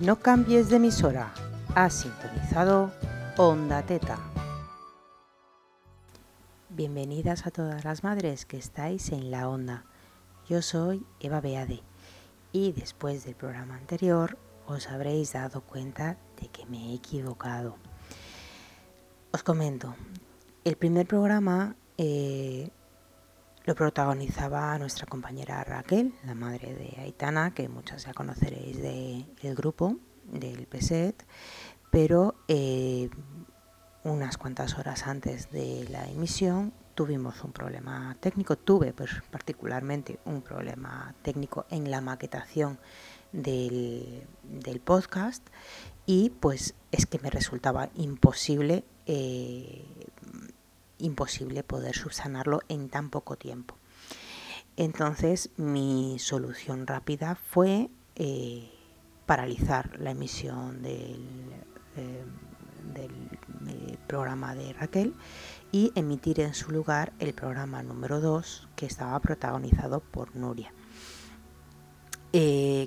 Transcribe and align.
No 0.00 0.16
cambies 0.16 0.70
de 0.70 0.76
emisora. 0.76 1.30
Has 1.74 1.92
sintonizado 1.92 2.90
Onda 3.36 3.82
Teta. 3.82 4.18
Bienvenidas 6.70 7.46
a 7.46 7.50
todas 7.50 7.84
las 7.84 8.02
madres 8.02 8.46
que 8.46 8.56
estáis 8.56 9.12
en 9.12 9.30
la 9.30 9.46
onda. 9.46 9.84
Yo 10.48 10.62
soy 10.62 11.04
Eva 11.20 11.42
Beade 11.42 11.82
y 12.50 12.72
después 12.72 13.24
del 13.24 13.34
programa 13.34 13.76
anterior 13.76 14.38
os 14.66 14.88
habréis 14.88 15.34
dado 15.34 15.60
cuenta 15.60 16.16
de 16.40 16.48
que 16.48 16.64
me 16.64 16.78
he 16.78 16.94
equivocado. 16.94 17.76
Os 19.32 19.42
comento, 19.42 19.96
el 20.64 20.76
primer 20.76 21.06
programa 21.06 21.76
eh, 21.98 22.70
lo 23.70 23.76
protagonizaba 23.76 24.76
nuestra 24.80 25.06
compañera 25.06 25.62
Raquel, 25.62 26.12
la 26.24 26.34
madre 26.34 26.74
de 26.74 27.00
Aitana, 27.02 27.54
que 27.54 27.68
muchas 27.68 28.04
ya 28.04 28.12
conoceréis 28.12 28.82
del 28.82 29.54
grupo, 29.54 29.94
del 30.24 30.66
PSET, 30.66 31.24
pero 31.92 32.34
eh, 32.48 33.10
unas 34.02 34.38
cuantas 34.38 34.76
horas 34.76 35.06
antes 35.06 35.52
de 35.52 35.86
la 35.88 36.08
emisión 36.08 36.72
tuvimos 36.96 37.44
un 37.44 37.52
problema 37.52 38.16
técnico, 38.18 38.58
tuve 38.58 38.92
pues, 38.92 39.22
particularmente 39.30 40.18
un 40.24 40.42
problema 40.42 41.14
técnico 41.22 41.64
en 41.70 41.92
la 41.92 42.00
maquetación 42.00 42.80
del, 43.30 44.26
podcast 44.84 45.46
y 46.06 46.30
pues 46.30 46.74
es 46.90 47.06
que 47.06 47.20
me 47.20 47.30
resultaba 47.30 47.88
imposible 47.94 48.82
eh, 49.06 49.84
imposible 51.00 51.62
poder 51.62 51.94
subsanarlo 51.94 52.60
en 52.68 52.88
tan 52.88 53.10
poco 53.10 53.36
tiempo. 53.36 53.76
Entonces 54.76 55.50
mi 55.56 56.18
solución 56.18 56.86
rápida 56.86 57.34
fue 57.34 57.90
eh, 58.16 58.70
paralizar 59.26 59.98
la 60.00 60.12
emisión 60.12 60.82
del, 60.82 61.20
eh, 61.96 62.24
eh, 62.96 63.96
programa 64.06 64.54
de 64.54 64.72
Raquel 64.72 65.14
y 65.70 65.92
emitir 65.94 66.40
en 66.40 66.54
su 66.54 66.70
lugar 66.70 67.12
el 67.18 67.34
programa 67.34 67.82
número 67.82 68.20
2 68.20 68.68
que 68.74 68.86
estaba 68.86 69.18
protagonizado 69.20 70.00
por 70.00 70.34
Nuria. 70.34 70.72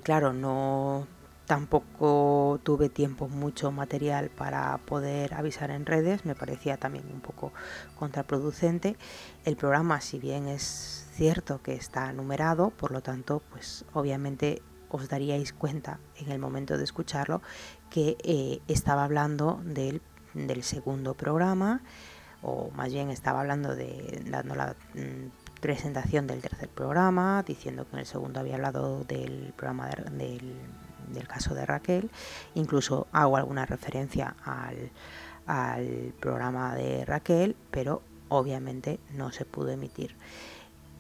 claro, 0.03 0.33
no 0.33 1.08
Tampoco 1.45 2.61
tuve 2.63 2.88
tiempo, 2.88 3.27
mucho 3.27 3.72
material 3.72 4.30
para 4.30 4.77
poder 4.77 5.33
avisar 5.33 5.72
en 5.72 5.86
redes, 5.86 6.25
me 6.25 6.36
parecía 6.36 6.77
también 6.77 7.05
un 7.13 7.19
poco 7.19 7.52
contraproducente. 7.99 8.95
El 9.44 9.58
programa, 9.58 9.99
si 9.99 10.19
bien 10.19 10.47
es 10.47 11.05
cierto 11.14 11.61
que 11.61 11.73
está 11.73 12.14
numerado, 12.14 12.69
por 12.69 12.91
lo 12.91 13.02
tanto, 13.02 13.41
pues 13.52 13.83
obviamente 13.94 14.61
os 14.89 15.09
daríais 15.09 15.52
cuenta 15.52 15.99
en 16.16 16.31
el 16.31 16.39
momento 16.39 16.77
de 16.77 16.83
escucharlo 16.86 17.41
que 17.89 18.16
eh, 18.23 18.61
estaba 18.67 19.03
hablando 19.03 19.59
del, 19.66 20.02
segundo 20.64 21.14
programa, 21.14 21.81
o 22.41 22.71
más 22.71 22.94
bien 22.94 23.09
estaba 23.09 23.41
hablando 23.41 23.75
de 23.75 24.23
dando 24.30 24.55
la 24.55 24.75
mm, 24.94 25.59
presentación 25.61 26.25
del 26.25 26.41
tercer 26.41 26.69
programa, 26.69 27.44
diciendo 27.44 27.86
que 27.86 27.95
en 27.95 27.99
el 27.99 28.05
segundo 28.05 28.39
había 28.39 28.55
hablado 28.55 29.03
del 29.03 29.53
programa 29.58 29.89
del 29.89 30.55
del 31.09 31.28
caso 31.28 31.54
de 31.54 31.66
Raquel, 31.66 32.09
incluso 32.56 33.08
hago 33.12 33.38
alguna 33.38 33.66
referencia 33.66 34.36
al, 34.44 34.92
programa 36.20 36.73
de 36.76 37.04
Raquel, 37.06 37.56
pero 37.70 38.02
obviamente 38.30 39.00
no 39.14 39.32
se 39.32 39.45
pudo 39.45 39.70
emitir. 39.70 40.16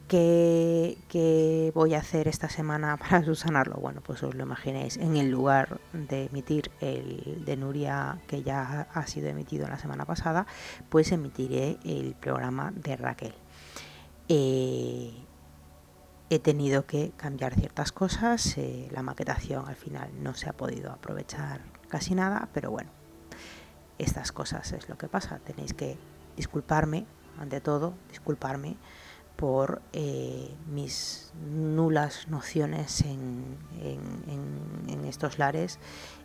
¿Qué, 0.09 1.71
voy 1.73 1.95
a 1.95 1.99
hacer 1.99 2.27
esta 2.27 2.49
semana 2.49 2.97
para 3.01 3.23
subsanarlo? 3.23 3.77
Bueno, 3.77 4.01
pues 4.01 4.21
os 4.21 4.35
lo 4.35 4.43
imaginéis, 4.43 4.97
en 4.97 5.15
el 5.17 5.31
lugar 5.31 5.79
de 5.93 6.25
emitir 6.25 6.71
el 6.81 7.43
de 7.45 7.57
Nuria 7.57 8.19
que 8.27 8.43
ya 8.43 8.87
ha 8.93 9.07
sido 9.07 9.29
emitido 9.29 9.67
la 9.67 9.79
semana 9.79 10.05
pasada, 10.05 10.45
pues 10.89 11.11
emitiré 11.11 11.77
el 11.83 12.15
programa 12.15 12.71
de 12.75 12.97
Raquel. 12.97 13.33
Eh, 14.27 15.13
he 16.29 16.39
tenido 16.39 16.85
que 16.85 17.11
cambiar 17.17 17.53
ciertas 17.53 17.91
cosas, 17.91 18.57
eh, 18.57 18.87
la 18.91 19.03
maquetación 19.03 19.67
al 19.67 19.75
final 19.75 20.09
no 20.21 20.33
se 20.33 20.49
ha 20.49 20.53
podido 20.53 20.91
aprovechar 20.91 21.61
casi 21.89 22.15
nada, 22.15 22.49
pero 22.53 22.71
bueno, 22.71 22.89
estas 23.97 24.31
cosas 24.31 24.71
es 24.71 24.89
lo 24.89 24.97
que 24.97 25.07
pasa, 25.07 25.39
tenéis 25.39 25.73
que 25.73 25.97
disculparme, 26.35 27.05
ante 27.37 27.61
todo, 27.61 27.93
disculparme 28.09 28.77
por 29.35 29.81
eh, 29.93 30.55
mis 30.67 31.33
nulas 31.49 32.27
nociones 32.27 33.01
en, 33.01 33.57
estos 35.05 35.37
lares. 35.37 35.79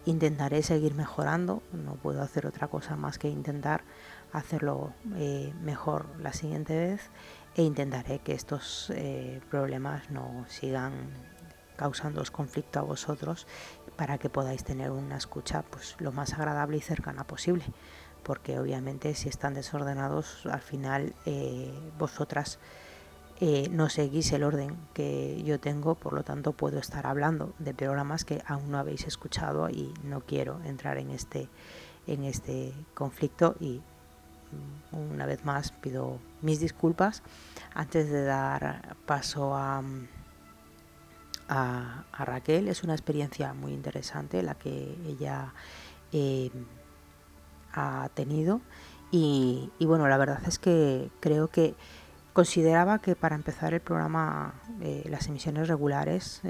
Intentaré 0.07 0.63
seguir 0.63 0.95
mejorando, 0.95 1.63
no 1.73 1.95
puedo 1.95 2.23
hacer 2.23 2.47
otra 2.47 2.69
cosa 2.69 2.97
más 2.97 3.19
que 3.19 3.29
intentar 3.29 3.83
hacerlo 4.33 4.95
eh, 5.17 5.53
mejor 5.63 6.07
la 6.21 6.33
siguiente 6.33 6.75
vez 6.75 7.11
e 7.59 7.63
intentaré 7.63 8.21
que 8.21 8.35
estos 8.35 8.89
eh, 8.95 9.41
problemas 9.51 10.11
no 10.11 10.47
sigan 10.47 10.93
causando 11.75 12.23
conflicto 12.31 12.79
a 12.79 12.83
vosotros 12.83 13.49
para 13.97 14.17
que 14.19 14.31
podáis 14.31 14.63
tener 14.63 14.93
una 14.93 15.17
escucha 15.17 15.65
pues 15.69 15.97
lo 15.99 16.13
más 16.13 16.35
agradable 16.35 16.77
y 16.77 16.81
cercana 16.81 17.25
posible. 17.25 17.65
Porque 18.23 18.61
obviamente 18.61 19.13
si 19.15 19.29
están 19.29 19.55
desordenados 19.55 20.47
al 20.47 20.61
final 20.61 21.15
eh, 21.27 21.73
vosotras 21.99 22.61
eh, 23.41 23.69
no 23.73 23.89
seguís 23.89 24.31
el 24.33 24.45
orden 24.45 24.77
que 24.95 25.43
yo 25.43 25.59
tengo, 25.59 25.97
por 25.97 26.13
lo 26.13 26.23
tanto 26.23 26.53
puedo 26.53 26.79
estar 26.79 27.09
hablando 27.09 27.55
de 27.59 27.75
programas 27.75 28.25
que 28.25 28.41
aún 28.47 28.71
no 28.71 28.79
habéis 28.79 29.05
escuchado 29.09 29.69
y 29.69 29.93
no 30.05 30.21
quiero 30.21 30.61
entrar 30.63 30.97
en 30.99 31.11
este, 31.11 31.49
en 32.07 32.23
este 32.23 32.73
conflicto 32.95 33.57
y 33.59 33.81
una 34.93 35.27
vez 35.27 35.45
más 35.45 35.73
pido 35.73 36.21
mis 36.43 36.61
disculpas 36.61 37.23
antes 37.75 38.11
de 38.11 38.25
dar 38.25 38.97
paso 39.07 39.55
a, 39.55 39.83
a, 41.49 42.25
Raquel. 42.25 42.69
Es 42.69 42.83
una 42.83 42.95
experiencia 42.95 43.55
muy 43.55 43.73
interesante 43.73 44.43
la 44.43 44.55
que 44.55 44.97
ella 45.07 45.53
eh, 46.13 46.51
ha 47.73 48.09
tenido 48.15 48.61
y, 49.11 49.71
bueno, 49.81 50.07
la 50.07 50.19
verdad 50.19 50.43
es 50.47 50.59
que 50.59 51.11
creo 51.21 51.49
que 51.49 51.75
consideraba 52.35 52.99
que 52.99 53.17
para 53.17 53.37
empezar 53.37 53.73
el 53.73 53.81
programa, 53.81 54.55
eh, 54.83 55.05
las 55.09 55.29
emisiones 55.29 55.67
regulares, 55.67 56.43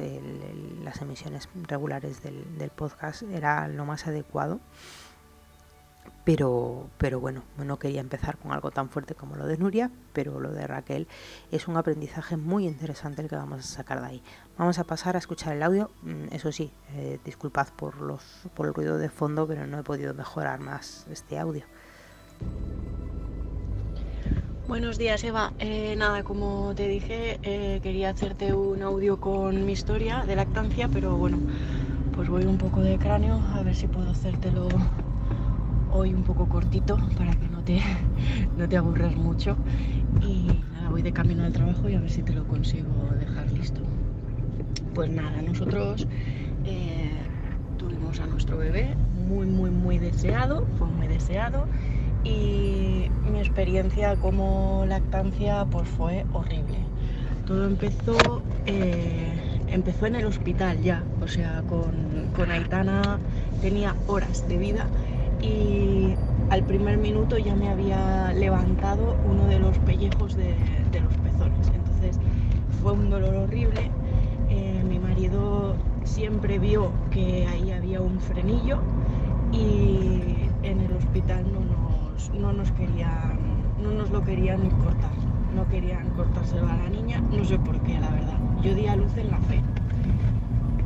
las 0.83 1.01
emisiones 1.01 1.49
regulares 1.69 2.23
del, 2.23 2.59
del 2.59 2.71
podcast 2.71 3.23
era 3.23 3.69
lo 3.69 3.85
más 3.85 4.07
adecuado 4.07 4.61
pero, 6.29 6.91
pero 6.99 7.21
bueno, 7.21 7.43
no 7.57 7.79
quería 7.79 8.03
empezar 8.03 8.37
con 8.37 8.53
algo 8.53 8.71
tan 8.71 8.91
fuerte 8.91 9.15
como 9.15 9.37
lo 9.37 9.47
de 9.47 9.57
Nuria, 9.57 9.91
pero 10.13 10.41
lo 10.41 10.53
de 10.53 10.67
Raquel 10.67 11.09
es 11.51 11.69
un 11.69 11.79
aprendizaje 11.79 12.37
muy 12.37 12.67
interesante 12.67 13.23
el 13.23 13.31
que 13.31 13.37
vamos 13.37 13.61
a 13.61 13.63
sacar 13.63 14.03
de 14.03 14.09
ahí. 14.09 14.23
Vamos 14.59 14.79
a 14.79 14.85
pasar 14.85 15.17
a 15.17 15.21
escuchar 15.21 15.57
el 15.57 15.63
audio, 15.63 15.91
mm, 16.03 16.25
eso 16.33 16.53
sí, 16.53 16.71
eh, 16.97 17.19
disculpad 17.25 17.69
por, 17.69 18.03
los, 18.03 18.23
por 18.53 18.67
el 18.67 18.75
ruido 18.75 18.99
de 18.99 19.09
fondo, 19.09 19.47
pero 19.47 19.67
no 19.67 19.79
he 19.79 19.83
podido 19.83 20.13
mejorar 20.13 20.61
más 20.61 21.07
este 21.11 21.39
audio. 21.39 21.65
Buenos 24.69 24.99
días 24.99 25.25
Eva, 25.25 25.55
eh, 25.59 25.97
nada, 25.97 26.25
como 26.25 26.75
te 26.75 26.89
dije, 26.89 27.41
eh, 27.43 27.81
quería 27.83 28.11
hacerte 28.11 28.53
un 28.53 28.83
audio 28.83 29.19
con 29.19 29.65
mi 29.65 29.73
historia 29.73 30.25
de 30.27 30.37
lactancia, 30.37 30.89
pero 30.89 31.17
bueno, 31.17 31.39
pues 32.15 32.29
voy 32.29 32.45
un 32.45 32.59
poco 32.59 32.83
de 32.83 32.99
cráneo, 32.99 33.41
a 33.55 33.63
ver 33.63 33.75
si 33.75 33.87
puedo 33.87 34.11
hacértelo 34.11 34.69
hoy 35.93 36.15
un 36.15 36.23
poco 36.23 36.49
cortito 36.49 36.97
para 37.17 37.33
que 37.33 37.49
no 37.49 37.63
te, 37.63 37.81
no 38.57 38.69
te 38.69 38.77
aburras 38.77 39.17
mucho. 39.17 39.57
Y 40.23 40.49
nada, 40.73 40.91
voy 40.91 41.03
de 41.03 41.13
camino 41.13 41.45
al 41.45 41.53
trabajo 41.53 41.89
y 41.89 41.95
a 41.95 42.01
ver 42.01 42.11
si 42.11 42.23
te 42.23 42.33
lo 42.33 42.47
consigo 42.47 42.89
dejar 43.19 43.51
listo. 43.53 43.81
Pues 44.95 45.11
nada, 45.11 45.43
nosotros 45.43 46.07
eh, 46.65 47.11
tuvimos 47.79 48.21
a 48.21 48.27
nuestro 48.27 48.59
bebé 48.59 48.95
muy, 49.29 49.47
muy, 49.47 49.71
muy 49.71 49.99
deseado, 49.99 50.67
fue 50.79 50.89
muy 50.89 51.07
deseado. 51.07 51.67
Y 52.25 53.11
mi 53.31 53.39
experiencia 53.39 54.17
como 54.17 54.85
lactancia 54.87 55.65
pues 55.67 55.89
fue 55.89 56.25
horrible. 56.33 56.79
Todo 57.47 57.67
empezó, 57.67 58.43
eh, 58.67 59.33
empezó 59.69 60.07
en 60.07 60.17
el 60.17 60.27
hospital 60.27 60.83
ya, 60.83 61.03
o 61.23 61.29
sea, 61.29 61.63
con, 61.63 62.29
con 62.35 62.51
Aitana 62.51 63.19
tenía 63.63 63.95
horas 64.07 64.47
de 64.49 64.59
vida 64.59 64.87
y 65.41 66.15
al 66.51 66.65
primer 66.65 66.99
minuto 66.99 67.39
ya 67.39 67.55
me 67.55 67.69
había 67.69 68.33
levantado 68.33 69.17
uno 69.29 69.47
de 69.47 69.59
los 69.59 69.77
pellejos 69.79 70.37
de, 70.37 70.55
los 71.01 71.15
pezones. 71.19 71.71
Entonces 71.75 72.19
fue 72.83 72.93
un 72.93 73.11
dolor 73.11 73.35
horrible. 73.35 73.91
Eh, 74.51 74.83
mi 74.89 74.99
marido 74.99 75.77
siempre 76.05 76.59
vio 76.59 76.91
que 77.11 77.47
ahí 77.47 77.71
había 77.71 78.01
un 78.01 78.19
frenillo 78.21 78.79
y 79.53 80.49
en 80.63 80.81
el 80.81 80.93
hospital 80.93 81.45
no 81.53 81.61
nos, 81.61 82.31
no 82.35 82.53
nos 82.53 82.73
querían, 82.73 83.39
no 83.83 83.91
nos 83.91 84.11
lo 84.11 84.23
querían 84.25 84.69
cortar. 84.71 85.11
No 85.55 85.67
querían 85.69 86.11
cortárselo 86.11 86.69
a 86.69 86.77
la 86.77 86.89
niña, 86.89 87.21
no 87.33 87.45
sé 87.45 87.59
por 87.59 87.81
qué, 87.81 87.99
la 87.99 88.11
verdad. 88.11 88.39
Yo 88.63 88.75
di 88.75 88.87
a 88.87 88.97
luz 88.97 89.17
en 89.17 89.31
la 89.31 89.39
fe. 89.39 89.63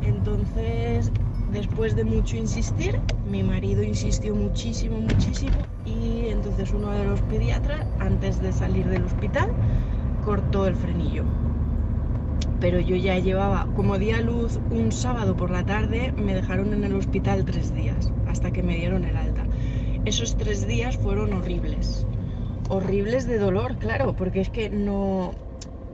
Entonces 0.03 1.11
después 1.53 1.95
de 1.95 2.03
mucho 2.03 2.35
insistir, 2.35 2.99
mi 3.29 3.43
marido 3.43 3.83
insistió 3.83 4.35
muchísimo, 4.35 4.97
muchísimo 4.97 5.55
y 5.85 6.29
entonces 6.29 6.71
uno 6.73 6.91
de 6.91 7.05
los 7.05 7.21
pediatras, 7.21 7.85
antes 7.99 8.41
de 8.41 8.51
salir 8.51 8.87
del 8.87 9.03
hospital, 9.03 9.49
cortó 10.25 10.67
el 10.67 10.75
frenillo. 10.75 11.23
Pero 12.59 12.79
yo 12.79 12.95
ya 12.95 13.19
llevaba, 13.19 13.67
como 13.75 13.97
día 13.99 14.21
luz 14.21 14.59
un 14.71 14.91
sábado 14.91 15.35
por 15.35 15.51
la 15.51 15.65
tarde, 15.65 16.13
me 16.13 16.33
dejaron 16.33 16.73
en 16.73 16.83
el 16.83 16.95
hospital 16.95 17.45
tres 17.45 17.73
días, 17.73 18.11
hasta 18.27 18.51
que 18.51 18.63
me 18.63 18.75
dieron 18.75 19.05
el 19.05 19.15
alta. 19.15 19.45
Esos 20.05 20.35
tres 20.35 20.65
días 20.65 20.97
fueron 20.97 21.33
horribles. 21.33 22.07
Horribles 22.69 23.27
de 23.27 23.37
dolor, 23.37 23.77
claro, 23.77 24.15
porque 24.15 24.41
es 24.41 24.49
que 24.49 24.69
no, 24.69 25.33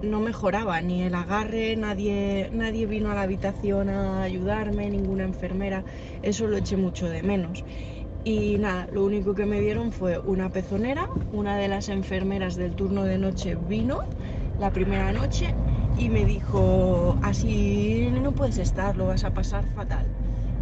no 0.01 0.19
mejoraba 0.19 0.81
ni 0.81 1.03
el 1.03 1.15
agarre, 1.15 1.75
nadie, 1.75 2.49
nadie 2.51 2.85
vino 2.85 3.11
a 3.11 3.15
la 3.15 3.23
habitación 3.23 3.89
a 3.89 4.23
ayudarme, 4.23 4.89
ninguna 4.89 5.23
enfermera, 5.23 5.85
eso 6.21 6.47
lo 6.47 6.57
eché 6.57 6.77
mucho 6.77 7.09
de 7.09 7.23
menos. 7.23 7.63
Y 8.23 8.57
nada, 8.59 8.87
lo 8.91 9.05
único 9.05 9.33
que 9.35 9.45
me 9.45 9.61
dieron 9.61 9.91
fue 9.91 10.19
una 10.19 10.49
pezonera, 10.51 11.07
una 11.31 11.57
de 11.57 11.67
las 11.69 11.89
enfermeras 11.89 12.55
del 12.55 12.75
turno 12.75 13.03
de 13.03 13.17
noche 13.17 13.55
vino 13.55 14.01
la 14.57 14.71
primera 14.71 15.11
noche 15.13 15.57
y 15.97 16.09
me 16.09 16.25
dijo, 16.25 17.17
así 17.21 18.09
no 18.11 18.33
puedes 18.33 18.57
estar, 18.57 18.97
lo 18.97 19.07
vas 19.07 19.23
a 19.23 19.33
pasar 19.33 19.65
fatal. 19.73 20.13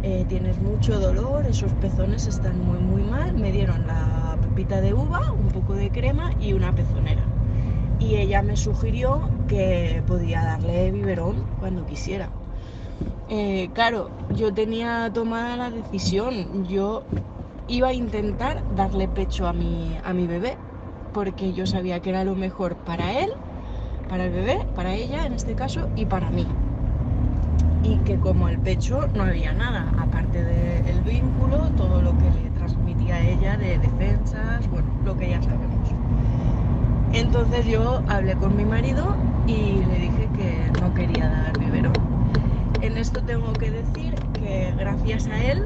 Eh, 0.02 0.24
tienes 0.28 0.60
mucho 0.60 1.00
dolor, 1.00 1.46
esos 1.46 1.74
pezones 1.74 2.26
están 2.26 2.58
muy 2.60 2.78
muy 2.80 3.02
mal. 3.04 3.34
Me 3.34 3.52
dieron 3.52 3.86
la 3.86 4.38
pepita 4.40 4.80
de 4.80 4.94
uva, 4.94 5.32
un 5.32 5.50
poco 5.50 5.74
de 5.74 5.90
crema 5.90 6.30
y 6.38 6.52
una 6.52 6.74
pezonera 6.74 7.37
y 7.98 8.16
ella 8.16 8.42
me 8.42 8.56
sugirió 8.56 9.20
que 9.48 10.02
podía 10.06 10.42
darle 10.44 10.90
biberón 10.90 11.44
cuando 11.60 11.84
quisiera. 11.86 12.28
Eh, 13.28 13.68
claro, 13.74 14.10
yo 14.34 14.52
tenía 14.52 15.10
tomada 15.12 15.56
la 15.56 15.70
decisión, 15.70 16.64
yo 16.64 17.02
iba 17.66 17.88
a 17.88 17.92
intentar 17.92 18.62
darle 18.74 19.08
pecho 19.08 19.46
a 19.46 19.52
mi, 19.52 19.98
a 20.02 20.12
mi 20.12 20.26
bebé, 20.26 20.56
porque 21.12 21.52
yo 21.52 21.66
sabía 21.66 22.00
que 22.00 22.10
era 22.10 22.24
lo 22.24 22.34
mejor 22.34 22.76
para 22.76 23.12
él, 23.20 23.30
para 24.08 24.24
el 24.24 24.32
bebé, 24.32 24.58
para 24.74 24.94
ella 24.94 25.26
en 25.26 25.34
este 25.34 25.54
caso, 25.54 25.88
y 25.94 26.06
para 26.06 26.30
mí. 26.30 26.46
Y 27.84 27.96
que 27.98 28.16
como 28.16 28.48
el 28.48 28.58
pecho 28.58 29.06
no 29.14 29.24
había 29.24 29.52
nada, 29.52 29.92
aparte 29.98 30.42
del 30.42 31.00
vínculo, 31.02 31.58
todo 31.76 32.00
lo 32.02 32.12
que 32.12 32.30
le 32.42 32.50
transmitía 32.58 33.16
a 33.16 33.28
ella 33.28 33.56
de 33.56 33.78
defensas, 33.78 34.68
bueno, 34.70 34.88
lo 35.04 35.16
que 35.16 35.30
ya 35.30 35.42
sabemos. 35.42 35.97
Entonces 37.12 37.66
yo 37.66 38.02
hablé 38.08 38.34
con 38.36 38.56
mi 38.56 38.64
marido 38.64 39.16
y 39.46 39.78
le 39.84 39.98
dije 39.98 40.28
que 40.36 40.80
no 40.80 40.92
quería 40.94 41.28
dar 41.28 41.58
biberón. 41.58 41.94
En 42.82 42.96
esto 42.96 43.20
tengo 43.22 43.52
que 43.54 43.70
decir 43.70 44.14
que 44.34 44.72
gracias 44.78 45.26
a 45.26 45.42
él 45.42 45.64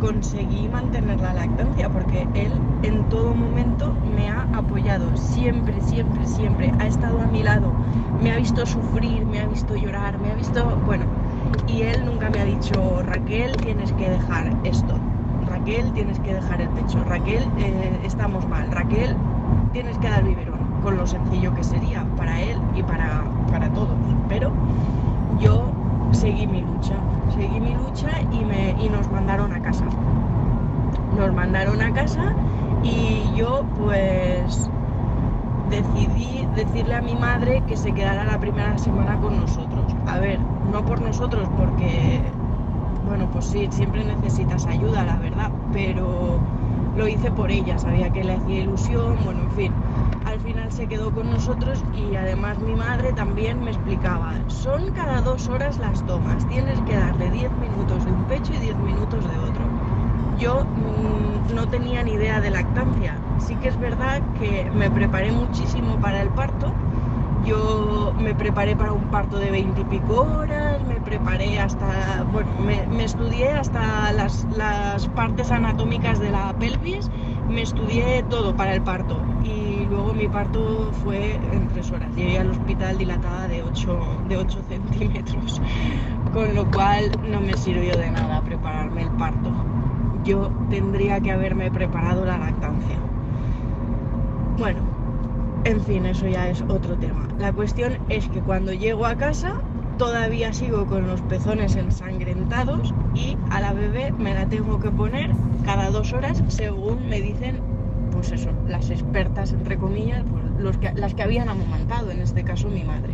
conseguí 0.00 0.68
mantener 0.68 1.20
la 1.20 1.32
lactancia 1.32 1.88
porque 1.88 2.26
él 2.34 2.52
en 2.82 3.08
todo 3.08 3.34
momento 3.34 3.94
me 4.16 4.28
ha 4.28 4.42
apoyado, 4.52 5.16
siempre, 5.16 5.80
siempre, 5.80 6.26
siempre, 6.26 6.72
ha 6.78 6.86
estado 6.86 7.20
a 7.20 7.26
mi 7.26 7.42
lado, 7.42 7.72
me 8.22 8.32
ha 8.32 8.36
visto 8.36 8.66
sufrir, 8.66 9.24
me 9.24 9.40
ha 9.40 9.46
visto 9.46 9.74
llorar, 9.76 10.18
me 10.18 10.30
ha 10.30 10.34
visto, 10.34 10.76
bueno, 10.84 11.06
y 11.66 11.82
él 11.82 12.04
nunca 12.04 12.28
me 12.28 12.40
ha 12.40 12.44
dicho, 12.44 13.02
Raquel, 13.02 13.56
tienes 13.56 13.92
que 13.92 14.10
dejar 14.10 14.52
esto, 14.64 14.94
Raquel, 15.46 15.92
tienes 15.92 16.20
que 16.20 16.34
dejar 16.34 16.60
el 16.60 16.68
pecho, 16.70 17.02
Raquel, 17.04 17.44
eh, 17.56 18.00
estamos 18.04 18.46
mal, 18.46 18.70
Raquel, 18.70 19.16
tienes 19.72 19.98
que 19.98 20.08
dar 20.08 20.22
biberón 20.24 20.55
con 20.86 20.98
lo 20.98 21.04
sencillo 21.04 21.52
que 21.52 21.64
sería 21.64 22.04
para 22.16 22.40
él 22.40 22.56
y 22.76 22.82
para, 22.84 23.24
para 23.50 23.68
todos. 23.70 23.96
Pero 24.28 24.52
yo 25.40 25.64
seguí 26.12 26.46
mi 26.46 26.60
lucha, 26.60 26.94
seguí 27.34 27.58
mi 27.58 27.74
lucha 27.74 28.20
y, 28.30 28.44
me, 28.44 28.70
y 28.80 28.88
nos 28.88 29.10
mandaron 29.10 29.52
a 29.52 29.60
casa. 29.60 29.84
Nos 31.18 31.34
mandaron 31.34 31.82
a 31.82 31.92
casa 31.92 32.36
y 32.84 33.24
yo 33.34 33.64
pues 33.76 34.70
decidí 35.70 36.46
decirle 36.54 36.94
a 36.94 37.02
mi 37.02 37.16
madre 37.16 37.64
que 37.66 37.76
se 37.76 37.90
quedara 37.90 38.24
la 38.24 38.38
primera 38.38 38.78
semana 38.78 39.16
con 39.16 39.40
nosotros. 39.40 39.92
A 40.06 40.20
ver, 40.20 40.38
no 40.70 40.84
por 40.84 41.00
nosotros, 41.00 41.48
porque, 41.58 42.20
bueno, 43.08 43.26
pues 43.32 43.46
sí, 43.46 43.66
siempre 43.72 44.04
necesitas 44.04 44.64
ayuda, 44.66 45.02
la 45.02 45.16
verdad, 45.16 45.50
pero 45.72 46.38
lo 46.96 47.08
hice 47.08 47.32
por 47.32 47.50
ella, 47.50 47.76
sabía 47.76 48.08
que 48.10 48.22
le 48.22 48.34
hacía 48.34 48.60
ilusión, 48.60 49.16
bueno, 49.24 49.40
en 49.40 49.50
fin 49.50 49.72
se 50.70 50.86
quedó 50.86 51.10
con 51.12 51.30
nosotros 51.30 51.82
y 51.94 52.16
además 52.16 52.58
mi 52.58 52.74
madre 52.74 53.12
también 53.12 53.62
me 53.62 53.70
explicaba, 53.70 54.34
son 54.48 54.90
cada 54.92 55.20
dos 55.20 55.48
horas 55.48 55.78
las 55.78 56.04
tomas, 56.06 56.46
tienes 56.48 56.80
que 56.82 56.96
darle 56.96 57.30
10 57.30 57.50
minutos 57.52 58.04
de 58.04 58.12
un 58.12 58.24
pecho 58.24 58.52
y 58.54 58.58
10 58.58 58.76
minutos 58.76 59.24
de 59.28 59.38
otro. 59.38 59.64
Yo 60.38 60.64
mm, 60.64 61.54
no 61.54 61.66
tenía 61.68 62.02
ni 62.02 62.12
idea 62.12 62.40
de 62.40 62.50
lactancia, 62.50 63.18
sí 63.38 63.54
que 63.56 63.68
es 63.68 63.78
verdad 63.78 64.20
que 64.38 64.70
me 64.74 64.90
preparé 64.90 65.32
muchísimo 65.32 65.98
para 66.00 66.22
el 66.22 66.28
parto, 66.30 66.72
yo 67.46 68.12
me 68.18 68.34
preparé 68.34 68.74
para 68.74 68.92
un 68.92 69.04
parto 69.04 69.38
de 69.38 69.50
20 69.50 69.80
y 69.80 69.84
pico 69.84 70.22
horas, 70.22 70.82
me 70.86 71.00
preparé 71.00 71.60
hasta, 71.60 72.24
bueno, 72.32 72.50
me, 72.58 73.04
estudié 73.04 73.52
hasta 73.52 74.12
las, 74.12 74.44
las 74.56 75.06
partes 75.08 75.50
anatómicas 75.52 76.18
de 76.18 76.30
la 76.30 76.52
pelvis, 76.54 77.08
me 77.48 77.62
estudié 77.62 78.24
todo 78.24 78.56
para 78.56 78.74
el 78.74 78.82
parto. 78.82 79.22
Y 79.44 79.65
luego 79.88 80.14
mi 80.14 80.28
parto 80.28 80.90
fue 81.04 81.34
en 81.34 81.68
tres 81.68 81.90
horas. 81.90 82.14
Llegué 82.14 82.38
al 82.38 82.50
hospital 82.50 82.98
dilatada 82.98 83.48
de 83.48 83.62
8, 83.62 83.98
de 84.28 84.36
8 84.36 84.58
centímetros, 84.68 85.60
con 86.32 86.54
lo 86.54 86.70
cual 86.70 87.10
no 87.28 87.40
me 87.40 87.56
sirvió 87.56 87.96
de 87.96 88.10
nada 88.10 88.40
prepararme 88.42 89.02
el 89.02 89.10
parto. 89.10 89.52
Yo 90.24 90.50
tendría 90.70 91.20
que 91.20 91.30
haberme 91.30 91.70
preparado 91.70 92.24
la 92.24 92.38
lactancia. 92.38 92.96
Bueno, 94.58 94.80
en 95.64 95.80
fin, 95.82 96.06
eso 96.06 96.26
ya 96.26 96.48
es 96.48 96.62
otro 96.62 96.96
tema. 96.96 97.28
La 97.38 97.52
cuestión 97.52 97.98
es 98.08 98.28
que 98.28 98.40
cuando 98.40 98.72
llego 98.72 99.06
a 99.06 99.16
casa 99.16 99.60
todavía 99.98 100.52
sigo 100.52 100.86
con 100.86 101.06
los 101.06 101.20
pezones 101.22 101.74
ensangrentados 101.74 102.92
y 103.14 103.36
a 103.50 103.60
la 103.60 103.72
bebé 103.72 104.12
me 104.12 104.34
la 104.34 104.46
tengo 104.46 104.78
que 104.78 104.90
poner 104.90 105.30
cada 105.64 105.90
dos 105.90 106.12
horas 106.12 106.42
según 106.48 107.08
me 107.08 107.20
dicen 107.20 107.60
pues 108.16 108.32
eso, 108.32 108.50
las 108.66 108.90
expertas, 108.90 109.52
entre 109.52 109.76
comillas, 109.76 110.24
pues 110.30 110.42
los 110.58 110.78
que, 110.78 110.90
las 110.94 111.12
que 111.14 111.22
habían 111.22 111.50
amamantado, 111.50 112.10
en 112.10 112.22
este 112.22 112.44
caso 112.44 112.70
mi 112.70 112.82
madre. 112.82 113.12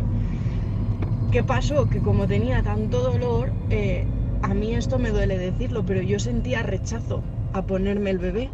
¿Qué 1.29 1.43
pasó? 1.43 1.87
Que 1.87 1.99
como 1.99 2.25
tenía 2.25 2.63
tanto 2.63 3.01
dolor, 3.01 3.51
eh, 3.69 4.05
a 4.41 4.53
mí 4.53 4.73
esto 4.73 4.99
me 4.99 5.09
duele 5.09 5.37
decirlo, 5.37 5.83
pero 5.85 6.01
yo 6.01 6.19
sentía 6.19 6.63
rechazo 6.63 7.21
a 7.51 7.63
ponerme 7.63 8.11
el 8.11 8.17
bebé, 8.17 8.49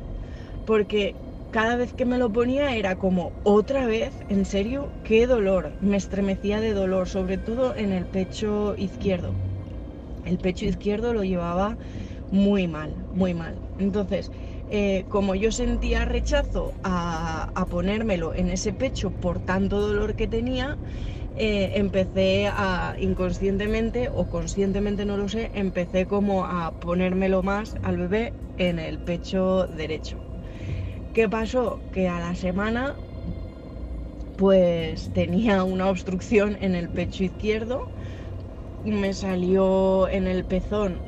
porque 0.65 1.13
cada 1.51 1.75
vez 1.75 1.93
que 1.93 2.05
me 2.05 2.17
lo 2.17 2.31
ponía 2.31 2.75
era 2.75 2.95
como, 2.95 3.31
otra 3.43 3.85
vez, 3.85 4.11
en 4.27 4.43
serio, 4.45 4.89
qué 5.03 5.27
dolor, 5.27 5.73
me 5.81 5.97
estremecía 5.97 6.59
de 6.59 6.73
dolor, 6.73 7.07
sobre 7.07 7.37
todo 7.37 7.75
en 7.75 7.91
el 7.91 8.07
pecho 8.07 8.73
izquierdo. 8.75 9.35
El 10.25 10.39
pecho 10.39 10.65
izquierdo 10.65 11.13
lo 11.13 11.23
llevaba 11.23 11.77
muy 12.31 12.67
mal, 12.67 12.95
muy 13.13 13.35
mal. 13.35 13.55
Entonces, 13.77 14.31
eh, 14.69 15.05
como 15.09 15.35
yo 15.35 15.51
sentía 15.51 16.05
rechazo 16.05 16.73
a, 16.83 17.51
ponérmelo 17.69 18.33
en 18.35 18.49
ese 18.49 18.73
pecho 18.73 19.11
por 19.11 19.41
tanto 19.41 19.81
dolor 19.81 20.15
que 20.15 20.27
tenía, 20.27 20.77
eh, 21.35 21.71
empecé 21.75 22.47
a 22.47 22.95
inconscientemente 22.99 24.09
o 24.13 24.27
conscientemente 24.29 25.05
no 25.05 25.17
lo 25.17 25.27
sé, 25.29 25.51
empecé 25.53 26.07
como 26.07 26.45
a 26.45 26.71
ponérmelo 26.79 27.43
más 27.43 27.75
al 27.83 27.97
bebé 27.97 28.33
en 28.57 28.79
el 28.79 28.99
pecho 29.01 29.67
derecho. 29.67 30.17
¿Qué 31.13 31.29
pasó? 31.29 31.83
Que 31.91 32.07
a 32.07 32.19
la 32.19 32.35
semana 32.35 32.95
pues 34.35 35.11
tenía 35.13 35.63
una 35.63 35.89
obstrucción 35.89 36.57
en 36.61 36.75
el 36.75 36.89
pecho 36.89 37.23
izquierdo, 37.25 37.81
me 38.83 39.13
salió 39.13 40.07
en 40.09 40.27
el 40.27 40.45
pezón 40.45 41.01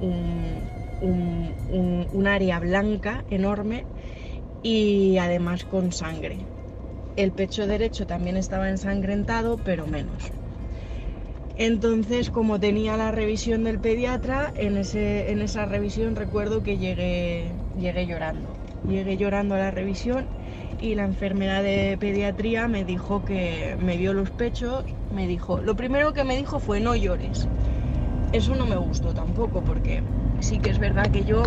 un, 1.02 2.28
área 2.28 2.60
blanca 2.60 3.24
enorme 3.30 3.86
y 4.64 5.18
además 5.18 5.66
con 5.66 5.92
sangre. 5.92 6.38
El 7.16 7.32
pecho 7.32 7.68
derecho 7.68 8.06
también 8.06 8.38
estaba 8.38 8.70
ensangrentado, 8.70 9.60
pero 9.64 9.86
menos. 9.86 10.32
Entonces, 11.58 12.30
como 12.30 12.60
tenía 12.60 12.96
la 12.96 13.12
revisión 13.12 13.64
del 13.64 13.80
pediatra, 13.80 14.52
en, 14.56 14.78
ese, 14.78 15.32
en 15.32 15.42
esa 15.42 15.66
revisión 15.66 16.16
recuerdo 16.16 16.64
que 16.64 16.78
llegué, 16.78 17.52
llegué 17.80 18.08
llorando. 18.08 18.48
Llegué 18.88 19.18
llorando 19.18 19.56
a 19.56 19.60
la 19.60 19.72
revisión 19.72 20.26
y 20.80 20.96
la 20.96 21.04
enfermera 21.04 21.62
de 21.62 21.98
pediatría 22.00 22.68
me 22.68 22.84
dijo 22.84 23.24
que 23.26 23.76
me 23.84 23.98
vio 23.98 24.14
los 24.14 24.32
pechos, 24.32 24.86
me 25.14 25.28
dijo, 25.28 25.62
lo 25.62 25.76
primero 25.76 26.14
que 26.14 26.24
me 26.24 26.36
dijo 26.36 26.60
fue 26.60 26.80
no 26.80 26.96
llores. 26.96 27.48
Eso 28.34 28.56
no 28.56 28.66
me 28.66 28.78
gustó 28.78 29.14
tampoco 29.14 29.62
porque 29.62 30.02
sí 30.42 30.60
que 30.60 30.72
es 30.72 30.80
verdad 30.80 31.08
que 31.12 31.24
yo 31.24 31.44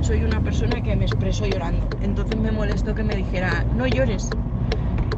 soy 0.00 0.24
una 0.24 0.40
persona 0.40 0.80
que 0.82 0.96
me 0.96 1.04
expreso 1.04 1.46
llorando. 1.46 1.86
Entonces 2.02 2.38
me 2.38 2.50
molestó 2.50 2.94
que 2.94 3.04
me 3.04 3.14
dijera, 3.14 3.64
no 3.76 3.86
llores. 3.86 4.30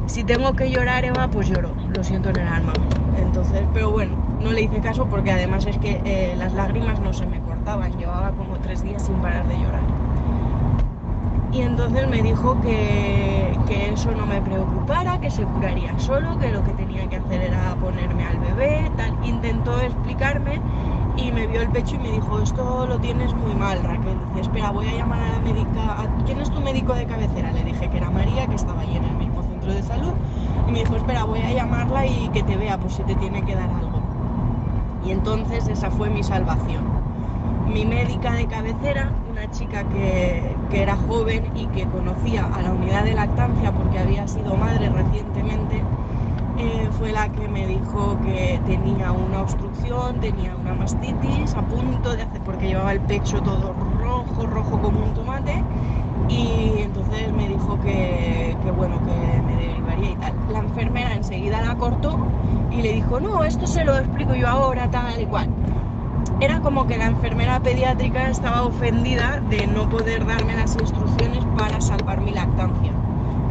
Si 0.07 0.23
tengo 0.23 0.53
que 0.53 0.69
llorar, 0.69 1.05
Eva, 1.05 1.27
pues 1.29 1.49
lloro. 1.49 1.73
Lo 1.95 2.03
siento 2.03 2.29
en 2.29 2.37
el 2.37 2.47
alma. 2.47 2.73
Entonces, 3.17 3.63
pero 3.73 3.91
bueno, 3.91 4.15
no 4.41 4.51
le 4.51 4.63
hice 4.63 4.79
caso 4.81 5.07
porque 5.07 5.31
además 5.31 5.65
es 5.65 5.77
que 5.77 6.01
eh, 6.03 6.35
las 6.37 6.53
lágrimas 6.53 6.99
no 6.99 7.13
se 7.13 7.25
me 7.25 7.39
cortaban. 7.39 7.97
Llevaba 7.97 8.31
como 8.31 8.57
tres 8.57 8.83
días 8.83 9.03
sin 9.03 9.15
parar 9.15 9.47
de 9.47 9.57
llorar. 9.57 9.83
Y 11.53 11.61
entonces 11.61 12.07
me 12.07 12.21
dijo 12.21 12.59
que, 12.61 13.57
que, 13.67 13.89
eso 13.89 14.11
no 14.11 14.25
me 14.25 14.41
preocupara, 14.41 15.19
que 15.19 15.29
se 15.29 15.43
curaría 15.43 15.97
solo, 15.99 16.39
que 16.39 16.49
lo 16.49 16.63
que 16.63 16.71
tenía 16.71 17.07
que 17.09 17.17
hacer 17.17 17.41
era 17.41 17.75
ponerme 17.75 18.23
al 18.25 18.39
bebé, 18.39 18.89
tal. 18.95 19.13
Intentó 19.25 19.79
explicarme 19.81 20.61
y 21.17 21.31
me 21.31 21.47
vio 21.47 21.61
el 21.61 21.69
pecho 21.69 21.95
y 21.95 21.99
me 21.99 22.11
dijo, 22.11 22.39
esto 22.39 22.87
lo 22.87 22.99
tienes 22.99 23.33
muy 23.33 23.53
mal, 23.55 23.83
Raquel. 23.83 24.17
Dice, 24.29 24.41
espera, 24.41 24.71
voy 24.71 24.87
a 24.87 24.93
llamar 24.93 25.21
a 25.21 25.31
la 25.33 25.39
médica. 25.39 26.09
¿Quién 26.25 26.39
es 26.39 26.49
tu 26.49 26.61
médico 26.61 26.93
de 26.93 27.05
cabecera? 27.05 27.51
Le 27.51 27.63
dije 27.63 27.89
que 27.89 27.97
era 27.97 28.09
María, 28.09 28.47
que 28.47 28.55
estaba 28.55 28.81
ahí 28.81 28.95
en 28.95 29.03
el 29.03 29.15
mismo 29.15 29.43
centro 29.43 29.73
de 29.73 29.83
salud. 29.83 30.13
Y 30.67 30.71
me 30.71 30.79
dijo, 30.79 30.95
espera, 30.95 31.25
voy 31.25 31.39
a 31.39 31.51
llamarla 31.51 32.05
y 32.05 32.29
que 32.29 32.43
te 32.43 32.55
vea, 32.57 32.77
por 32.77 32.91
si 32.91 33.03
te 33.03 33.15
tiene 33.15 33.43
que 33.43 33.55
dar 33.55 33.69
algo. 33.69 34.01
Y 35.05 35.11
entonces 35.11 35.67
esa 35.67 35.91
fue 35.91 36.09
mi 36.09 36.23
salvación. 36.23 36.83
Mi 37.67 37.85
médica 37.85 38.33
de 38.33 38.47
cabecera 38.47 39.11
una 39.31 39.49
chica 39.51 39.83
que, 39.85 40.55
era 40.73 40.95
joven 40.95 41.51
y 41.55 41.65
que 41.67 41.85
conocía 41.85 42.45
a 42.45 42.61
la 42.61 42.71
unidad 42.71 43.03
de 43.05 43.13
lactancia 43.13 43.71
porque 43.71 43.99
había 43.99 44.27
sido 44.27 44.55
madre 44.55 44.89
recientemente, 44.89 45.83
eh, 46.57 46.89
fue 46.97 47.11
la 47.11 47.29
que 47.29 47.47
me 47.47 47.65
dijo 47.67 48.17
que 48.21 48.59
tenía 48.65 49.11
una 49.11 49.41
obstrucción, 49.41 50.19
tenía 50.19 50.55
una 50.55 50.73
mastitis 50.73 51.53
a 51.55 51.61
punto 51.61 52.15
de 52.15 52.23
hacer, 52.23 52.41
porque 52.41 52.67
llevaba 52.67 52.93
el 52.93 53.01
pecho 53.01 53.41
todo 53.41 53.73
rojo, 53.73 54.45
rojo 54.45 54.79
como 54.81 55.03
un 55.03 55.13
tomate, 55.13 55.63
y 56.29 56.81
entonces 56.81 57.31
me 57.33 57.47
dijo 57.47 57.79
que, 57.81 58.55
bueno, 58.75 58.99
que 59.05 59.41
me 59.41 59.55
derivaría 59.55 60.11
y 60.11 60.15
tal. 60.15 60.33
La 60.51 60.59
enfermera 60.59 61.15
enseguida 61.15 61.61
la 61.61 61.75
cortó 61.75 62.17
y 62.71 62.81
le 62.81 62.93
dijo, 62.93 63.19
no, 63.19 63.43
esto 63.43 63.65
se 63.67 63.83
lo 63.83 63.97
explico 63.97 64.35
yo 64.35 64.47
ahora, 64.47 64.89
tal 64.89 65.21
y 65.21 65.25
cual 65.25 65.49
era 66.39 66.59
como 66.59 66.87
que 66.87 66.97
la 66.97 67.05
enfermera 67.05 67.59
pediátrica 67.59 68.29
estaba 68.29 68.63
ofendida 68.63 69.39
de 69.49 69.67
no 69.67 69.87
poder 69.89 70.25
darme 70.25 70.55
las 70.55 70.75
instrucciones 70.75 71.45
para 71.55 71.79
salvar 71.79 72.19
mi 72.21 72.31
lactancia. 72.31 73.00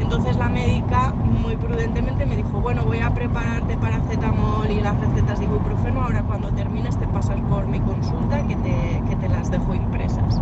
Entonces 0.00 0.36
la 0.36 0.48
médica 0.48 1.12
muy 1.12 1.56
prudentemente 1.56 2.26
me 2.26 2.36
dijo, 2.36 2.60
bueno, 2.60 2.84
voy 2.84 2.98
a 2.98 3.10
prepararte 3.10 3.76
paracetamol 3.76 4.70
y 4.70 4.80
las 4.80 4.98
recetas 4.98 5.38
de 5.38 5.44
ibuprofeno, 5.44 6.02
ahora 6.02 6.22
cuando 6.22 6.48
termines 6.52 6.96
te 6.98 7.06
pasas 7.08 7.40
por 7.42 7.66
mi 7.66 7.80
consulta 7.80 8.42
que 8.46 8.56
te, 8.56 9.02
que 9.08 9.16
te 9.16 9.28
las 9.28 9.50
dejo 9.50 9.74
impresas. 9.74 10.40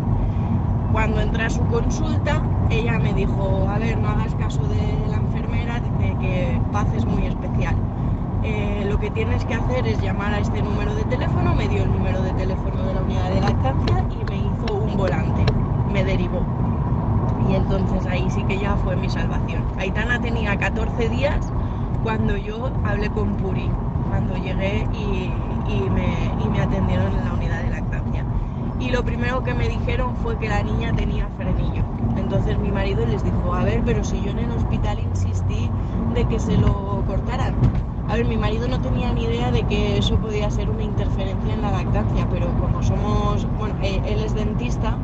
Cuando 0.93 1.21
entré 1.21 1.45
a 1.45 1.50
su 1.50 1.65
consulta, 1.67 2.43
ella 2.71 2.99
me 2.99 3.12
dijo, 3.12 3.69
a 3.69 3.79
ver, 3.79 3.99
no 3.99 4.09
hagas 4.09 4.35
caso 4.37 4.62
de 4.69 5.07
la 5.11 5.17
enfermera, 5.17 5.81
dice 5.81 6.17
que 6.21 6.61
Paz 6.73 6.87
es 6.95 7.05
muy 7.05 7.27
especial 7.27 7.77
eh, 8.43 8.85
lo 8.88 8.99
que 8.99 9.11
tienes 9.11 9.45
que 9.45 9.55
hacer 9.55 9.87
es 9.87 10.00
llamar 10.00 10.33
a 10.33 10.38
este 10.38 10.62
número 10.62 10.95
de 10.95 11.05
teléfono, 11.05 11.55
me 11.55 11.69
dio 11.69 11.83
el 11.83 11.93
número 11.93 12.23
de 12.23 12.33
teléfono 12.33 12.85
de 12.85 12.95
la 12.95 13.03
unidad 13.03 13.31
de 13.31 13.41
lactancia 13.41 14.05
y 14.11 14.25
me 14.25 14.37
hizo 14.37 14.75
un 14.75 14.97
volante, 14.97 15.45
me 15.93 16.05
derivó. 16.05 16.58
Y 17.49 17.55
entonces 17.55 18.07
ahí 18.07 18.28
sí 18.31 18.43
que 18.45 18.59
ya 18.59 18.76
fue 18.76 18.97
mi 18.97 19.09
salvación. 19.09 19.64
Aitana 19.78 20.21
tenía 20.21 20.57
14 20.57 21.09
días 21.09 21.50
cuando 22.02 22.37
yo 22.37 22.71
hablé 22.85 23.09
con 23.11 23.35
Puri, 23.37 23.69
cuando 24.09 24.37
llegué 24.37 24.87
y, 24.93 25.90
me, 25.90 26.31
y 26.45 26.49
me 26.49 26.61
atendieron 26.61 27.07
en 27.12 27.25
la 27.25 27.33
unidad 27.33 27.62
de 27.62 27.71
lactancia. 27.71 28.25
Y 28.81 28.90
lo 28.90 29.02
primero 29.02 29.43
que 29.43 29.55
me 29.55 29.69
dijeron 29.69 30.14
fue 30.17 30.38
que 30.38 30.49
la 30.49 30.62
niña 30.62 30.93
tenía 30.95 31.28
frenillo. 31.37 31.83
Entonces 32.17 32.59
mi 32.59 32.71
marido 32.71 33.05
les 33.07 33.25
dijo, 33.25 33.55
a 33.55 33.64
ver, 33.64 33.83
pero 33.85 34.05
si 34.05 34.21
yo 34.23 34.31
en 34.31 34.38
el 34.40 34.50
hospital 34.50 34.99
insistí 35.00 35.71
de 36.14 36.25
que 36.26 36.38
se 36.38 36.57
lo 36.57 37.02
cortaran 37.07 37.55
a 38.09 38.14
ver, 38.14 38.25
mi 38.25 38.38
marido 38.38 38.67
no 38.69 38.81
tenía 38.81 39.12
ni 39.12 39.25
idea 39.25 39.50
de 39.50 39.64
que 39.64 39.99
eso 39.99 40.17
podía 40.17 40.50
ser 40.50 40.71
una 40.71 40.83
interferencia 40.83 41.52
en 41.52 41.61
la 41.61 41.71
lactancia, 41.71 42.26
pero 42.31 42.47
como 42.59 42.83
somos, 42.83 43.47
bueno, 43.59 43.75
eh, 43.83 44.00
él 44.07 44.21
es 44.21 44.35
dentista, 44.35 44.97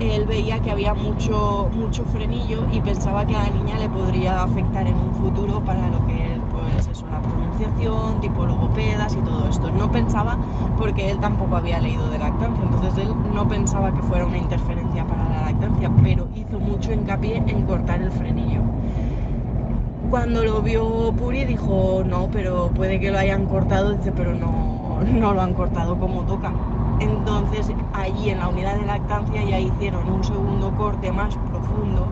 él 0.00 0.26
veía 0.26 0.60
que 0.60 0.70
había 0.70 0.94
mucho, 0.94 1.68
mucho 1.72 2.04
frenillo 2.04 2.66
y 2.72 2.80
pensaba 2.80 3.26
que 3.26 3.34
a 3.34 3.44
la 3.44 3.50
niña 3.50 3.78
le 3.78 3.88
podría 3.88 4.42
afectar 4.42 4.86
en 4.86 4.94
un 4.94 5.14
futuro 5.14 5.60
para 5.64 5.88
lo 5.88 6.06
que 6.06 6.34
es, 6.34 6.40
pues 6.50 6.86
eso, 6.86 7.06
la 7.08 7.20
pronunciación, 7.20 8.20
tipo 8.20 8.46
logopedas 8.46 9.14
y 9.14 9.18
todo 9.18 9.48
esto. 9.48 9.70
No 9.70 9.90
pensaba, 9.90 10.38
porque 10.76 11.10
él 11.10 11.18
tampoco 11.18 11.56
había 11.56 11.80
leído 11.80 12.08
de 12.10 12.18
lactancia, 12.18 12.64
entonces 12.64 13.04
él 13.04 13.14
no 13.34 13.48
pensaba 13.48 13.92
que 13.92 14.02
fuera 14.02 14.26
una 14.26 14.38
interferencia 14.38 15.04
para 15.04 15.28
la 15.28 15.42
lactancia, 15.46 15.90
pero 16.02 16.28
hizo 16.34 16.60
mucho 16.60 16.92
hincapié 16.92 17.42
en 17.46 17.62
cortar 17.62 18.00
el 18.00 18.12
frenillo. 18.12 18.62
Cuando 20.10 20.42
lo 20.42 20.62
vio 20.62 21.12
Puri 21.12 21.44
dijo, 21.44 22.02
no, 22.06 22.28
pero 22.32 22.70
puede 22.74 22.98
que 22.98 23.10
lo 23.10 23.18
hayan 23.18 23.46
cortado, 23.46 23.92
dice, 23.92 24.12
pero 24.12 24.34
no, 24.34 25.00
no 25.04 25.34
lo 25.34 25.42
han 25.42 25.54
cortado 25.54 25.98
como 25.98 26.22
toca. 26.22 26.52
Entonces 27.00 27.37
allí 27.92 28.30
en 28.30 28.38
la 28.38 28.48
unidad 28.48 28.76
de 28.76 28.86
lactancia 28.86 29.42
ya 29.44 29.58
hicieron 29.58 30.08
un 30.10 30.24
segundo 30.24 30.70
corte 30.76 31.10
más 31.12 31.34
profundo 31.36 32.06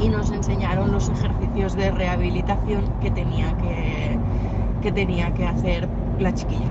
y 0.00 0.08
nos 0.08 0.30
enseñaron 0.30 0.92
los 0.92 1.08
ejercicios 1.08 1.74
de 1.74 1.90
rehabilitación 1.90 2.84
que 3.00 3.10
tenía 3.10 3.56
que, 3.58 4.18
que, 4.82 4.92
tenía 4.92 5.32
que 5.34 5.46
hacer 5.46 5.88
la 6.18 6.32
chiquilla. 6.34 6.70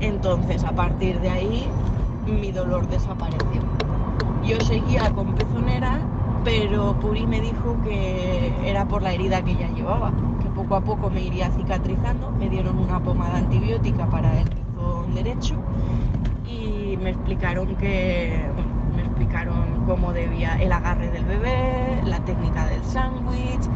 Entonces 0.00 0.62
a 0.64 0.72
partir 0.72 1.20
de 1.20 1.30
ahí 1.30 1.68
mi 2.26 2.52
dolor 2.52 2.86
desapareció. 2.88 3.62
Yo 4.44 4.60
seguía 4.60 5.10
con 5.10 5.34
pezonera 5.34 6.00
pero 6.46 6.94
Puri 7.00 7.26
me 7.26 7.40
dijo 7.40 7.76
que 7.82 8.52
era 8.64 8.86
por 8.86 9.02
la 9.02 9.12
herida 9.12 9.42
que 9.42 9.50
ella 9.50 9.68
llevaba, 9.74 10.12
que 10.40 10.48
poco 10.50 10.76
a 10.76 10.80
poco 10.80 11.10
me 11.10 11.20
iría 11.20 11.50
cicatrizando, 11.50 12.30
me 12.30 12.48
dieron 12.48 12.78
una 12.78 13.00
pomada 13.00 13.38
antibiótica 13.38 14.06
para 14.06 14.40
el 14.40 14.46
rizón 14.46 15.12
derecho 15.12 15.56
me 17.02 17.10
explicaron 17.10 17.76
que 17.76 18.40
me 18.94 19.02
explicaron 19.02 19.84
cómo 19.86 20.12
debía 20.12 20.56
el 20.60 20.72
agarre 20.72 21.10
del 21.10 21.24
bebé, 21.24 22.00
la 22.04 22.20
técnica 22.20 22.66
del 22.66 22.82
sándwich, 22.84 23.68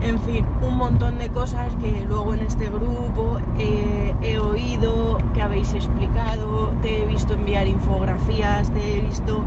en 0.00 0.18
fin, 0.20 0.46
un 0.62 0.76
montón 0.76 1.18
de 1.18 1.28
cosas 1.28 1.72
que 1.80 2.04
luego 2.06 2.34
en 2.34 2.40
este 2.40 2.68
grupo 2.70 3.38
he 3.58 4.38
oído, 4.38 5.18
que 5.34 5.42
habéis 5.42 5.72
explicado, 5.74 6.72
te 6.82 7.02
he 7.02 7.06
visto 7.06 7.34
enviar 7.34 7.66
infografías, 7.66 8.70
te 8.72 8.98
he 8.98 9.00
visto 9.00 9.42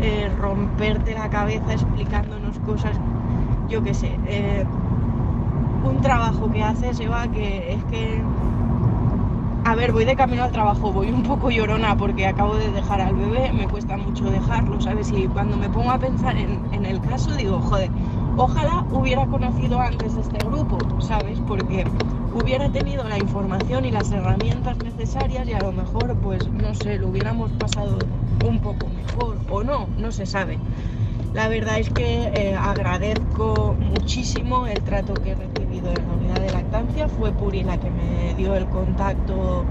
eh, 0.00 0.30
romperte 0.38 1.14
la 1.14 1.28
cabeza 1.28 1.72
explicándonos 1.72 2.58
cosas, 2.60 2.96
yo 3.68 3.82
qué 3.82 3.94
sé. 3.94 4.16
Eh, 4.26 4.64
un 5.84 6.00
trabajo 6.00 6.50
que 6.50 6.62
haces, 6.62 7.00
Eva, 7.00 7.28
que 7.28 7.72
es 7.72 7.84
que... 7.84 8.22
A 9.68 9.74
ver, 9.74 9.92
voy 9.92 10.06
de 10.06 10.16
camino 10.16 10.44
al 10.44 10.50
trabajo, 10.50 10.90
voy 10.94 11.10
un 11.10 11.22
poco 11.22 11.50
llorona 11.50 11.94
porque 11.94 12.26
acabo 12.26 12.56
de 12.56 12.72
dejar 12.72 13.02
al 13.02 13.14
bebé, 13.14 13.52
me 13.52 13.68
cuesta 13.68 13.98
mucho 13.98 14.24
dejarlo, 14.30 14.80
¿sabes? 14.80 15.12
Y 15.12 15.26
cuando 15.26 15.58
me 15.58 15.68
pongo 15.68 15.90
a 15.90 15.98
pensar 15.98 16.38
en, 16.38 16.86
el 16.86 16.98
caso, 17.02 17.32
digo, 17.32 17.60
joder, 17.60 17.90
ojalá 18.38 18.86
hubiera 18.90 19.26
conocido 19.26 19.78
antes 19.78 20.16
este 20.16 20.38
grupo, 20.38 20.78
¿sabes? 21.02 21.38
Porque 21.46 21.84
hubiera 22.32 22.72
tenido 22.72 23.06
la 23.06 23.18
información 23.18 23.84
y 23.84 23.90
las 23.90 24.10
herramientas 24.10 24.78
necesarias 24.78 25.46
y 25.46 25.52
a 25.52 25.60
lo 25.60 25.72
mejor, 25.72 26.16
pues, 26.22 26.48
no 26.50 26.74
sé, 26.74 26.96
lo 26.96 27.08
hubiéramos 27.08 27.50
pasado 27.58 27.98
un 28.48 28.60
poco 28.60 28.86
mejor 28.88 29.36
o 29.50 29.62
no, 29.62 29.86
no 29.98 30.10
se 30.12 30.24
sabe. 30.24 30.58
La 31.34 31.48
verdad 31.48 31.78
es 31.78 31.90
que 31.90 32.32
eh, 32.34 32.56
agradezco 32.56 33.76
muchísimo 33.78 34.66
el 34.66 34.80
trato 34.80 35.12
que 35.12 35.32
he 35.32 35.36
en 35.92 36.08
la 36.08 36.14
unidad 36.14 36.40
de 36.40 36.50
lactancia. 36.52 37.08
Fue 37.08 37.32
Puri 37.32 37.62
la 37.62 37.78
que 37.78 37.90
me 37.90 38.34
dio 38.34 38.54
el 38.54 38.66
contacto 38.66 39.64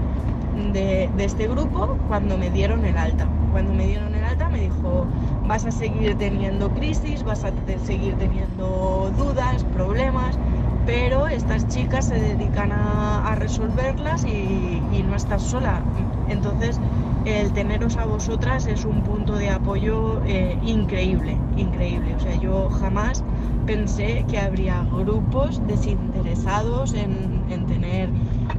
de, 0.72 1.08
de, 1.16 1.24
este 1.24 1.46
grupo 1.46 1.96
cuando 2.08 2.36
me 2.36 2.50
dieron 2.50 2.84
el 2.84 2.96
alta. 2.96 3.26
Cuando 3.52 3.72
me 3.72 3.86
dieron 3.86 4.14
el 4.14 4.24
alta 4.24 4.48
me 4.48 4.60
dijo, 4.60 5.06
vas 5.46 5.64
a 5.64 5.70
seguir 5.70 6.16
teniendo 6.16 6.70
crisis, 6.70 7.22
vas 7.24 7.44
a 7.44 7.52
seguir 7.84 8.14
teniendo 8.14 9.10
dudas, 9.16 9.64
problemas, 9.72 10.38
pero 10.86 11.28
estas 11.28 11.66
chicas 11.68 12.06
se 12.06 12.18
dedican 12.18 12.72
a, 12.72 13.34
resolverlas 13.36 14.24
y, 14.24 14.82
y 14.92 15.04
no 15.06 15.14
estás 15.14 15.42
sola. 15.42 15.80
Entonces, 16.28 16.80
el 17.24 17.52
teneros 17.52 17.96
a 17.96 18.06
vosotras 18.06 18.66
es 18.66 18.84
un 18.84 19.02
punto 19.02 19.34
de 19.34 19.50
apoyo 19.50 20.22
eh, 20.24 20.58
increíble, 20.62 21.36
increíble. 21.56 22.14
O 22.14 22.20
sea, 22.20 22.36
yo 22.36 22.70
jamás 22.70 23.22
pensé 23.66 24.24
que 24.28 24.38
habría 24.38 24.84
grupos 24.90 25.60
desinteresados 25.66 26.94
en, 26.94 27.44
tener 27.66 28.10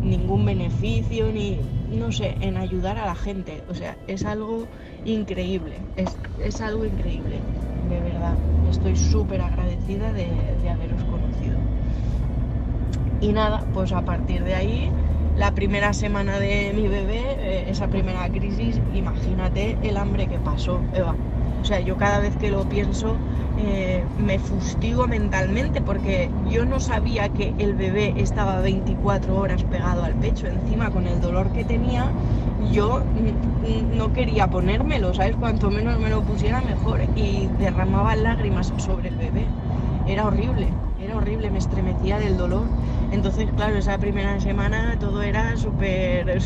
ningún 0.04 0.46
beneficio, 0.46 1.32
ni, 1.32 1.58
no 1.92 2.12
sé, 2.12 2.36
en 2.42 2.58
ayudar 2.58 2.98
a 2.98 3.06
la 3.06 3.16
gente. 3.16 3.64
O 3.70 3.74
sea, 3.74 3.98
es 4.08 4.26
algo 4.26 4.68
increíble, 5.06 5.80
es, 6.44 6.62
algo 6.62 6.86
increíble, 6.86 7.40
de 7.90 8.00
verdad. 8.02 8.36
Estoy 8.70 8.96
súper 8.96 9.42
agradecida 9.42 10.14
de, 10.14 10.28
de 10.62 10.70
haberos 10.70 11.04
conocido. 11.06 11.58
Y 13.22 13.34
nada, 13.34 13.66
pues 13.74 13.92
a 13.92 14.02
partir 14.02 14.44
de 14.44 14.54
ahí 14.54 14.92
la 15.40 15.52
primera 15.54 15.94
semana 15.94 16.38
de 16.38 16.74
mi 16.76 16.90
bebé, 16.90 17.22
eh, 17.40 17.66
esa 17.70 17.88
primera 17.88 18.28
crisis, 18.28 18.76
imagínate 18.94 19.78
el 19.84 19.96
hambre 19.96 20.28
que 20.28 20.38
pasó, 20.38 20.82
Eva. 20.94 21.16
O 21.62 21.66
sea, 21.66 21.80
yo 21.80 21.96
cada 21.96 22.20
vez 22.20 22.36
que 22.36 22.52
lo 22.52 22.66
pienso 22.66 23.16
eh, 23.58 24.04
me 24.18 24.38
fustigo 24.38 25.08
mentalmente 25.08 25.80
porque 25.80 26.30
yo 26.52 26.66
no 26.66 26.82
sabía 26.82 27.30
que 27.30 27.54
el 27.58 27.74
bebé 27.74 28.14
estaba 28.18 28.60
24 28.60 29.34
horas 29.40 29.64
pegado 29.64 30.04
al 30.04 30.14
pecho. 30.16 30.48
Encima, 30.48 30.92
con 30.92 31.08
el 31.08 31.22
dolor 31.22 31.50
que 31.54 31.64
tenía, 31.64 32.12
yo 32.74 33.02
no 33.96 34.12
quería 34.12 34.48
ponérmelo, 34.48 35.14
¿sabes? 35.14 35.38
Cuanto 35.38 35.72
menos 35.72 35.98
me 36.00 36.10
lo 36.10 36.22
pusiera 36.22 36.62
mejor 36.62 37.00
y 37.16 37.48
derramaba 37.60 38.14
lágrimas 38.18 38.74
sobre 38.78 39.08
el 39.08 39.16
bebé. 39.16 39.46
Era 40.06 40.26
horrible, 40.26 40.68
era 41.02 41.16
horrible, 41.16 41.50
me 41.50 41.60
estremecía 41.60 42.20
del 42.20 42.38
dolor. 42.38 42.64
Entonces, 43.12 43.52
claro, 43.54 43.78
esa 43.78 43.98
primera 43.98 44.40
semana 44.40 44.98
todo 45.00 45.24
era 45.24 45.58
súper 45.58 46.42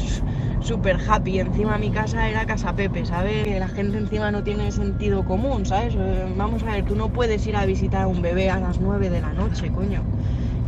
súper 0.59 0.97
happy. 1.05 1.39
Encima 1.39 1.77
mi 1.77 1.91
casa 1.91 2.29
era 2.29 2.45
casa 2.45 2.73
Pepe, 2.73 3.05
¿sabes? 3.05 3.47
La 3.59 3.67
gente 3.67 3.97
encima 3.97 4.31
no 4.31 4.43
tiene 4.43 4.71
sentido 4.71 5.23
común, 5.23 5.65
¿sabes? 5.65 5.95
Eh, 5.95 6.25
vamos 6.37 6.63
a 6.63 6.71
ver, 6.71 6.85
tú 6.85 6.95
no 6.95 7.09
puedes 7.09 7.45
ir 7.47 7.55
a 7.57 7.65
visitar 7.65 8.03
a 8.03 8.07
un 8.07 8.21
bebé 8.21 8.49
a 8.49 8.59
las 8.59 8.79
9 8.79 9.09
de 9.09 9.21
la 9.21 9.33
noche, 9.33 9.71
coño. 9.71 10.03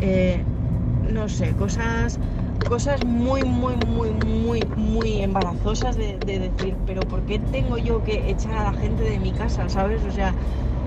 Eh, 0.01 0.43
no 1.09 1.29
sé, 1.29 1.53
cosas 1.55 2.19
cosas 2.67 3.03
muy, 3.03 3.43
muy, 3.43 3.75
muy, 3.75 4.09
muy, 4.09 4.67
muy 4.75 5.21
embarazosas 5.21 5.95
de, 5.95 6.19
decir, 6.25 6.75
pero 6.85 7.03
¿por 7.05 7.21
qué 7.23 7.39
tengo 7.39 7.77
yo 7.77 8.03
que 8.03 8.31
echar 8.31 8.57
a 8.57 8.63
la 8.63 8.73
gente 8.73 9.03
de 9.03 9.19
mi 9.19 9.31
casa, 9.31 9.69
¿sabes? 9.69 10.03
O 10.03 10.11
sea, 10.11 10.33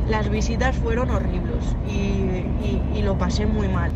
las 0.09 0.29
visitas 0.29 0.77
fueron 0.77 1.11
horribles 1.11 1.77
y, 1.87 3.01
lo 3.03 3.17
pasé 3.17 3.47
muy 3.47 3.69
mal. 3.69 3.93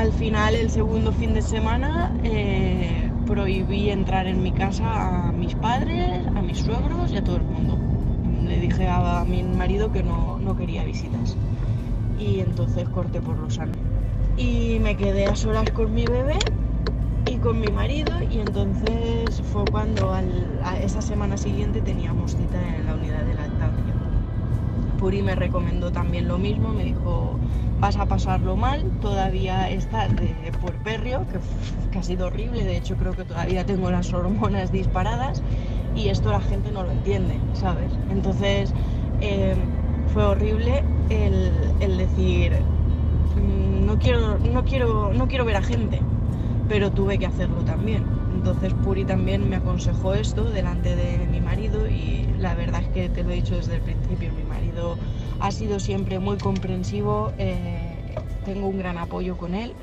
Al 0.00 0.12
final, 0.14 0.54
el 0.54 0.70
segundo 0.70 1.12
fin 1.12 1.34
de 1.34 1.42
semana, 1.42 2.14
eh, 2.22 3.12
prohibí 3.26 3.90
entrar 3.90 4.26
en 4.26 4.42
mi 4.42 4.52
casa 4.54 5.28
a 5.28 5.32
mis 5.32 5.54
padres, 5.56 6.26
a 6.34 6.42
mis 6.42 6.58
suegros 6.60 7.12
y 7.12 7.16
a 7.18 7.22
todo 7.22 7.36
el 7.36 7.44
mundo. 7.44 7.82
Le 8.48 8.58
dije 8.60 8.88
a 8.88 9.24
mi 9.26 9.42
marido 9.42 9.90
que 9.90 10.02
no, 10.02 10.38
no 10.38 10.56
quería 10.56 10.84
visitas. 10.84 11.38
Y 12.14 12.40
entonces 12.40 12.88
corté 12.90 13.22
por 13.22 13.38
lo 13.38 13.50
sano 13.50 13.76
y 14.36 14.78
me 14.80 14.96
quedé 14.96 15.26
a 15.28 15.36
solas 15.36 15.70
con 15.72 15.92
mi 15.94 16.06
bebé 16.08 16.38
y 17.24 17.40
con 17.40 17.60
mi 17.60 17.72
marido 17.72 18.22
y 18.22 18.40
entonces 18.40 19.42
fue 19.42 19.68
cuando 19.68 20.14
esa 20.80 21.02
semana 21.02 21.38
siguiente 21.38 21.82
teníamos 21.82 22.36
cita 22.36 22.76
en 22.76 22.86
la 22.86 22.94
unidad 22.94 23.24
de 23.26 23.34
lactancia. 23.34 24.00
Puri 24.96 25.22
me 25.22 25.34
recomendó 25.34 25.92
también 25.92 26.28
lo 26.28 26.38
mismo, 26.38 26.72
me 26.74 26.84
dijo 26.84 27.40
vas 27.80 27.96
a 27.96 28.04
pasarlo 28.04 28.56
mal, 28.56 28.84
todavía 29.00 29.70
estás 29.70 30.14
de 30.14 30.52
puerperio, 30.60 31.26
que, 31.90 31.98
ha 31.98 32.02
sido 32.02 32.26
horrible, 32.26 32.64
de 32.64 32.76
hecho 32.76 32.96
creo 32.96 33.12
que 33.12 33.24
todavía 33.24 33.64
tengo 33.64 33.90
las 33.90 34.12
hormonas 34.12 34.70
disparadas 34.70 35.42
y 35.96 36.08
esto 36.08 36.30
la 36.30 36.40
gente 36.40 36.70
no 36.70 36.84
lo 36.84 36.90
entiende, 36.90 37.38
¿sabes? 37.54 37.90
Entonces 38.10 38.72
eh, 39.22 39.56
fue 40.12 40.24
horrible 40.24 40.84
el, 41.08 41.50
el 41.80 41.96
decir, 41.96 42.52
no 43.36 43.98
quiero, 43.98 44.38
no 44.38 44.64
quiero, 44.64 45.14
no 45.14 45.26
quiero 45.26 45.44
ver 45.46 45.56
a 45.56 45.62
gente, 45.62 46.00
pero 46.68 46.90
tuve 46.90 47.18
que 47.18 47.26
hacerlo 47.26 47.62
también. 47.62 48.04
Entonces 48.34 48.72
Puri 48.74 49.04
también 49.04 49.48
me 49.48 49.56
aconsejó 49.56 50.14
esto 50.14 50.44
delante 50.44 50.94
de 50.96 51.26
mi 51.26 51.40
marido 51.40 51.88
y 51.88 52.26
la 52.38 52.54
verdad 52.54 52.82
es 52.82 52.88
que 52.88 53.08
te 53.08 53.22
lo 53.22 53.30
he 53.30 53.36
dicho 53.36 53.56
desde 53.56 53.76
el 53.76 53.80
principio, 53.80 54.30
mi 54.32 54.44
marido 54.44 54.96
ha 55.40 55.50
sido 55.50 55.80
siempre 55.80 56.18
muy 56.18 56.36
comprensivo, 56.38 57.32
eh, 57.38 57.96
tengo 58.44 58.68
un 58.68 58.78
gran 58.78 58.98
apoyo 58.98 59.36
con 59.36 59.54
él 59.54 59.74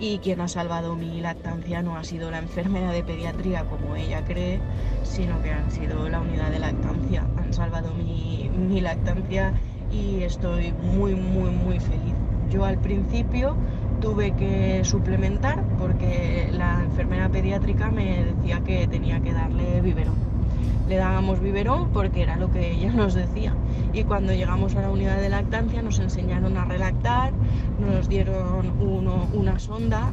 y 0.00 0.18
quien 0.18 0.40
ha 0.40 0.48
salvado 0.48 0.96
mi 0.96 1.20
lactancia 1.20 1.82
no 1.82 1.96
ha 1.96 2.04
sido 2.04 2.30
la 2.30 2.38
enfermera 2.38 2.92
de 2.92 3.02
pediatría 3.02 3.64
como 3.64 3.96
ella 3.96 4.24
cree, 4.24 4.60
sino 5.04 5.40
que 5.42 5.52
han 5.52 5.70
sido 5.70 6.08
la 6.08 6.20
unidad 6.20 6.50
de 6.50 6.58
lactancia, 6.58 7.26
han 7.36 7.52
salvado 7.52 7.92
mi, 7.94 8.50
mi 8.56 8.80
lactancia 8.80 9.52
y 9.92 10.22
estoy 10.22 10.72
muy, 10.72 11.14
muy, 11.14 11.50
muy 11.50 11.78
feliz 11.78 12.14
yo 12.52 12.64
al 12.66 12.78
principio 12.78 13.56
tuve 14.00 14.32
que 14.36 14.84
suplementar 14.84 15.64
porque 15.78 16.50
la 16.52 16.82
enfermera 16.84 17.28
pediátrica 17.30 17.90
me 17.90 18.24
decía 18.24 18.60
que 18.60 18.86
tenía 18.86 19.20
que 19.20 19.32
darle 19.32 19.80
biberón. 19.80 20.31
Le 20.92 20.98
dábamos 20.98 21.40
biberón 21.40 21.88
porque 21.88 22.20
era 22.20 22.36
lo 22.36 22.50
que 22.50 22.72
ella 22.72 22.92
nos 23.02 23.14
decía. 23.14 23.54
Y 23.94 24.04
cuando 24.04 24.34
llegamos 24.34 24.76
a 24.76 24.82
la 24.82 24.90
unidad 24.90 25.22
de 25.22 25.30
lactancia 25.30 25.80
nos 25.80 25.98
enseñaron 25.98 26.58
a 26.58 26.66
relactar, 26.66 27.32
nos 27.80 28.10
dieron 28.10 28.74
una 29.32 29.58
sonda 29.58 30.10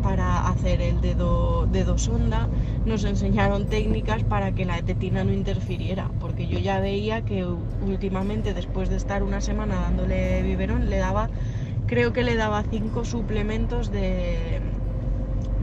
para 0.00 0.46
hacer 0.46 0.80
el 0.80 1.00
dedo, 1.00 1.66
dedo 1.66 1.98
sonda, 1.98 2.46
nos 2.86 3.02
enseñaron 3.02 3.66
técnicas 3.66 4.22
para 4.22 4.52
que 4.52 4.64
la 4.64 4.80
tetina 4.80 5.24
no 5.24 5.32
interfiriera, 5.32 6.08
porque 6.20 6.46
yo 6.46 6.60
ya 6.60 6.78
veía 6.78 7.22
que 7.22 7.44
últimamente 7.44 8.54
después 8.54 8.88
de 8.90 8.98
estar 8.98 9.24
una 9.24 9.40
semana 9.40 9.80
dándole 9.80 10.40
biberón 10.44 10.88
le 10.88 10.98
daba 10.98 11.30
creo 11.88 12.12
que 12.12 12.22
le 12.22 12.36
daba 12.36 12.62
5 12.62 13.04
suplementos 13.04 13.90
de, 13.90 14.60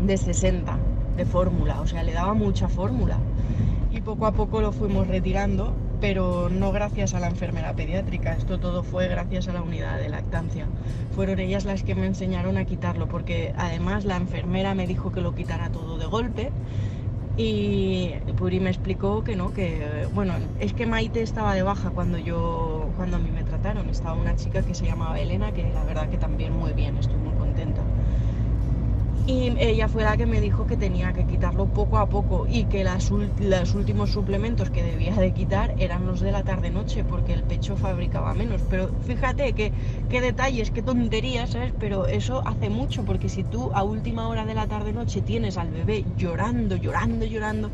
de 0.05 0.17
60 0.17 0.77
de 1.15 1.25
fórmula, 1.25 1.79
o 1.79 1.87
sea, 1.87 2.03
le 2.03 2.11
daba 2.11 2.33
mucha 2.33 2.67
fórmula. 2.67 3.19
Y 3.91 4.01
poco 4.01 4.27
a 4.27 4.31
poco 4.31 4.61
lo 4.61 4.71
fuimos 4.71 5.07
retirando, 5.07 5.73
pero 5.99 6.49
no 6.49 6.71
gracias 6.71 7.13
a 7.15 7.19
la 7.19 7.27
enfermera 7.27 7.73
pediátrica, 7.73 8.33
esto 8.33 8.59
todo 8.59 8.83
fue 8.83 9.07
gracias 9.07 9.47
a 9.47 9.53
la 9.53 9.63
unidad 9.63 9.97
de 9.97 10.09
lactancia. 10.09 10.67
Fueron 11.15 11.39
ellas 11.39 11.65
las 11.65 11.83
que 11.83 11.95
me 11.95 12.05
enseñaron 12.05 12.57
a 12.57 12.65
quitarlo, 12.65 13.07
porque 13.07 13.51
además 13.57 14.05
la 14.05 14.17
enfermera 14.17 14.75
me 14.75 14.85
dijo 14.85 15.11
que 15.11 15.21
lo 15.21 15.33
quitara 15.33 15.69
todo 15.69 15.97
de 15.97 16.05
golpe. 16.05 16.51
Y 17.35 18.11
Puri 18.35 18.59
me 18.59 18.69
explicó 18.69 19.23
que 19.23 19.35
no, 19.35 19.53
que 19.53 20.07
bueno, 20.13 20.33
es 20.59 20.73
que 20.73 20.85
Maite 20.85 21.21
estaba 21.21 21.53
de 21.55 21.63
baja 21.63 21.89
cuando 21.89 22.17
yo, 22.17 22.89
cuando 22.97 23.15
a 23.15 23.19
mí 23.19 23.31
me 23.31 23.39
estaba 23.91 24.13
una 24.13 24.35
chica 24.35 24.61
que 24.61 24.75
se 24.75 24.85
llamaba 24.85 25.19
Elena, 25.19 25.51
que 25.53 25.63
la 25.73 25.83
verdad 25.83 26.09
que 26.09 26.17
también 26.17 26.53
muy 26.53 26.73
bien, 26.73 26.97
estoy 26.97 27.17
muy 27.17 27.33
contenta. 27.33 27.81
Y 29.31 29.53
ella 29.59 29.87
fue 29.89 30.03
la 30.03 30.17
que 30.17 30.25
me 30.25 30.41
dijo 30.41 30.65
que 30.65 30.75
tenía 30.75 31.13
que 31.13 31.27
quitarlo 31.27 31.67
poco 31.67 31.99
a 31.99 32.09
poco 32.09 32.45
y 32.47 32.65
que 32.65 32.83
las, 32.83 33.11
los 33.11 33.75
últimos 33.75 34.09
suplementos 34.11 34.71
que 34.71 34.81
debía 34.81 35.13
de 35.13 35.33
quitar 35.33 35.75
eran 35.77 36.07
los 36.07 36.19
de 36.19 36.31
la 36.31 36.43
tarde-noche 36.43 37.05
porque 37.05 37.33
el 37.33 37.45
pecho 37.45 37.77
fabricaba 37.77 38.33
menos. 38.33 38.63
Pero 38.67 38.91
fíjate 39.01 39.53
que, 39.53 39.71
qué 40.07 40.21
detalles, 40.21 40.71
qué 40.71 40.81
tonterías, 40.81 41.51
¿sabes? 41.51 41.73
Pero 41.77 42.07
eso 42.07 42.41
hace 42.47 42.69
mucho 42.71 43.05
porque 43.05 43.29
si 43.29 43.43
tú 43.43 43.69
a 43.75 43.83
última 43.83 44.27
hora 44.29 44.45
de 44.45 44.55
la 44.55 44.67
tarde-noche 44.67 45.21
tienes 45.21 45.57
al 45.57 45.69
bebé 45.69 46.05
llorando, 46.17 46.75
llorando, 46.75 47.23
llorando, 47.27 47.71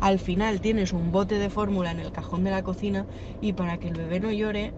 al 0.00 0.18
final 0.20 0.60
tienes 0.60 0.92
un 0.92 1.10
bote 1.10 1.36
de 1.38 1.48
fórmula 1.48 1.90
en 1.90 2.00
el 2.00 2.12
cajón 2.12 2.44
de 2.44 2.50
la 2.50 2.62
cocina 2.62 3.06
y 3.40 3.54
para 3.54 3.78
que 3.78 3.88
el 3.88 3.94
bebé 3.96 4.20
no 4.20 4.30
llore 4.30 4.74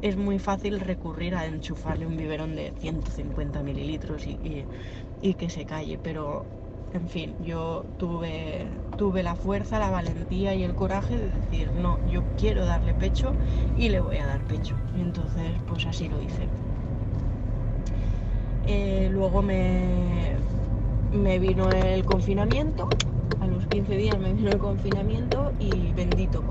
es 0.00 0.16
muy 0.16 0.38
fácil 0.38 0.80
recurrir 0.80 1.34
a 1.34 1.46
enchufarle 1.46 2.06
un 2.06 2.16
biberón 2.16 2.54
de 2.56 2.72
150 2.78 3.62
mililitros 3.62 4.26
y, 4.26 4.66
que 5.20 5.50
se 5.50 5.64
calle, 5.64 5.98
pero 6.02 6.44
en 6.92 7.08
fin, 7.08 7.34
yo 7.44 7.84
tuve, 7.98 8.66
tuve 8.96 9.22
la 9.22 9.36
fuerza, 9.36 9.78
la 9.78 9.90
valentía 9.90 10.54
y 10.54 10.64
el 10.64 10.74
coraje 10.74 11.16
de 11.16 11.30
decir, 11.30 11.70
no, 11.80 11.98
yo 12.10 12.22
quiero 12.36 12.64
darle 12.66 12.94
pecho 12.94 13.32
y 13.76 13.88
le 13.90 14.00
voy 14.00 14.16
a 14.16 14.26
dar 14.26 14.40
pecho. 14.46 14.74
Y 14.96 15.00
entonces, 15.00 15.52
pues 15.68 15.86
así 15.86 16.08
lo 16.08 16.20
hice. 16.20 16.48
Eh, 18.66 19.08
luego 19.12 19.42
me, 19.42 20.36
me 21.12 21.38
vino 21.38 21.70
el 21.70 22.04
confinamiento, 22.04 22.88
a 23.40 23.46
los 23.46 23.66
15 23.66 23.96
días 23.96 24.18
me 24.18 24.32
vino 24.32 24.50
el 24.50 24.58
confinamiento 24.58 25.52
y 25.60 25.92
bendito 25.92 26.42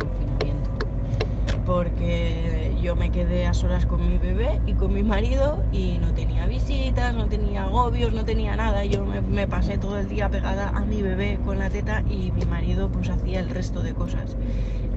porque 1.69 2.75
yo 2.81 2.95
me 2.95 3.11
quedé 3.11 3.45
a 3.45 3.53
solas 3.53 3.85
con 3.85 4.09
mi 4.09 4.17
bebé 4.17 4.59
y 4.65 4.73
con 4.73 4.91
mi 4.91 5.03
marido 5.03 5.63
y 5.71 5.99
no 5.99 6.11
tenía 6.15 6.47
visitas, 6.47 7.13
no 7.13 7.27
tenía 7.27 7.65
agobios, 7.65 8.11
no 8.11 8.25
tenía 8.25 8.55
nada. 8.55 8.85
Yo 8.85 9.05
me, 9.05 9.47
pasé 9.47 9.77
todo 9.77 9.99
el 9.99 10.09
día 10.09 10.29
pegada 10.29 10.69
a 10.69 10.79
mi 10.81 11.03
bebé 11.03 11.37
con 11.45 11.59
la 11.59 11.69
teta 11.69 12.01
y 12.09 12.31
mi 12.31 12.43
marido 12.45 12.89
pues 12.89 13.11
hacía 13.11 13.39
el 13.39 13.51
resto 13.51 13.83
de 13.83 13.93
cosas. 13.93 14.35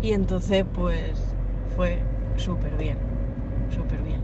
Y 0.00 0.12
entonces 0.12 0.64
pues 0.72 1.20
fue 1.76 1.98
súper 2.38 2.74
bien, 2.78 2.96
súper 3.76 4.00
bien. 4.02 4.22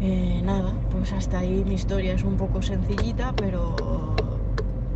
Eh, 0.00 0.40
nada, 0.44 0.72
pues 0.92 1.12
hasta 1.12 1.40
ahí 1.40 1.64
mi 1.64 1.74
historia 1.74 2.14
es 2.14 2.22
un 2.22 2.36
poco 2.36 2.62
sencillita, 2.62 3.32
pero 3.34 3.74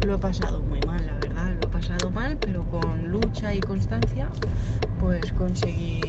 lo 0.07 0.15
he 0.15 0.19
pasado 0.19 0.61
muy 0.61 0.81
mal, 0.83 1.05
la 1.05 1.15
verdad, 1.15 1.57
pasado 1.87 2.11
mal, 2.11 2.39
pero 2.41 2.65
con 2.71 3.09
lucha 3.11 3.55
y 3.55 3.61
constancia 3.61 4.31
pues 5.01 5.33
conseguí, 5.33 6.01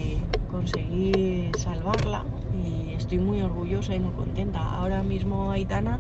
conseguí 0.50 1.52
salvarla 1.58 2.24
y 2.54 2.94
estoy 2.94 3.20
muy 3.20 3.42
orgullosa 3.42 3.94
y 3.94 4.00
muy 4.00 4.14
contenta. 4.14 4.62
Ahora 4.62 5.04
mismo 5.04 5.52
Aitana 5.52 6.00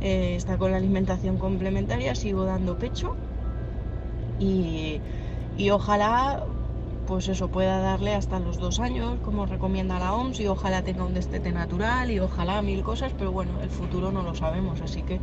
eh, 0.00 0.34
está 0.36 0.56
con 0.56 0.70
la 0.70 0.76
alimentación 0.76 1.36
complementaria, 1.36 2.14
sigo 2.14 2.44
dando 2.44 2.78
pecho 2.78 3.16
y, 4.38 5.00
y 5.56 5.70
ojalá 5.70 6.44
pues 7.08 7.26
eso 7.26 7.48
pueda 7.48 7.80
darle 7.80 8.14
hasta 8.14 8.38
los 8.38 8.58
dos 8.58 8.78
años, 8.78 9.18
como 9.24 9.46
recomienda 9.46 9.98
la 9.98 10.12
OMS, 10.12 10.42
y 10.42 10.46
ojalá 10.46 10.82
tenga 10.82 11.04
un 11.04 11.14
destete 11.14 11.50
natural 11.50 12.10
y 12.10 12.20
ojalá 12.20 12.60
mil 12.62 12.82
cosas, 12.82 13.12
pero 13.18 13.32
bueno, 13.32 13.52
el 13.62 13.70
futuro 13.70 14.12
no 14.12 14.22
lo 14.22 14.34
sabemos, 14.34 14.82
así 14.82 15.02
que 15.02 15.18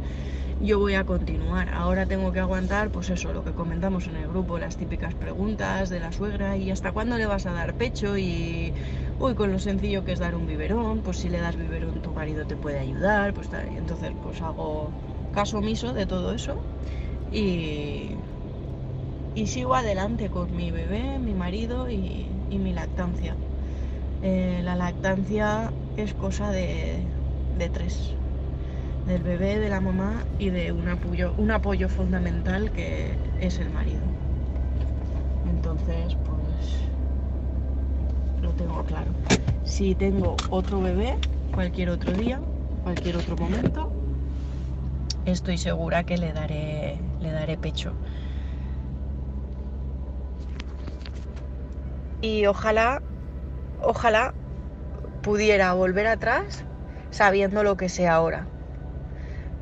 yo 0.66 0.80
voy 0.80 0.96
a 0.96 1.04
continuar. 1.06 1.70
Ahora 1.70 2.06
tengo 2.06 2.32
que 2.32 2.40
aguantar, 2.40 2.90
pues 2.90 3.10
eso, 3.10 3.32
lo 3.34 3.44
que 3.44 3.54
comentamos 3.54 4.08
en 4.08 4.16
el 4.18 4.28
grupo, 4.28 4.58
las 4.58 4.78
típicas 4.78 5.14
preguntas 5.16 5.90
de 5.90 6.00
la 6.00 6.12
suegra 6.12 6.58
y 6.58 6.72
hasta 6.72 6.92
cuándo 6.92 7.18
le 7.18 7.28
vas 7.28 7.46
a 7.46 7.52
dar 7.52 7.76
pecho 7.76 8.18
y, 8.18 8.74
uy, 9.20 9.36
con 9.36 9.52
lo 9.52 9.60
sencillo 9.60 10.04
que 10.04 10.14
es 10.14 10.20
dar 10.20 10.36
un 10.36 10.48
biberón, 10.48 11.02
pues 11.02 11.18
si 11.18 11.30
le 11.30 11.40
das 11.40 11.56
biberón 11.56 12.02
tu 12.02 12.12
marido 12.14 12.46
te 12.46 12.56
puede 12.56 12.80
ayudar, 12.80 13.34
pues 13.34 13.50
entonces 13.54 14.12
pues 14.24 14.42
hago 14.42 14.92
caso 15.34 15.58
omiso 15.60 15.94
de 15.94 16.06
todo 16.08 16.34
eso 16.34 16.56
y, 17.32 18.16
sigo 19.46 19.76
adelante 19.76 20.30
con 20.30 20.56
mi 20.56 20.72
bebé, 20.72 21.20
mi 21.20 21.34
marido 21.34 21.90
y, 21.90 22.28
mi 22.50 22.74
lactancia. 22.74 23.36
Eh, 24.22 24.62
la 24.64 24.76
lactancia 24.76 25.72
es 25.98 26.14
cosa 26.14 26.50
de, 26.52 27.06
de, 27.58 27.70
tres, 27.70 28.16
del 29.06 29.22
bebé, 29.22 29.60
de 29.60 29.70
la 29.70 29.82
mamá 29.82 30.24
y 30.40 30.50
de 30.50 30.72
un 30.72 30.88
apoyo, 30.88 31.34
un 31.38 31.52
apoyo 31.52 31.90
fundamental 31.90 32.72
que 32.72 33.18
es 33.40 33.60
el 33.60 33.70
marido. 33.70 34.02
Entonces, 35.48 36.16
pues 36.26 36.86
lo 38.42 38.52
tengo 38.52 38.84
claro. 38.84 39.12
Si 39.64 39.96
tengo 39.96 40.36
otro 40.50 40.82
bebé, 40.82 41.18
cualquier 41.54 41.90
otro 41.90 42.14
día, 42.14 42.40
cualquier 42.84 43.18
otro 43.18 43.36
momento, 43.36 43.92
estoy 45.26 45.58
segura 45.58 46.04
que 46.04 46.18
le 46.18 46.34
daré, 46.34 47.00
le 47.20 47.32
daré 47.32 47.58
pecho. 47.58 47.94
Y 52.22 52.46
ojalá, 52.48 53.02
ojalá 53.84 54.34
pudiera 55.22 55.74
volver 55.74 56.08
atrás 56.08 56.64
sabiendo 57.12 57.64
lo 57.64 57.78
que 57.78 57.90
sé 57.90 58.08
ahora. 58.08 58.48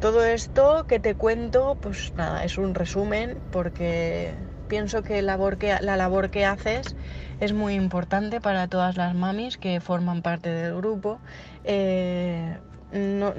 Todo 0.03 0.25
esto 0.25 0.83
que 0.85 0.99
te 0.99 1.15
cuento, 1.15 1.77
pues 1.79 2.11
nada, 2.17 2.43
es 2.43 2.57
un 2.57 2.75
resumen 2.75 3.37
porque 3.51 4.33
pienso 4.67 5.01
que, 5.01 5.21
labor 5.21 5.57
que 5.57 5.77
la 5.79 5.95
labor 5.95 6.29
que 6.29 6.43
haces 6.43 6.93
es 7.39 7.53
muy 7.53 7.75
importante 7.75 8.41
para 8.41 8.67
todas 8.67 8.97
las 8.97 9.15
mamis 9.15 9.55
que 9.57 9.79
forman 9.79 10.21
parte 10.21 10.49
del 10.49 10.75
grupo. 10.75 11.19
Eh, 11.63 12.57
no, 12.91 13.33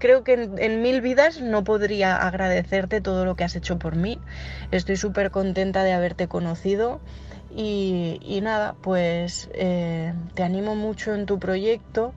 creo 0.00 0.24
que 0.24 0.50
en, 0.56 0.82
mil 0.82 1.00
vidas 1.00 1.40
no 1.40 1.62
podría 1.62 2.16
agradecerte 2.16 3.00
todo 3.00 3.24
lo 3.24 3.36
que 3.36 3.44
has 3.44 3.54
hecho 3.54 3.78
por 3.78 3.94
mí. 3.94 4.18
Estoy 4.72 4.96
súper 4.96 5.30
contenta 5.30 5.84
de 5.84 5.92
haberte 5.92 6.26
conocido 6.26 6.98
y, 7.54 8.40
nada, 8.42 8.74
pues 8.82 9.48
eh, 9.54 10.12
te 10.34 10.42
animo 10.42 10.74
mucho 10.74 11.14
en 11.14 11.24
tu 11.24 11.38
proyecto. 11.38 12.14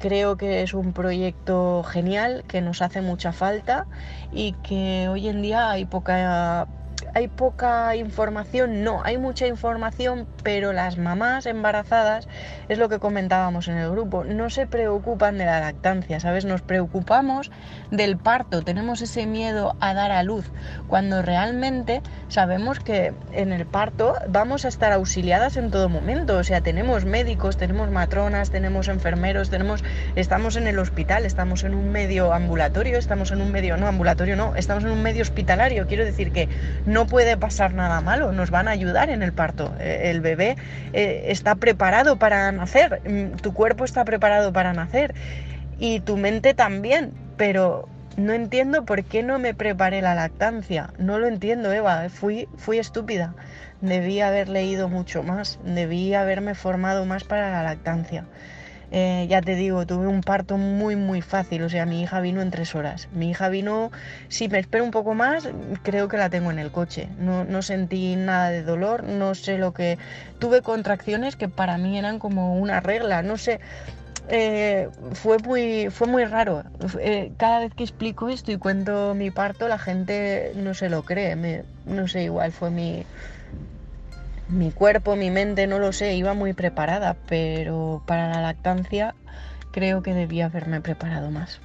Creo 0.00 0.38
que 0.38 0.62
es 0.62 0.72
un 0.72 0.94
proyecto 0.94 1.82
genial, 1.84 2.44
que 2.48 2.62
nos 2.62 2.80
hace 2.80 3.02
mucha 3.02 3.32
falta 3.34 3.86
y 4.30 4.54
que 4.62 5.08
hoy 5.10 5.28
en 5.28 5.42
día 5.42 5.70
hay 5.70 5.84
poca 5.84 6.70
hay 7.14 7.28
poca 7.28 7.96
información, 7.96 8.82
no, 8.82 9.02
hay 9.04 9.18
mucha 9.18 9.46
información, 9.46 10.26
pero 10.42 10.72
las 10.72 10.98
mamás 10.98 11.46
embarazadas, 11.46 12.28
es 12.68 12.78
lo 12.78 12.88
que 12.88 12.98
comentábamos 12.98 13.68
en 13.68 13.76
el 13.76 13.90
grupo, 13.90 14.24
no 14.24 14.50
se 14.50 14.66
preocupan 14.66 15.38
de 15.38 15.46
la 15.46 15.60
lactancia, 15.60 16.20
¿sabes? 16.20 16.44
Nos 16.44 16.62
preocupamos 16.62 17.50
del 17.90 18.16
parto, 18.16 18.62
tenemos 18.62 19.02
ese 19.02 19.26
miedo 19.26 19.76
a 19.80 19.94
dar 19.94 20.12
a 20.12 20.22
luz, 20.22 20.50
cuando 20.88 21.22
realmente 21.22 22.02
sabemos 22.28 22.80
que 22.80 23.12
en 23.32 23.52
el 23.52 23.66
parto 23.66 24.14
vamos 24.28 24.64
a 24.64 24.68
estar 24.68 24.92
auxiliadas 24.92 25.56
en 25.56 25.70
todo 25.70 25.88
momento, 25.88 26.36
o 26.36 26.44
sea, 26.44 26.60
tenemos 26.60 27.04
médicos, 27.04 27.56
tenemos 27.56 27.90
matronas, 27.90 28.50
tenemos 28.50 28.88
enfermeros, 28.88 29.50
tenemos, 29.50 29.84
estamos 30.16 30.56
en 30.56 30.66
el 30.66 30.78
hospital, 30.78 31.24
estamos 31.24 31.64
en 31.64 31.74
un 31.74 31.90
medio 31.90 32.32
ambulatorio, 32.32 32.98
estamos 32.98 33.30
en 33.30 33.40
un 33.40 33.52
medio, 33.52 33.76
no 33.76 33.86
ambulatorio, 33.86 34.36
no, 34.36 34.54
estamos 34.56 34.84
en 34.84 34.90
un 34.90 35.02
medio 35.02 35.22
hospitalario, 35.22 35.86
quiero 35.86 36.04
decir 36.04 36.32
que 36.32 36.48
no 36.86 36.99
puede 37.06 37.36
pasar 37.36 37.74
nada 37.74 38.00
malo, 38.00 38.32
nos 38.32 38.50
van 38.50 38.68
a 38.68 38.72
ayudar 38.72 39.10
en 39.10 39.22
el 39.22 39.32
parto. 39.32 39.74
Eh, 39.78 40.10
el 40.10 40.20
bebé 40.20 40.56
eh, 40.92 41.24
está 41.28 41.54
preparado 41.54 42.18
para 42.18 42.50
nacer, 42.52 43.00
mm, 43.08 43.36
tu 43.36 43.52
cuerpo 43.52 43.84
está 43.84 44.04
preparado 44.04 44.52
para 44.52 44.72
nacer 44.72 45.14
y 45.78 46.00
tu 46.00 46.16
mente 46.16 46.54
también, 46.54 47.12
pero 47.36 47.88
no 48.16 48.32
entiendo 48.32 48.84
por 48.84 49.04
qué 49.04 49.22
no 49.22 49.38
me 49.38 49.54
preparé 49.54 50.02
la 50.02 50.14
lactancia. 50.14 50.90
No 50.98 51.18
lo 51.18 51.26
entiendo, 51.26 51.72
Eva, 51.72 52.08
fui, 52.10 52.48
fui 52.56 52.78
estúpida. 52.78 53.34
Debí 53.80 54.20
haber 54.20 54.48
leído 54.48 54.88
mucho 54.88 55.22
más, 55.22 55.58
debí 55.64 56.12
haberme 56.14 56.54
formado 56.54 57.06
más 57.06 57.24
para 57.24 57.50
la 57.50 57.62
lactancia. 57.62 58.26
Eh, 58.92 59.26
ya 59.28 59.40
te 59.40 59.54
digo, 59.54 59.86
tuve 59.86 60.08
un 60.08 60.20
parto 60.20 60.56
muy, 60.56 60.96
muy 60.96 61.22
fácil. 61.22 61.62
O 61.62 61.68
sea, 61.68 61.86
mi 61.86 62.02
hija 62.02 62.20
vino 62.20 62.42
en 62.42 62.50
tres 62.50 62.74
horas. 62.74 63.08
Mi 63.12 63.30
hija 63.30 63.48
vino, 63.48 63.90
si 64.28 64.48
me 64.48 64.58
espero 64.58 64.84
un 64.84 64.90
poco 64.90 65.14
más, 65.14 65.48
creo 65.82 66.08
que 66.08 66.16
la 66.16 66.30
tengo 66.30 66.50
en 66.50 66.58
el 66.58 66.70
coche. 66.70 67.08
No, 67.18 67.44
no 67.44 67.62
sentí 67.62 68.16
nada 68.16 68.50
de 68.50 68.62
dolor, 68.62 69.04
no 69.04 69.34
sé 69.34 69.58
lo 69.58 69.72
que... 69.72 69.98
Tuve 70.38 70.62
contracciones 70.62 71.36
que 71.36 71.48
para 71.48 71.78
mí 71.78 71.98
eran 71.98 72.18
como 72.18 72.58
una 72.58 72.80
regla, 72.80 73.22
no 73.22 73.36
sé. 73.36 73.60
Eh, 74.28 74.88
fue, 75.12 75.38
muy, 75.38 75.90
fue 75.90 76.06
muy 76.06 76.24
raro. 76.24 76.64
Eh, 77.00 77.32
cada 77.36 77.60
vez 77.60 77.74
que 77.74 77.82
explico 77.82 78.28
esto 78.28 78.52
y 78.52 78.58
cuento 78.58 79.14
mi 79.14 79.30
parto, 79.30 79.68
la 79.68 79.78
gente 79.78 80.52
no 80.56 80.74
se 80.74 80.88
lo 80.88 81.02
cree. 81.02 81.64
no 81.84 82.08
sé, 82.08 82.24
igual 82.24 82.52
fue 82.52 82.70
mi, 82.70 83.04
mi 84.50 84.72
cuerpo, 84.72 85.16
mi 85.16 85.30
mente, 85.30 85.66
no 85.66 85.78
lo 85.78 85.92
sé, 85.92 86.14
iba 86.14 86.34
muy 86.34 86.52
preparada, 86.52 87.16
pero 87.26 88.02
para 88.06 88.28
la 88.28 88.40
lactancia 88.40 89.14
creo 89.70 90.02
que 90.02 90.14
debía 90.14 90.46
haberme 90.46 90.80
preparado 90.80 91.30
más. 91.30 91.60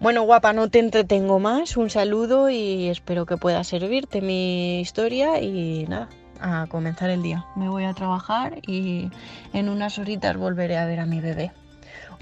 Bueno, 0.00 0.22
guapa, 0.24 0.52
no 0.52 0.68
te 0.68 0.80
entretengo 0.80 1.38
más. 1.38 1.76
Un 1.76 1.88
saludo 1.88 2.50
y 2.50 2.88
espero 2.88 3.26
que 3.26 3.36
pueda 3.36 3.64
servirte 3.64 4.20
mi 4.20 4.80
historia 4.80 5.40
y 5.40 5.86
nada, 5.88 6.08
a 6.40 6.66
comenzar 6.68 7.10
el 7.10 7.22
día. 7.22 7.44
Me 7.56 7.68
voy 7.68 7.84
a 7.84 7.94
trabajar 7.94 8.58
y 8.66 9.10
en 9.52 9.68
unas 9.68 9.98
horitas 9.98 10.36
volveré 10.36 10.78
a 10.78 10.86
ver 10.86 11.00
a 11.00 11.06
mi 11.06 11.20
bebé. 11.20 11.52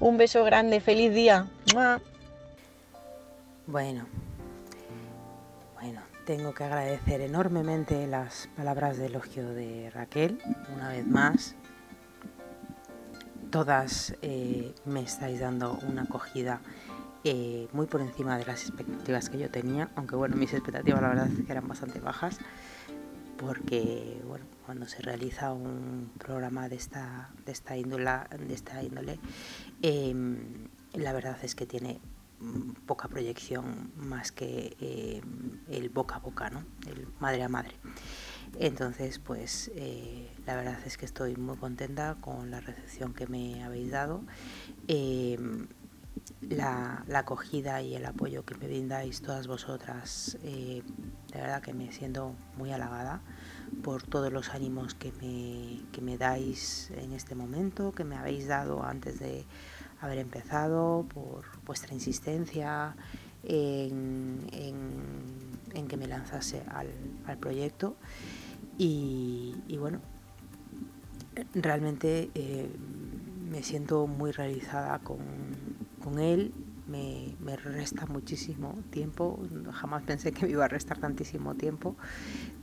Un 0.00 0.16
beso 0.16 0.44
grande, 0.44 0.80
feliz 0.80 1.14
día. 1.14 1.46
Bueno, 3.66 4.06
tengo 6.24 6.54
que 6.54 6.64
agradecer 6.64 7.20
enormemente 7.20 8.06
las 8.06 8.48
palabras 8.56 8.96
de 8.96 9.06
elogio 9.06 9.48
de 9.48 9.90
Raquel, 9.90 10.38
una 10.74 10.88
vez 10.88 11.06
más. 11.06 11.56
Todas 13.50 14.14
eh, 14.22 14.74
me 14.84 15.02
estáis 15.02 15.40
dando 15.40 15.78
una 15.88 16.02
acogida 16.02 16.60
eh, 17.24 17.68
muy 17.72 17.86
por 17.86 18.00
encima 18.00 18.38
de 18.38 18.46
las 18.46 18.62
expectativas 18.62 19.28
que 19.28 19.38
yo 19.38 19.50
tenía, 19.50 19.90
aunque 19.96 20.16
bueno, 20.16 20.36
mis 20.36 20.52
expectativas 20.52 21.02
la 21.02 21.08
verdad 21.08 21.28
eran 21.48 21.68
bastante 21.68 22.00
bajas, 22.00 22.38
porque 23.36 24.22
bueno, 24.26 24.46
cuando 24.64 24.86
se 24.86 25.02
realiza 25.02 25.52
un 25.52 26.12
programa 26.18 26.68
de 26.68 26.76
esta, 26.76 27.30
de 27.44 27.52
esta, 27.52 27.76
índole, 27.76 28.10
de 28.38 28.54
esta 28.54 28.82
índole, 28.82 29.18
em, 29.82 30.68
la 30.94 31.12
verdad 31.12 31.36
es 31.42 31.54
que 31.54 31.66
tiene 31.66 32.00
poca 32.86 33.08
proyección 33.08 33.92
más 33.96 34.32
que 34.32 34.76
eh, 34.80 35.22
el 35.68 35.88
boca 35.90 36.16
a 36.16 36.18
boca, 36.18 36.50
¿no? 36.50 36.64
El 36.86 37.06
madre 37.20 37.42
a 37.42 37.48
madre. 37.48 37.74
Entonces, 38.58 39.18
pues 39.18 39.70
eh, 39.74 40.30
la 40.46 40.56
verdad 40.56 40.78
es 40.84 40.98
que 40.98 41.06
estoy 41.06 41.36
muy 41.36 41.56
contenta 41.56 42.16
con 42.20 42.50
la 42.50 42.60
recepción 42.60 43.14
que 43.14 43.26
me 43.26 43.64
habéis 43.64 43.90
dado. 43.90 44.22
Em, 44.88 45.68
la, 46.40 47.04
acogida 47.14 47.82
y 47.82 47.94
el 47.94 48.04
apoyo 48.04 48.44
que 48.44 48.54
me 48.54 48.66
brindáis 48.66 49.22
todas 49.22 49.46
vosotras, 49.46 50.38
eh, 50.42 50.82
de 51.32 51.40
verdad 51.40 51.62
que 51.62 51.72
me 51.72 51.92
siento 51.92 52.34
muy 52.56 52.72
halagada 52.72 53.22
por 53.82 54.02
todos 54.02 54.32
los 54.32 54.50
ánimos 54.50 54.94
que 54.94 55.12
me, 55.12 55.80
que 55.92 56.02
me 56.02 56.18
dais 56.18 56.90
en 56.90 57.12
este 57.12 57.34
momento, 57.34 57.92
que 57.92 58.04
me 58.04 58.16
habéis 58.16 58.46
dado 58.48 58.82
antes 58.82 59.18
de 59.18 59.46
haber 60.02 60.18
empezado, 60.18 61.06
por 61.14 61.44
vuestra 61.64 61.94
insistencia 61.94 62.96
en, 63.44 64.48
que 65.88 65.96
me 65.96 66.06
lanzase 66.06 66.62
al, 66.68 67.38
proyecto. 67.38 67.96
Y, 68.78 69.54
bueno, 69.78 70.00
realmente 71.54 72.30
eh, 72.34 72.68
me 73.50 73.62
siento 73.62 74.06
muy 74.06 74.32
realizada 74.32 74.98
con, 74.98 76.18
él. 76.18 76.52
Me, 76.88 77.36
me, 77.40 77.56
resta 77.56 78.06
muchísimo 78.06 78.74
tiempo. 78.90 79.38
Jamás 79.72 80.02
pensé 80.02 80.32
que 80.32 80.46
me 80.46 80.52
iba 80.52 80.64
a 80.64 80.68
restar 80.68 80.98
tantísimo 80.98 81.54
tiempo. 81.54 81.96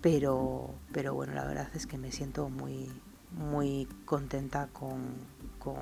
Pero, 0.01 0.75
pero 0.91 1.13
bueno, 1.13 1.33
la 1.33 1.45
verdad 1.45 1.69
es 1.73 1.87
que 1.87 1.97
me 1.97 2.11
siento 2.11 2.49
muy, 2.49 2.89
muy 3.31 3.87
contenta 4.05 4.67
con, 4.67 4.99
con 5.57 5.77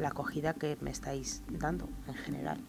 la 0.00 0.08
acogida 0.08 0.54
que 0.54 0.76
me 0.80 0.90
estáis 0.90 1.42
dando 1.48 1.88
en 2.08 2.14
general. 2.14 2.60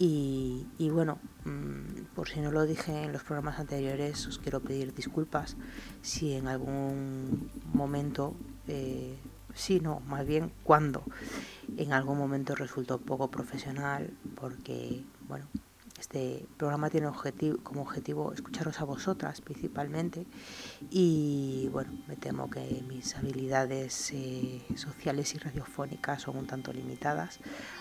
Y, 0.00 0.64
bueno, 0.92 1.18
mm, 1.44 2.14
por 2.14 2.28
si 2.28 2.40
no 2.40 2.52
lo 2.52 2.66
dije 2.66 3.02
en 3.02 3.12
los 3.12 3.24
programas 3.24 3.58
anteriores, 3.58 4.26
os 4.28 4.38
quiero 4.38 4.60
pedir 4.60 4.94
disculpas 4.94 5.56
si 6.02 6.34
en 6.34 6.46
algún 6.46 7.50
momento, 7.72 8.36
eh, 8.68 9.18
no, 9.82 9.98
más 10.00 10.24
bien 10.24 10.52
cuando 10.62 11.02
en 11.76 11.92
algún 11.92 12.16
momento 12.16 12.54
resultó 12.54 12.98
poco 12.98 13.28
profesional, 13.28 14.12
porque, 14.36 15.04
bueno, 15.26 15.46
este 15.98 16.46
programa 16.56 16.90
tiene 16.90 17.08
como 17.62 17.82
objetivo 17.82 18.32
escucharos 18.32 18.80
a 18.80 18.84
vosotras 18.84 19.40
principalmente 19.40 20.26
y 20.90 21.68
bueno, 21.72 21.92
me 22.06 22.16
temo 22.16 22.48
que 22.48 22.84
mis 22.86 23.16
habilidades 23.16 24.12
eh, 24.12 24.62
sociales 24.76 25.34
y 25.34 25.38
radiofónicas 25.38 26.22
son 26.22 26.36
un 26.36 26.46
tanto 26.46 26.72
limitadas. 26.72 27.40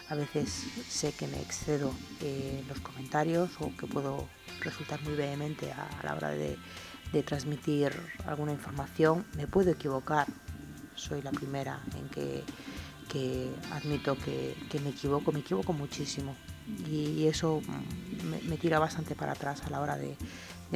A 0.10 0.16
veces 0.16 0.50
sé 0.90 1.12
que 1.14 1.28
me 1.28 1.40
excedo 1.42 1.94
en 2.22 2.68
los 2.68 2.80
comentarios 2.80 3.52
o 3.60 3.76
que 3.78 3.88
puedo 3.88 4.28
resultar 4.62 5.02
muy 5.04 5.16
vehemente 5.16 5.72
a, 5.72 5.88
la 6.04 6.16
hora 6.16 6.32
de 6.32 6.58
transmitir 7.24 7.92
alguna 8.26 8.52
información. 8.52 9.26
Me 9.36 9.48
puedo 9.48 9.72
equivocar, 9.72 10.28
soy 10.96 11.22
la 11.22 11.32
primera 11.32 11.80
en 11.96 12.10
que, 12.10 12.44
admito 13.72 14.16
que, 14.18 14.56
me 14.84 14.90
equivoco, 14.90 15.32
me 15.32 15.40
equivoco 15.40 15.74
muchísimo 15.74 16.36
y, 16.90 17.28
eso 17.28 17.62
me, 18.48 18.58
tira 18.58 18.80
bastante 18.80 19.16
para 19.16 19.34
atrás 19.34 19.64
a 19.66 19.70
la 19.70 19.82
hora 19.82 19.98
de, 19.98 20.16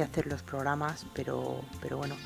hacer 0.02 0.26
los 0.26 0.42
programas, 0.42 1.06
pero, 1.14 1.60
pero 1.82 1.98
bueno, 1.98 2.16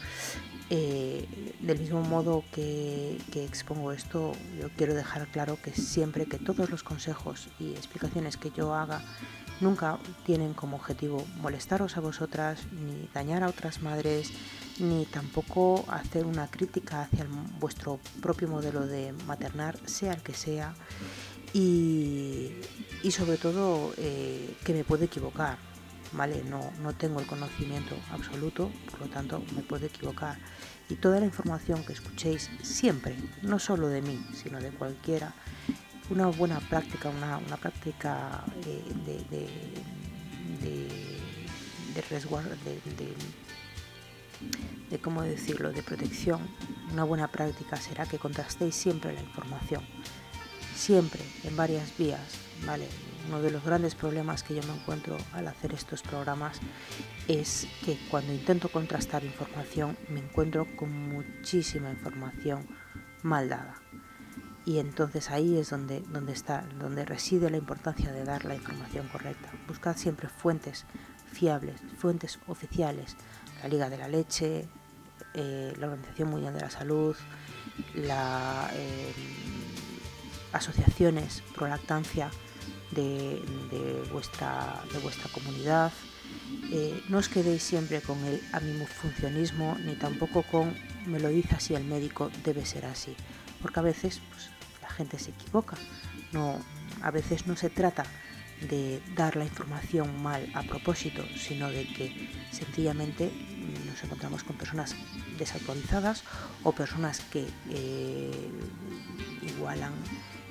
eh, 0.70 1.54
del 1.60 1.78
mismo 1.78 2.00
modo 2.02 2.44
que, 2.52 3.18
que, 3.32 3.44
expongo 3.44 3.92
esto, 3.92 4.32
yo 4.60 4.68
quiero 4.76 4.94
dejar 4.94 5.26
claro 5.28 5.58
que 5.60 5.72
siempre 5.72 6.26
que 6.26 6.38
todos 6.38 6.70
los 6.70 6.82
consejos 6.84 7.48
y 7.58 7.72
explicaciones 7.72 8.36
que 8.36 8.50
yo 8.52 8.74
haga 8.74 9.02
nunca 9.60 9.98
tienen 10.24 10.54
como 10.54 10.76
objetivo 10.76 11.24
molestaros 11.40 11.96
a 11.96 12.00
vosotras, 12.00 12.60
ni 12.72 13.08
dañar 13.14 13.42
a 13.42 13.48
otras 13.48 13.82
madres, 13.82 14.30
ni 14.78 15.06
tampoco 15.06 15.84
hacer 15.88 16.26
una 16.26 16.48
crítica 16.48 17.02
hacia 17.02 17.26
vuestro 17.58 17.98
propio 18.20 18.48
modelo 18.48 18.86
de 18.86 19.12
maternar, 19.26 19.78
sea 19.86 20.12
el 20.12 20.22
que 20.22 20.34
sea, 20.34 20.74
y, 21.56 23.10
sobre 23.10 23.38
todo 23.38 23.94
eh, 23.96 24.54
que 24.64 24.74
me 24.74 24.84
puedo 24.84 25.04
equivocar, 25.04 25.56
¿vale? 26.12 26.42
No, 26.44 26.70
no 26.82 26.92
tengo 26.92 27.18
el 27.20 27.26
conocimiento 27.26 27.94
absoluto, 28.10 28.70
por 28.90 29.00
lo 29.00 29.06
tanto 29.06 29.42
me 29.54 29.62
puedo 29.62 29.86
equivocar. 29.86 30.36
Y 30.90 30.96
toda 30.96 31.18
la 31.18 31.26
información 31.26 31.82
que 31.84 31.94
escuchéis 31.94 32.50
siempre, 32.62 33.16
no 33.42 33.58
solo 33.58 33.88
de 33.88 34.02
mí, 34.02 34.22
sino 34.34 34.60
de 34.60 34.70
cualquiera, 34.70 35.34
una 36.10 36.26
buena 36.26 36.60
práctica, 36.60 37.08
una, 37.08 37.56
práctica 37.56 38.44
eh, 38.66 38.82
de, 39.06 39.16
de, 39.30 39.48
de, 41.94 42.02
resguardo, 42.10 42.50
de, 42.50 42.80
de, 44.90 44.98
cómo 44.98 45.22
decirlo, 45.22 45.72
de 45.72 45.82
protección, 45.82 46.40
una 46.92 47.04
buena 47.04 47.28
práctica 47.28 47.76
será 47.76 48.04
que 48.06 48.18
contrastéis 48.18 48.74
siempre 48.74 49.14
la 49.14 49.22
información, 49.22 49.82
siempre 50.76 51.22
en 51.44 51.56
varias 51.56 51.96
vías, 51.96 52.38
¿vale? 52.64 52.86
Uno 53.28 53.42
de 53.42 53.50
los 53.50 53.64
grandes 53.64 53.94
problemas 53.94 54.42
que 54.42 54.54
yo 54.54 54.62
me 54.62 54.74
encuentro 54.74 55.16
al 55.32 55.48
hacer 55.48 55.72
estos 55.74 56.02
programas 56.02 56.60
es 57.26 57.66
que 57.84 57.98
cuando 58.08 58.32
intento 58.32 58.68
contrastar 58.68 59.24
información 59.24 59.96
me 60.08 60.20
encuentro 60.20 60.66
con 60.76 60.92
muchísima 60.92 61.90
información 61.90 62.68
mal 63.22 63.48
dada 63.48 63.74
y 64.66 64.80
entonces 64.80 65.30
ahí 65.30 65.56
es 65.56 65.70
donde, 65.70 66.00
donde 66.00 66.32
está, 66.32 66.66
donde 66.78 67.04
reside 67.04 67.50
la 67.50 67.56
importancia 67.56 68.12
de 68.12 68.24
dar 68.24 68.44
la 68.44 68.56
información 68.56 69.06
correcta. 69.06 69.48
Buscad 69.68 69.96
siempre 69.96 70.28
fuentes 70.28 70.84
fiables, 71.32 71.80
fuentes 71.96 72.40
oficiales, 72.48 73.16
la 73.62 73.68
Liga 73.68 73.88
de 73.88 73.96
la 73.96 74.08
Leche, 74.08 74.68
eh, 75.34 75.72
la 75.78 75.86
Organización 75.86 76.30
Mundial 76.30 76.52
de 76.54 76.60
la 76.60 76.70
Salud, 76.70 77.14
las 77.94 78.72
eh, 78.72 79.14
asociaciones 80.56 81.42
pro 81.54 81.68
lactancia 81.68 82.30
de, 82.90 83.40
vuestra, 84.12 84.82
de 84.92 84.98
vuestra 84.98 85.30
comunidad. 85.30 85.92
Eh, 86.72 87.02
no 87.08 87.18
os 87.18 87.28
quedéis 87.28 87.62
siempre 87.62 88.00
con 88.00 88.18
el 88.24 88.40
funcionismo 88.88 89.76
ni 89.84 89.94
tampoco 89.94 90.42
con 90.42 90.74
me 91.06 91.20
lo 91.20 91.28
dice 91.28 91.54
así 91.54 91.74
el 91.74 91.84
médico, 91.84 92.30
debe 92.42 92.66
ser 92.66 92.84
así, 92.84 93.14
porque 93.62 93.78
a 93.78 93.82
veces 93.82 94.20
pues, 94.30 94.50
gente 94.96 95.18
se 95.18 95.30
equivoca. 95.30 95.76
No, 96.32 96.58
a 97.02 97.10
veces 97.10 97.46
no 97.46 97.56
se 97.56 97.70
trata 97.70 98.04
de 98.68 99.02
dar 99.14 99.36
la 99.36 99.44
información 99.44 100.22
mal 100.22 100.50
a 100.54 100.62
propósito, 100.62 101.22
sino 101.36 101.70
de 101.70 101.86
que 101.86 102.30
sencillamente 102.50 103.30
nos 103.86 104.02
encontramos 104.02 104.42
con 104.44 104.56
personas 104.56 104.96
desactualizadas 105.38 106.24
o 106.62 106.72
personas 106.72 107.20
que 107.20 107.46
eh, 107.70 108.50
igual 109.42 109.82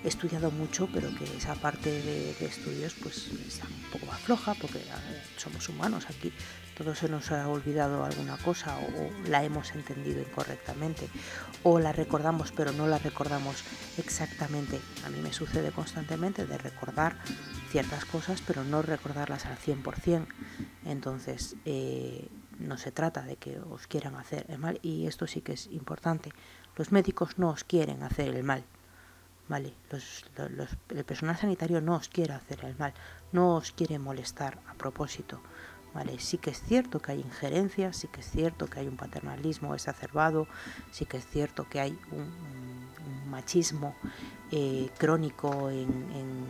han 0.05 0.09
estudiado 0.09 0.51
mucho, 0.51 0.87
pero 0.93 1.09
que 1.15 1.23
esa 1.35 1.55
parte 1.55 1.89
de, 1.89 2.35
de 2.35 2.45
estudios 2.45 2.93
pues 3.01 3.27
está 3.47 3.65
un 3.65 3.91
poco 3.91 4.05
más 4.05 4.19
floja, 4.21 4.53
porque 4.53 4.79
somos 5.37 5.67
humanos 5.67 6.05
aquí, 6.09 6.31
todo 6.77 6.93
se 6.93 7.09
nos 7.09 7.31
ha 7.31 7.47
olvidado 7.47 8.03
alguna 8.03 8.37
cosa 8.37 8.77
o, 8.77 9.29
la 9.29 9.43
hemos 9.43 9.73
entendido 9.73 10.21
incorrectamente 10.21 11.09
o 11.63 11.79
la 11.79 11.91
recordamos 11.91 12.51
pero 12.51 12.71
no 12.71 12.85
la 12.85 12.99
recordamos 12.99 13.63
exactamente. 13.97 14.79
A 15.05 15.09
mí 15.09 15.19
me 15.21 15.33
sucede 15.33 15.71
constantemente 15.71 16.45
de 16.45 16.57
recordar 16.57 17.17
ciertas 17.71 18.05
cosas 18.05 18.43
pero 18.45 18.63
no 18.63 18.81
recordarlas 18.81 19.45
al 19.45 19.57
100%. 19.57 20.27
Entonces 20.85 21.55
eh, 21.65 22.27
no 22.59 22.77
se 22.77 22.91
trata 22.91 23.23
de 23.23 23.37
que 23.37 23.59
os 23.59 23.87
quieran 23.87 24.15
hacer 24.15 24.45
el 24.49 24.59
mal 24.59 24.79
y 24.83 25.07
esto 25.07 25.25
sí 25.25 25.41
que 25.41 25.53
es 25.53 25.67
importante. 25.67 26.31
Los 26.75 26.91
médicos 26.91 27.39
no 27.39 27.49
os 27.49 27.63
quieren 27.63 28.03
hacer 28.03 28.35
el 28.35 28.43
mal. 28.43 28.65
¿Vale? 29.47 29.73
el 30.89 31.05
personal 31.05 31.37
sanitario 31.37 31.79
no 31.79 31.95
os 31.95 32.09
quiere 32.09 32.33
hacer 32.33 32.65
el 32.65 32.75
mal, 32.77 32.93
no 33.31 33.55
os 33.55 33.71
quiere 33.71 33.99
molestar 33.99 34.59
a 34.67 34.73
propósito 34.73 35.39
Sí 36.19 36.37
que 36.37 36.49
es 36.49 36.61
cierto 36.61 36.99
que 36.99 37.13
hay 37.13 37.19
injerencias, 37.21 37.95
sí 37.97 38.07
que 38.07 38.19
es 38.19 38.29
cierto 38.29 38.67
que 38.67 38.79
hay 38.79 38.87
un 38.87 38.97
paternalismo 38.97 39.73
exacerbado, 39.73 40.47
sí 40.91 41.05
que 41.05 41.17
es 41.17 41.25
cierto 41.25 41.67
que 41.69 41.79
hay 41.79 41.97
un, 42.11 42.55
machismo 43.29 43.95
eh, 44.51 44.89
crónico 44.97 45.69
en, 45.69 46.45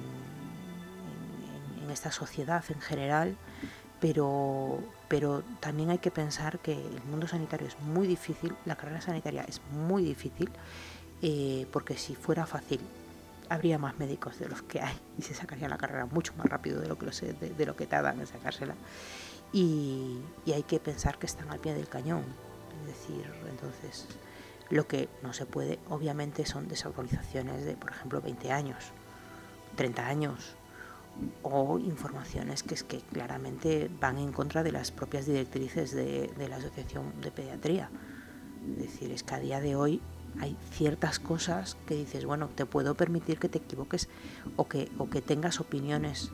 esta 1.91 2.11
sociedad 2.11 2.63
en 2.69 2.81
general, 2.81 3.37
pero, 4.01 4.79
pero 5.07 5.43
también 5.61 5.91
hay 5.91 5.99
que 5.99 6.11
pensar 6.11 6.59
que 6.59 6.73
el 6.73 7.03
mundo 7.03 7.27
sanitario 7.27 7.67
es 7.67 7.79
muy 7.79 8.07
difícil, 8.07 8.53
la 8.65 8.75
carrera 8.75 8.99
sanitaria 8.99 9.43
es 9.47 9.61
muy 9.71 10.03
difícil, 10.03 10.49
eh, 11.21 11.67
porque 11.71 11.97
si 11.97 12.15
fuera 12.15 12.45
fácil 12.45 12.79
habría 13.49 13.77
más 13.77 13.97
médicos 13.99 14.39
de 14.39 14.49
los 14.49 14.63
que 14.63 14.81
hay 14.81 14.95
y 15.17 15.21
se 15.21 15.33
sacaría 15.33 15.69
la 15.69 15.77
carrera 15.77 16.07
mucho 16.07 16.33
más 16.35 16.47
rápido 16.47 16.81
de 16.81 16.87
lo 16.87 16.97
que, 16.97 17.05
lo 17.05 17.11
sé, 17.11 17.33
de 17.33 17.65
lo 17.65 17.75
que 17.75 17.85
tardan 17.85 18.19
en 18.19 18.27
sacársela 18.27 18.75
y, 19.55 20.19
hay 20.53 20.63
que 20.63 20.79
pensar 20.79 21.17
que 21.17 21.25
están 21.25 21.49
al 21.49 21.59
pie 21.59 21.73
del 21.73 21.87
cañón. 21.87 22.23
Es 22.81 22.87
decir, 22.87 23.25
entonces 23.49 24.05
lo 24.69 24.85
que 24.85 25.07
no 25.23 25.31
se 25.31 25.45
puede, 25.45 25.79
obviamente, 25.89 26.45
son 26.45 26.67
desautorizaciones 26.67 27.63
de, 27.63 27.75
por 27.75 27.91
ejemplo, 27.91 28.21
20 28.21 28.51
años, 28.51 28.91
30 29.77 30.07
años, 30.07 30.55
o 31.41 31.79
informaciones 31.79 32.63
que 32.63 32.73
es 32.73 32.83
que 32.83 32.99
claramente 32.99 33.89
van 34.01 34.17
en 34.17 34.33
contra 34.33 34.61
de 34.63 34.73
las 34.73 34.91
propias 34.91 35.25
directrices 35.25 35.93
de, 35.93 36.29
la 36.49 36.57
Asociación 36.57 37.21
de 37.21 37.31
Pediatría. 37.31 37.89
Es 38.71 38.77
decir, 38.77 39.11
es 39.11 39.23
que 39.23 39.35
a 39.35 39.39
día 39.39 39.61
de 39.61 39.77
hoy 39.77 40.01
hay 40.39 40.57
ciertas 40.71 41.19
cosas 41.19 41.77
que 41.85 41.95
dices, 41.95 42.25
bueno, 42.25 42.49
te 42.53 42.65
puedo 42.65 42.95
permitir 42.95 43.39
que 43.39 43.49
te 43.49 43.59
equivoques 43.59 44.09
o 44.55 44.67
que, 44.67 44.91
o 44.97 45.09
que 45.09 45.21
tengas 45.21 45.59
opiniones 45.59 46.31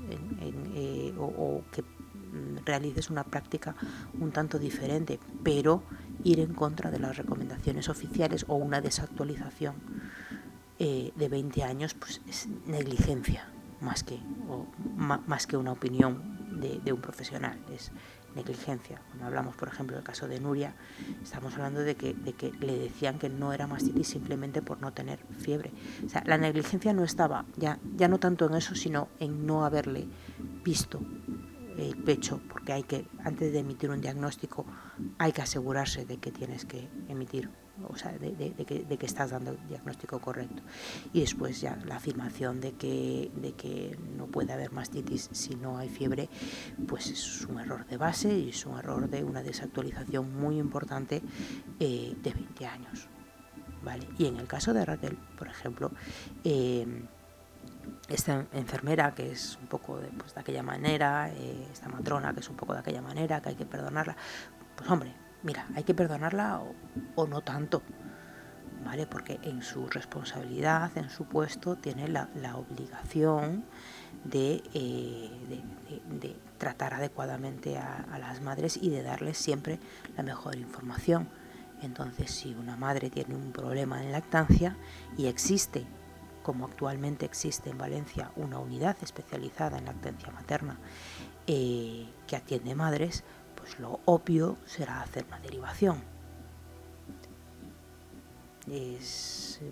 eh, 0.76 1.14
o 1.18 1.62
que 1.72 1.84
Mm, 2.32 2.64
realices 2.66 3.10
una 3.10 3.26
práctica 3.26 3.76
un 4.20 4.32
tanto 4.32 4.58
diferente, 4.58 5.20
pero 5.44 5.84
ir 6.24 6.40
en 6.40 6.54
contra 6.54 6.90
de 6.90 6.98
las 6.98 7.18
recomendaciones 7.18 7.90
oficiales 7.90 8.46
o 8.48 8.56
una 8.56 8.80
desactualización 8.80 9.76
eh, 10.80 11.12
de 11.14 11.28
20 11.28 11.64
años 11.64 11.94
pues 11.94 12.22
es 12.30 12.48
negligencia 12.68 13.50
más 13.82 14.04
que, 14.04 14.18
más 14.96 15.46
que 15.46 15.58
una 15.58 15.74
opinión 15.74 16.38
de, 16.62 16.94
un 16.94 17.02
profesional, 17.02 17.60
es 17.74 17.92
negligencia. 18.36 19.02
Cuando 19.08 19.26
hablamos, 19.26 19.56
por 19.56 19.68
ejemplo, 19.68 19.96
del 19.96 20.06
caso 20.06 20.28
de 20.28 20.40
Nuria, 20.40 20.76
estamos 21.22 21.54
hablando 21.54 21.82
de 21.82 21.96
que, 21.96 22.14
de 22.14 22.34
que 22.34 22.52
le 22.60 22.78
decían 22.78 23.20
que 23.20 23.30
no 23.30 23.54
era 23.54 23.68
mastitis 23.68 24.08
simplemente 24.08 24.62
por 24.62 24.82
no 24.82 24.94
tener 24.94 25.20
fiebre. 25.40 25.72
O 26.06 26.10
sea, 26.10 26.24
la 26.26 26.38
negligencia 26.38 26.94
no 26.94 27.04
estaba 27.04 27.46
ya, 27.58 27.80
ya 27.96 28.08
no 28.08 28.20
tanto 28.20 28.48
en 28.48 28.56
eso, 28.56 28.76
sino 28.76 29.10
en 29.20 29.46
no 29.46 29.66
haberle 29.66 30.08
visto 30.64 31.00
el 31.78 31.98
pecho, 31.98 32.42
porque 32.50 32.74
hay 32.74 32.84
que, 32.84 33.08
antes 33.24 33.52
de 33.52 33.60
emitir 33.60 33.90
un 33.90 34.02
diagnóstico, 34.02 34.66
hay 35.18 35.32
que 35.32 35.42
asegurarse 35.42 36.06
de 36.06 36.18
que 36.18 36.32
tienes 36.32 36.66
que 36.66 36.90
emitir, 37.08 37.50
o 37.88 37.96
sea, 37.96 38.12
de, 38.14 38.34
que, 38.66 38.86
de 38.86 38.98
que, 38.98 39.06
estás 39.06 39.32
dando 39.32 39.52
el 39.52 39.68
diagnóstico 39.68 40.20
correcto. 40.20 40.62
Y 41.14 41.22
después 41.22 41.62
ya 41.62 41.78
la 41.86 41.98
afirmación 41.98 42.62
de 42.62 42.74
que, 42.74 43.98
no 44.18 44.28
puede 44.28 44.54
haber 44.54 44.72
mastitis 44.72 45.30
si 45.32 45.56
no 45.56 45.78
hay 45.78 45.90
fiebre, 45.90 46.30
pues 46.88 47.08
es 47.10 47.46
un 47.46 47.60
error 47.60 47.86
de 47.86 47.98
base 47.98 48.38
y 48.38 48.50
es 48.50 48.66
un 48.66 48.78
error 48.78 49.10
de 49.10 49.24
una 49.24 49.44
desactualización 49.44 50.34
muy 50.40 50.58
importante 50.58 51.22
eh, 51.80 52.16
de 52.22 52.34
20 52.34 52.66
años. 52.66 53.08
¿vale? 53.84 54.08
Y 54.18 54.26
en 54.26 54.38
el 54.38 54.48
caso 54.48 54.74
de 54.74 54.86
Raquel, 54.86 55.18
por 55.38 55.48
ejemplo, 55.48 55.92
eh, 56.44 56.86
esta 58.08 58.46
enfermera 58.54 59.14
que 59.14 59.32
es 59.32 59.58
un 59.62 59.68
poco 59.68 59.98
de, 60.00 60.08
pues, 60.10 60.34
de 60.34 60.42
aquella 60.42 60.64
manera, 60.64 61.32
eh, 61.34 61.68
esta 61.72 61.90
matrona 61.90 62.34
que 62.34 62.42
es 62.42 62.50
un 62.50 62.56
poco 62.56 62.74
de 62.74 62.80
aquella 62.80 63.02
manera, 63.02 63.42
que 63.42 63.50
hay 63.50 63.56
que 63.56 63.66
perdonarla, 63.66 64.16
pues 64.76 64.90
hombre, 64.90 65.14
mira, 65.44 65.68
hay 65.76 65.84
que 65.84 65.94
perdonarla 65.94 66.62
o, 67.16 67.28
no 67.28 67.42
tanto. 67.42 67.82
¿vale? 68.84 69.06
Porque 69.06 69.40
en 69.44 69.62
su 69.62 69.88
responsabilidad, 69.88 70.98
en 70.98 71.10
su 71.10 71.26
puesto, 71.26 71.76
tiene 71.76 72.08
la, 72.08 72.28
obligación 72.56 73.64
eh, 74.34 75.30
de, 76.10 76.36
tratar 76.58 76.96
adecuadamente 76.96 77.78
a, 77.78 78.18
las 78.20 78.42
madres 78.42 78.78
y 78.82 78.90
de 78.90 79.04
darles 79.04 79.38
siempre 79.38 79.80
la 80.18 80.24
mejor 80.24 80.56
información. 80.56 81.28
Entonces, 81.82 82.32
si 82.32 82.54
una 82.54 82.78
madre 82.78 83.10
tiene 83.10 83.36
un 83.36 83.52
problema 83.52 84.04
en 84.04 84.12
lactancia 84.12 84.78
y 85.18 85.26
existe, 85.28 85.86
como 86.44 86.66
actualmente 86.66 87.26
existe 87.26 87.70
en 87.70 87.78
Valencia, 87.78 88.32
una 88.36 88.60
unidad 88.60 88.98
especializada 89.02 89.78
en 89.78 89.86
lactancia 89.86 90.32
materna 90.32 90.78
eh, 91.48 92.08
que 92.28 92.36
atiende 92.36 92.76
madres, 92.76 93.24
pues 93.62 93.80
lo 93.80 94.00
obvio 94.06 94.58
será 94.66 95.02
hacer 95.02 95.24
una 95.28 95.40
derivación. 95.40 96.02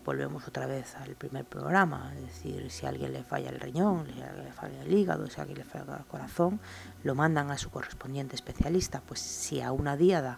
volvemos 0.06 0.48
otra 0.48 0.68
vez 0.68 0.96
al 0.96 1.16
primer 1.16 1.46
programa, 1.46 2.14
es 2.16 2.22
decir, 2.22 2.70
si 2.70 2.86
a 2.86 2.90
alguien 2.90 3.14
le 3.14 3.24
falla 3.24 3.50
el 3.50 3.60
riñón, 3.60 4.06
si 4.14 4.22
a 4.22 4.28
alguien 4.28 4.46
le 4.46 4.52
falla 4.52 4.84
el 4.84 4.94
hígado, 4.94 5.28
si 5.28 5.40
a 5.40 5.42
alguien 5.42 5.58
le 5.58 5.64
falla 5.64 5.98
el 5.98 6.06
corazón, 6.06 6.60
lo 7.04 7.16
mandan 7.16 7.50
a 7.50 7.58
su 7.58 7.72
correspondiente 7.72 8.36
especialista. 8.36 9.02
Pues 9.02 9.20
si 9.20 9.62
a 9.62 9.72
una 9.72 9.98
diada, 9.98 10.38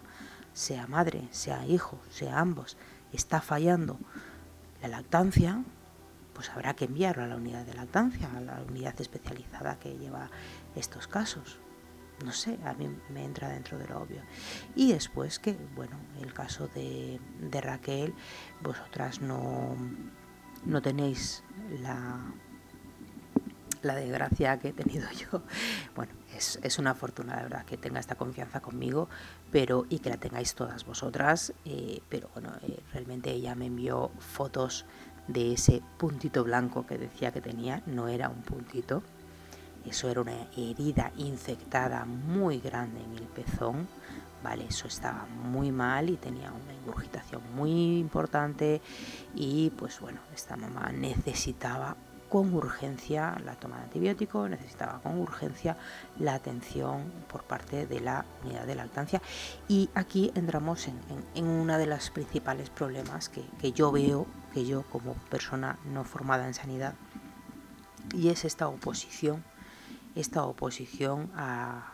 sea 0.54 0.86
madre, 0.86 1.28
sea 1.30 1.66
hijo, 1.66 1.98
sea 2.10 2.38
ambos, 2.38 2.78
está 3.12 3.42
fallando 3.42 3.98
la 4.80 4.88
lactancia, 4.88 5.62
pues 6.32 6.48
habrá 6.48 6.74
que 6.74 6.86
enviarlo 6.86 7.24
a 7.24 7.26
la 7.26 7.36
unidad 7.36 7.66
de 7.66 7.74
lactancia, 7.74 8.30
a 8.34 8.40
la 8.40 8.62
unidad 8.66 8.98
especializada 8.98 9.78
que 9.78 9.98
lleva 9.98 10.30
estos 10.74 11.06
casos. 11.06 11.58
No 12.22 12.32
sé, 12.32 12.58
a 12.64 12.72
mí 12.74 12.88
me 13.10 13.24
entra 13.24 13.48
dentro 13.48 13.78
de 13.78 13.86
lo 13.88 14.00
obvio. 14.00 14.22
Y 14.74 14.92
después 14.92 15.38
que, 15.38 15.56
bueno, 15.74 15.96
el 16.20 16.32
caso 16.32 16.68
de, 16.68 17.20
Raquel, 17.50 18.14
vosotras 18.62 19.20
no, 19.20 19.76
no 20.64 20.82
tenéis 20.82 21.42
la, 21.80 22.20
la 23.82 23.94
desgracia 23.94 24.58
que 24.58 24.68
he 24.68 24.72
tenido 24.72 25.08
yo. 25.10 25.42
Bueno, 25.94 26.12
es, 26.34 26.58
es, 26.62 26.78
una 26.78 26.94
fortuna, 26.94 27.36
la 27.36 27.42
verdad, 27.42 27.64
que 27.66 27.76
tenga 27.76 28.00
esta 28.00 28.14
confianza 28.14 28.60
conmigo 28.60 29.08
pero 29.52 29.84
y 29.90 29.98
que 30.00 30.10
la 30.10 30.16
tengáis 30.16 30.54
todas 30.54 30.84
vosotras. 30.84 31.52
Eh, 31.64 32.00
pero 32.08 32.28
bueno, 32.32 32.50
eh, 32.62 32.80
realmente 32.92 33.30
ella 33.30 33.54
me 33.54 33.66
envió 33.66 34.10
fotos 34.18 34.86
de 35.28 35.52
ese 35.52 35.82
puntito 35.98 36.42
blanco 36.42 36.86
que 36.86 36.98
decía 36.98 37.30
que 37.30 37.40
tenía. 37.40 37.82
No 37.86 38.08
era 38.08 38.28
un 38.30 38.42
puntito, 38.42 39.02
eso 39.90 40.08
era 40.08 40.20
una 40.20 40.48
herida 40.56 41.12
infectada 41.16 42.04
muy 42.04 42.60
grande 42.60 43.00
en 43.02 43.16
el 43.16 43.24
pezón, 43.24 43.88
¿vale? 44.42 44.66
Eso 44.68 44.88
estaba 44.88 45.26
muy 45.26 45.70
mal 45.72 46.10
y 46.10 46.16
tenía 46.16 46.52
una 46.52 46.74
ingurgitación 46.74 47.42
muy 47.54 47.98
importante 47.98 48.80
y 49.34 49.70
pues 49.70 50.00
bueno, 50.00 50.20
esta 50.34 50.56
mamá 50.56 50.90
necesitaba 50.92 51.96
con 52.28 52.54
urgencia 52.54 53.36
la 53.44 53.56
toma 53.56 53.76
de 53.76 53.82
antibiótico, 53.82 54.48
necesitaba 54.48 55.00
con 55.02 55.18
urgencia 55.18 55.76
la 56.18 56.32
atención 56.32 57.12
por 57.30 57.42
parte 57.42 57.86
de 57.86 58.00
la 58.00 58.24
unidad 58.42 58.66
de 58.66 58.74
lactancia. 58.74 59.20
Y 59.68 59.90
aquí 59.94 60.32
entramos 60.34 60.88
en, 60.88 60.98
en, 61.34 61.44
uno 61.44 61.76
de 61.76 61.84
los 61.84 62.08
principales 62.08 62.70
problemas 62.70 63.28
que, 63.28 63.44
que 63.60 63.72
yo 63.72 63.92
veo, 63.92 64.26
que 64.54 64.64
yo 64.64 64.82
como 64.84 65.12
persona 65.28 65.78
no 65.84 66.04
formada 66.04 66.46
en 66.46 66.54
sanidad, 66.54 66.94
y 68.14 68.30
es 68.30 68.46
esta 68.46 68.66
oposición 68.66 69.44
esta 70.14 70.44
oposición 70.44 71.30
a, 71.34 71.92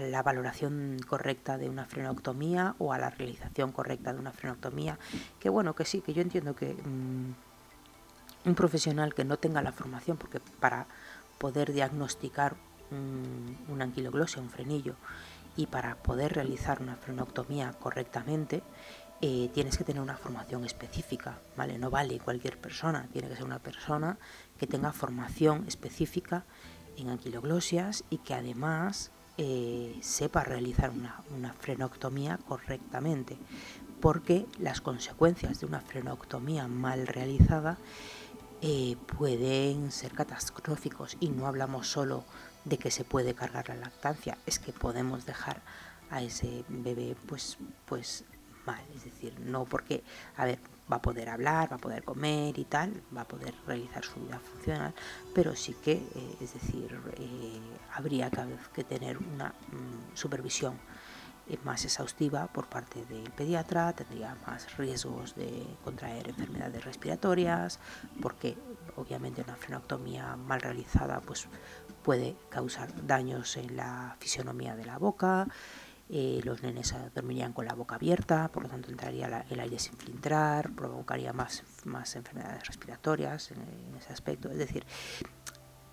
la 0.00 0.22
valoración 0.22 0.98
correcta 1.06 1.56
de 1.56 1.70
una 1.70 1.86
frenoctomía 1.86 2.74
o 2.78 2.92
a 2.92 2.98
la 2.98 3.08
realización 3.08 3.72
correcta 3.72 4.12
de 4.12 4.18
una 4.18 4.32
frenoctomía, 4.32 4.98
que 5.40 5.48
bueno, 5.48 5.74
que 5.74 5.86
sí, 5.86 6.02
que 6.02 6.12
yo 6.12 6.20
entiendo 6.20 6.54
que 6.54 6.74
mm, 6.74 8.48
un 8.48 8.54
profesional 8.54 9.14
que 9.14 9.24
no 9.24 9.38
tenga 9.38 9.62
la 9.62 9.72
formación, 9.72 10.18
porque 10.18 10.40
para 10.60 10.86
poder 11.38 11.72
diagnosticar 11.72 12.56
una 12.90 13.84
anquiloglosia, 13.84 14.42
un 14.42 14.50
frenillo, 14.50 14.94
y 15.56 15.66
para 15.66 15.96
poder 15.96 16.34
realizar 16.34 16.80
una 16.80 16.96
frenoctomía 16.96 17.72
correctamente, 17.72 18.62
eh, 19.20 19.50
tienes 19.52 19.76
que 19.76 19.82
tener 19.82 20.00
una 20.00 20.16
formación 20.16 20.64
específica, 20.64 21.38
¿vale? 21.56 21.76
No 21.76 21.90
vale 21.90 22.20
cualquier 22.20 22.56
persona, 22.56 23.08
tiene 23.12 23.28
que 23.28 23.34
ser 23.34 23.44
una 23.44 23.58
persona 23.58 24.16
que 24.58 24.68
tenga 24.68 24.92
formación 24.92 25.64
específica 25.66 26.44
en 26.98 27.08
anquiloglosias 27.10 28.04
y 28.10 28.18
que 28.18 28.34
además 28.34 29.10
eh, 29.36 29.96
sepa 30.02 30.42
realizar 30.42 30.90
una, 30.90 31.52
frenoctomía 31.60 32.38
correctamente, 32.48 33.38
porque 34.00 34.46
las 34.58 34.80
consecuencias 34.80 35.60
de 35.60 35.66
una 35.66 35.80
frenoctomía 35.80 36.66
mal 36.66 37.06
realizada 37.06 37.78
eh, 38.62 38.96
pueden 39.16 39.92
ser 39.92 40.12
catastróficos. 40.12 41.16
Y 41.20 41.28
no 41.28 41.46
hablamos 41.46 41.88
solo 41.88 42.24
de 42.64 42.78
que 42.78 42.90
se 42.90 43.04
puede 43.04 43.34
cargar 43.34 43.68
la 43.68 43.76
lactancia, 43.76 44.36
es 44.46 44.58
que 44.58 44.72
podemos 44.72 45.24
dejar 45.24 45.62
a 46.10 46.22
ese 46.22 46.64
bebé 46.68 47.14
pues 47.26 47.58
pues 47.86 48.24
mal, 48.66 48.84
es 48.94 49.04
decir, 49.04 49.38
no 49.40 49.64
porque, 49.64 50.02
a 50.36 50.44
ver, 50.44 50.58
va 50.90 50.96
a 50.96 51.02
poder 51.02 51.28
hablar, 51.28 51.70
va 51.70 51.76
a 51.76 51.80
poder 51.80 52.02
comer 52.04 52.58
y 52.58 52.64
tal, 52.64 53.02
va 53.16 53.22
a 53.22 53.28
poder 53.28 53.54
realizar 53.66 54.04
su 54.04 54.20
vida 54.20 54.38
funcional, 54.38 54.94
pero 55.34 55.54
sí 55.54 55.74
que, 55.82 55.92
eh, 55.92 56.36
es 56.40 56.54
decir, 56.54 56.98
eh, 57.18 57.60
habría 57.94 58.30
que, 58.74 58.84
tener 58.84 59.18
una 59.18 59.48
mm, 59.48 60.14
supervisión 60.14 60.78
eh, 61.48 61.58
más 61.64 61.84
exhaustiva 61.84 62.46
por 62.46 62.66
parte 62.68 63.04
del 63.06 63.30
pediatra, 63.30 63.92
tendría 63.92 64.36
más 64.46 64.76
riesgos 64.76 65.34
de 65.34 65.66
contraer 65.84 66.28
enfermedades 66.28 66.84
respiratorias, 66.84 67.78
porque 68.20 68.56
obviamente 68.96 69.42
una 69.42 69.56
frenoctomía 69.56 70.36
mal 70.36 70.60
realizada 70.60 71.20
pues, 71.20 71.48
puede 72.02 72.36
causar 72.48 72.88
daños 73.06 73.56
en 73.56 73.76
la 73.76 74.16
fisionomía 74.18 74.76
de 74.76 74.84
la 74.84 74.98
boca, 74.98 75.48
eh, 76.10 76.40
los 76.42 76.62
nenes 76.62 76.94
dormirían 77.14 77.52
con 77.52 77.66
la 77.66 77.74
boca 77.74 77.96
abierta, 77.96 78.48
por 78.48 78.62
lo 78.62 78.68
tanto 78.70 78.90
entraría 78.90 79.44
el 79.50 79.60
aire 79.60 79.78
sin 79.78 79.94
filtrar, 79.94 80.70
provocaría 80.72 81.34
más, 81.34 81.64
más 81.84 82.16
enfermedades 82.16 82.66
respiratorias 82.66 83.50
en, 83.50 83.60
ese 83.98 84.12
aspecto. 84.12 84.50
Es 84.50 84.56
decir, 84.56 84.86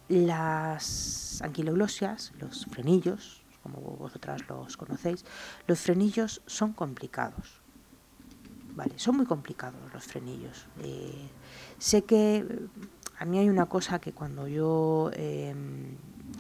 las 0.08 1.41
anquiloglosias, 1.41 2.32
los 2.39 2.65
frenillos, 2.65 3.43
como 3.62 3.82
vosotras 3.82 4.47
los 4.47 4.78
conocéis, 4.78 5.25
los 5.67 5.80
frenillos 5.82 6.41
son 6.45 6.71
complicados. 6.71 7.62
Vale, 8.73 8.97
son 8.97 9.17
muy 9.17 9.25
complicados 9.25 9.93
los 9.93 10.04
frenillos. 10.06 10.67
Eh, 10.82 11.30
sé 11.78 12.04
que 12.04 12.45
a 13.17 13.25
mí 13.25 13.39
hay 13.39 13.49
una 13.49 13.65
cosa 13.65 13.99
que 13.99 14.13
cuando 14.13 14.47
yo, 14.47 15.12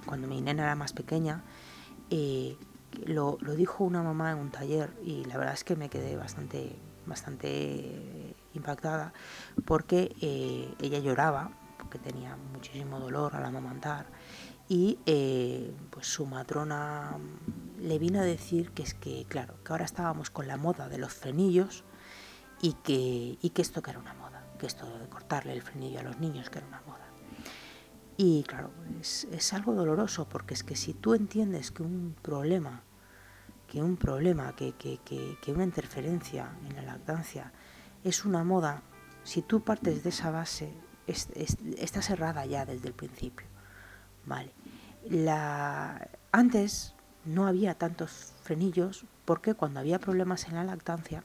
cuando 0.05 0.27
mi 0.27 0.41
nena 0.41 0.63
era 0.63 0.75
más 0.75 0.93
pequeña, 0.93 1.43
eh, 2.09 2.57
lo, 3.05 3.37
dijo 3.55 3.83
una 3.83 4.01
mamá 4.03 4.31
en 4.31 4.37
un 4.37 4.51
taller 4.51 4.93
y 5.03 5.25
la 5.25 5.37
verdad 5.37 5.53
es 5.53 5.63
que 5.63 5.75
me 5.75 5.89
quedé 5.89 6.15
bastante, 6.15 6.75
bastante 7.05 8.35
impactada 8.53 9.13
porque 9.65 10.15
eh, 10.21 10.73
ella 10.81 10.99
lloraba 10.99 11.51
porque 11.77 11.99
tenía 11.99 12.37
muchísimo 12.53 12.99
dolor 12.99 13.35
al 13.35 13.45
amamantar 13.45 14.07
y 14.67 14.97
eh, 15.05 15.73
pues 15.91 16.07
su 16.07 16.25
matrona 16.25 17.17
le 17.79 17.99
vino 17.99 18.19
a 18.19 18.23
decir 18.23 18.71
que 18.71 18.83
es 18.83 18.93
que 18.93 19.25
claro 19.27 19.55
que 19.63 19.71
ahora 19.71 19.85
estábamos 19.85 20.29
con 20.29 20.47
la 20.47 20.57
moda 20.57 20.89
de 20.89 20.97
los 20.97 21.13
frenillos 21.13 21.83
y 22.61 22.73
que, 22.73 23.37
y 23.41 23.49
que 23.51 23.61
esto 23.61 23.81
que 23.81 23.91
era 23.91 23.99
una 23.99 24.13
moda 24.13 24.25
que 24.57 24.65
esto 24.65 24.85
de 24.97 25.07
cortarle 25.07 25.53
el 25.53 25.61
frenillo 25.61 25.99
a 25.99 26.03
los 26.03 26.19
niños 26.19 26.49
que 26.49 26.59
era 26.59 26.67
una 26.67 26.81
moda. 26.81 27.05
Y 28.17 28.43
claro, 28.43 28.71
es, 29.31 29.53
algo 29.53 29.73
doloroso 29.73 30.27
porque 30.27 30.53
es 30.53 30.63
que 30.63 30.75
si 30.75 30.93
tú 30.93 31.13
entiendes 31.13 31.71
que 31.71 31.83
un 31.83 32.15
problema, 32.21 32.81
que 33.67 33.81
un 33.81 33.97
problema, 33.97 34.55
que, 34.55 34.73
una 35.47 35.63
interferencia 35.63 36.49
en 36.67 36.75
la 36.75 36.81
lactancia 36.81 37.51
es 38.03 38.25
una 38.25 38.43
moda, 38.43 38.81
si 39.23 39.41
tú 39.41 39.63
partes 39.63 40.03
de 40.03 40.09
esa 40.09 40.31
base, 40.31 40.71
está 41.07 42.01
cerrada 42.01 42.45
ya 42.45 42.65
desde 42.65 42.87
el 42.87 42.93
principio. 42.93 43.47
Vale. 44.25 44.51
La, 45.07 46.09
antes 46.31 46.95
no 47.25 47.47
había 47.47 47.75
tantos 47.75 48.33
frenillos 48.41 49.05
porque 49.23 49.53
cuando 49.53 49.79
había 49.79 49.99
problemas 49.99 50.47
en 50.47 50.55
la 50.55 50.63
lactancia, 50.63 51.23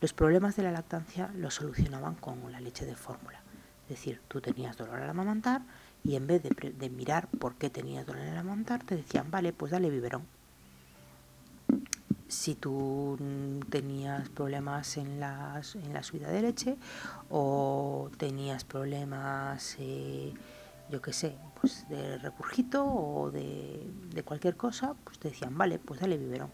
los 0.00 0.12
problemas 0.12 0.56
de 0.56 0.62
la 0.62 0.70
lactancia 0.70 1.30
los 1.34 1.54
solucionaban 1.54 2.14
con 2.14 2.50
la 2.52 2.60
leche 2.60 2.86
de 2.86 2.94
fórmula. 2.94 3.42
Es 3.84 3.96
decir, 3.96 4.20
tú 4.28 4.40
tenías 4.40 4.76
dolor 4.76 5.00
al 5.00 5.10
amamantar, 5.10 5.62
y 6.04 6.16
en 6.16 6.26
vez 6.26 6.42
de, 6.42 6.90
mirar 6.90 7.28
por 7.28 7.56
qué 7.56 7.70
tenía 7.70 8.04
dolor 8.04 8.22
en 8.22 8.34
la 8.34 8.42
montar, 8.42 8.82
te 8.84 8.96
decían, 8.96 9.30
vale, 9.30 9.52
pues 9.52 9.72
dale 9.72 9.90
biberón. 9.90 10.22
Si 12.28 12.54
tú 12.54 13.18
tenías 13.70 14.28
problemas 14.28 14.96
en 14.96 15.20
la, 15.20 15.60
en 15.74 15.92
la 15.92 16.02
subida 16.02 16.30
de 16.30 16.42
leche 16.42 16.76
o 17.28 18.10
tenías 18.18 18.64
problemas, 18.64 19.76
eh, 19.78 20.32
yo 20.90 21.02
qué 21.02 21.12
sé, 21.12 21.36
pues 21.60 21.88
de 21.88 22.18
recurgito 22.18 22.84
o 22.84 23.30
de, 23.30 23.84
de, 24.14 24.22
cualquier 24.22 24.56
cosa, 24.56 24.94
pues 25.04 25.18
te 25.18 25.28
decían, 25.28 25.58
vale, 25.58 25.78
pues 25.78 26.00
dale 26.00 26.16
biberón. 26.16 26.50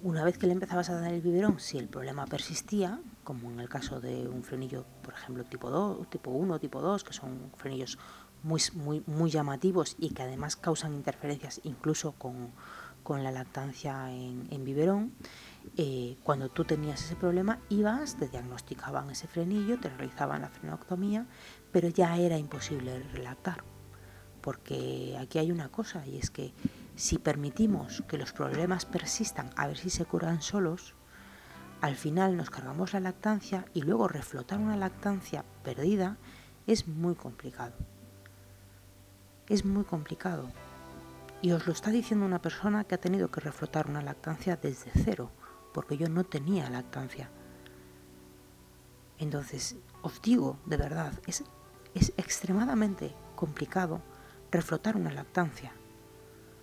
Una 0.00 0.24
vez 0.24 0.38
que 0.38 0.46
le 0.46 0.52
empezabas 0.52 0.90
a 0.90 1.00
dar 1.00 1.12
el 1.12 1.20
biberón, 1.20 1.60
si 1.60 1.76
el 1.76 1.88
problema 1.88 2.24
persistía, 2.26 2.98
como 3.24 3.50
en 3.50 3.60
el 3.60 3.68
caso 3.68 4.00
de 4.00 4.26
un 4.26 4.42
frenillo, 4.42 4.86
por 5.02 5.12
ejemplo, 5.12 5.44
tipo 5.44 5.70
2, 5.70 6.08
tipo 6.08 6.30
1, 6.30 6.58
tipo 6.60 6.80
2, 6.80 7.04
que 7.04 7.12
son 7.12 7.50
frenillos 7.56 7.98
muy, 8.42 8.62
muy, 8.74 9.02
muy 9.06 9.30
llamativos 9.30 9.96
y 9.98 10.10
que 10.10 10.22
además 10.22 10.56
causan 10.56 10.94
interferencias 10.94 11.60
incluso 11.64 12.12
con, 12.12 12.52
la 13.08 13.30
lactancia 13.30 14.12
en, 14.12 14.64
biberón, 14.66 15.14
eh, 15.78 16.18
cuando 16.24 16.50
tú 16.50 16.66
tenías 16.66 17.02
ese 17.02 17.16
problema, 17.16 17.58
ibas, 17.70 18.16
te 18.16 18.28
diagnosticaban 18.28 19.08
ese 19.08 19.26
frenillo, 19.26 19.80
te 19.80 19.88
realizaban 19.88 20.42
la 20.42 20.50
frenoctomía, 20.50 21.26
pero 21.72 21.88
ya 21.88 22.18
era 22.18 22.36
imposible 22.36 23.02
relactar. 23.14 23.64
Porque 24.42 25.16
aquí 25.18 25.38
hay 25.38 25.50
una 25.50 25.70
cosa, 25.70 26.06
y 26.06 26.18
es 26.18 26.30
que 26.30 26.52
si 26.96 27.16
permitimos 27.16 28.02
que 28.08 28.18
los 28.18 28.34
problemas 28.34 28.84
persistan 28.84 29.52
a 29.56 29.66
ver 29.66 29.78
si 29.78 29.88
se 29.88 30.04
curan 30.04 30.42
solos, 30.42 30.94
al 31.80 31.94
final 31.96 32.36
nos 32.36 32.50
cargamos 32.50 32.92
la 32.92 33.00
lactancia 33.00 33.64
y 33.72 33.82
luego 33.82 34.08
reflotar 34.08 34.58
una 34.58 34.76
lactancia 34.76 35.44
perdida 35.62 36.18
es 36.66 36.88
muy 36.88 37.14
complicado. 37.14 37.72
Es 39.48 39.64
muy 39.64 39.84
complicado. 39.84 40.50
Y 41.40 41.52
os 41.52 41.66
lo 41.66 41.72
está 41.72 41.90
diciendo 41.90 42.26
una 42.26 42.42
persona 42.42 42.84
que 42.84 42.94
ha 42.94 43.00
tenido 43.00 43.30
que 43.30 43.40
reflotar 43.40 43.88
una 43.88 44.02
lactancia 44.02 44.56
desde 44.56 44.90
cero, 45.04 45.30
porque 45.72 45.96
yo 45.96 46.08
no 46.08 46.24
tenía 46.24 46.68
lactancia. 46.68 47.30
Entonces, 49.18 49.76
os 50.02 50.20
digo, 50.22 50.58
de 50.66 50.76
verdad, 50.76 51.12
es, 51.26 51.44
es 51.94 52.12
extremadamente 52.16 53.14
complicado 53.36 54.02
reflotar 54.50 54.96
una 54.96 55.12
lactancia 55.12 55.72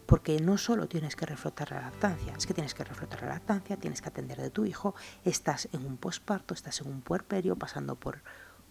porque 0.06 0.40
no 0.40 0.58
solo 0.58 0.88
tienes 0.88 1.16
que 1.16 1.26
reflotar 1.26 1.72
la 1.72 1.82
lactancia, 1.82 2.34
es 2.38 2.46
que 2.46 2.54
tienes 2.54 2.74
que 2.74 2.84
reflotar 2.84 3.22
la 3.24 3.30
lactancia, 3.30 3.78
tienes 3.78 4.02
que 4.02 4.10
atender 4.10 4.40
de 4.40 4.50
tu 4.50 4.66
hijo, 4.66 4.96
estás 5.24 5.68
en 5.72 5.86
un 5.86 5.98
posparto, 5.98 6.54
estás 6.54 6.82
en 6.82 6.88
un 6.88 7.02
puerperio, 7.02 7.56
pasando 7.56 7.96
por 7.96 8.22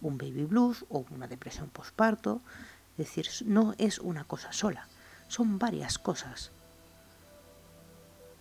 un 0.01 0.17
baby 0.17 0.45
blues 0.45 0.85
o 0.89 1.05
una 1.11 1.27
depresión 1.27 1.69
posparto, 1.69 2.41
es 2.97 2.97
decir, 2.97 3.27
no 3.45 3.75
es 3.77 3.99
una 3.99 4.23
cosa 4.23 4.53
sola, 4.53 4.87
son 5.27 5.59
varias 5.59 5.97
cosas. 5.97 6.51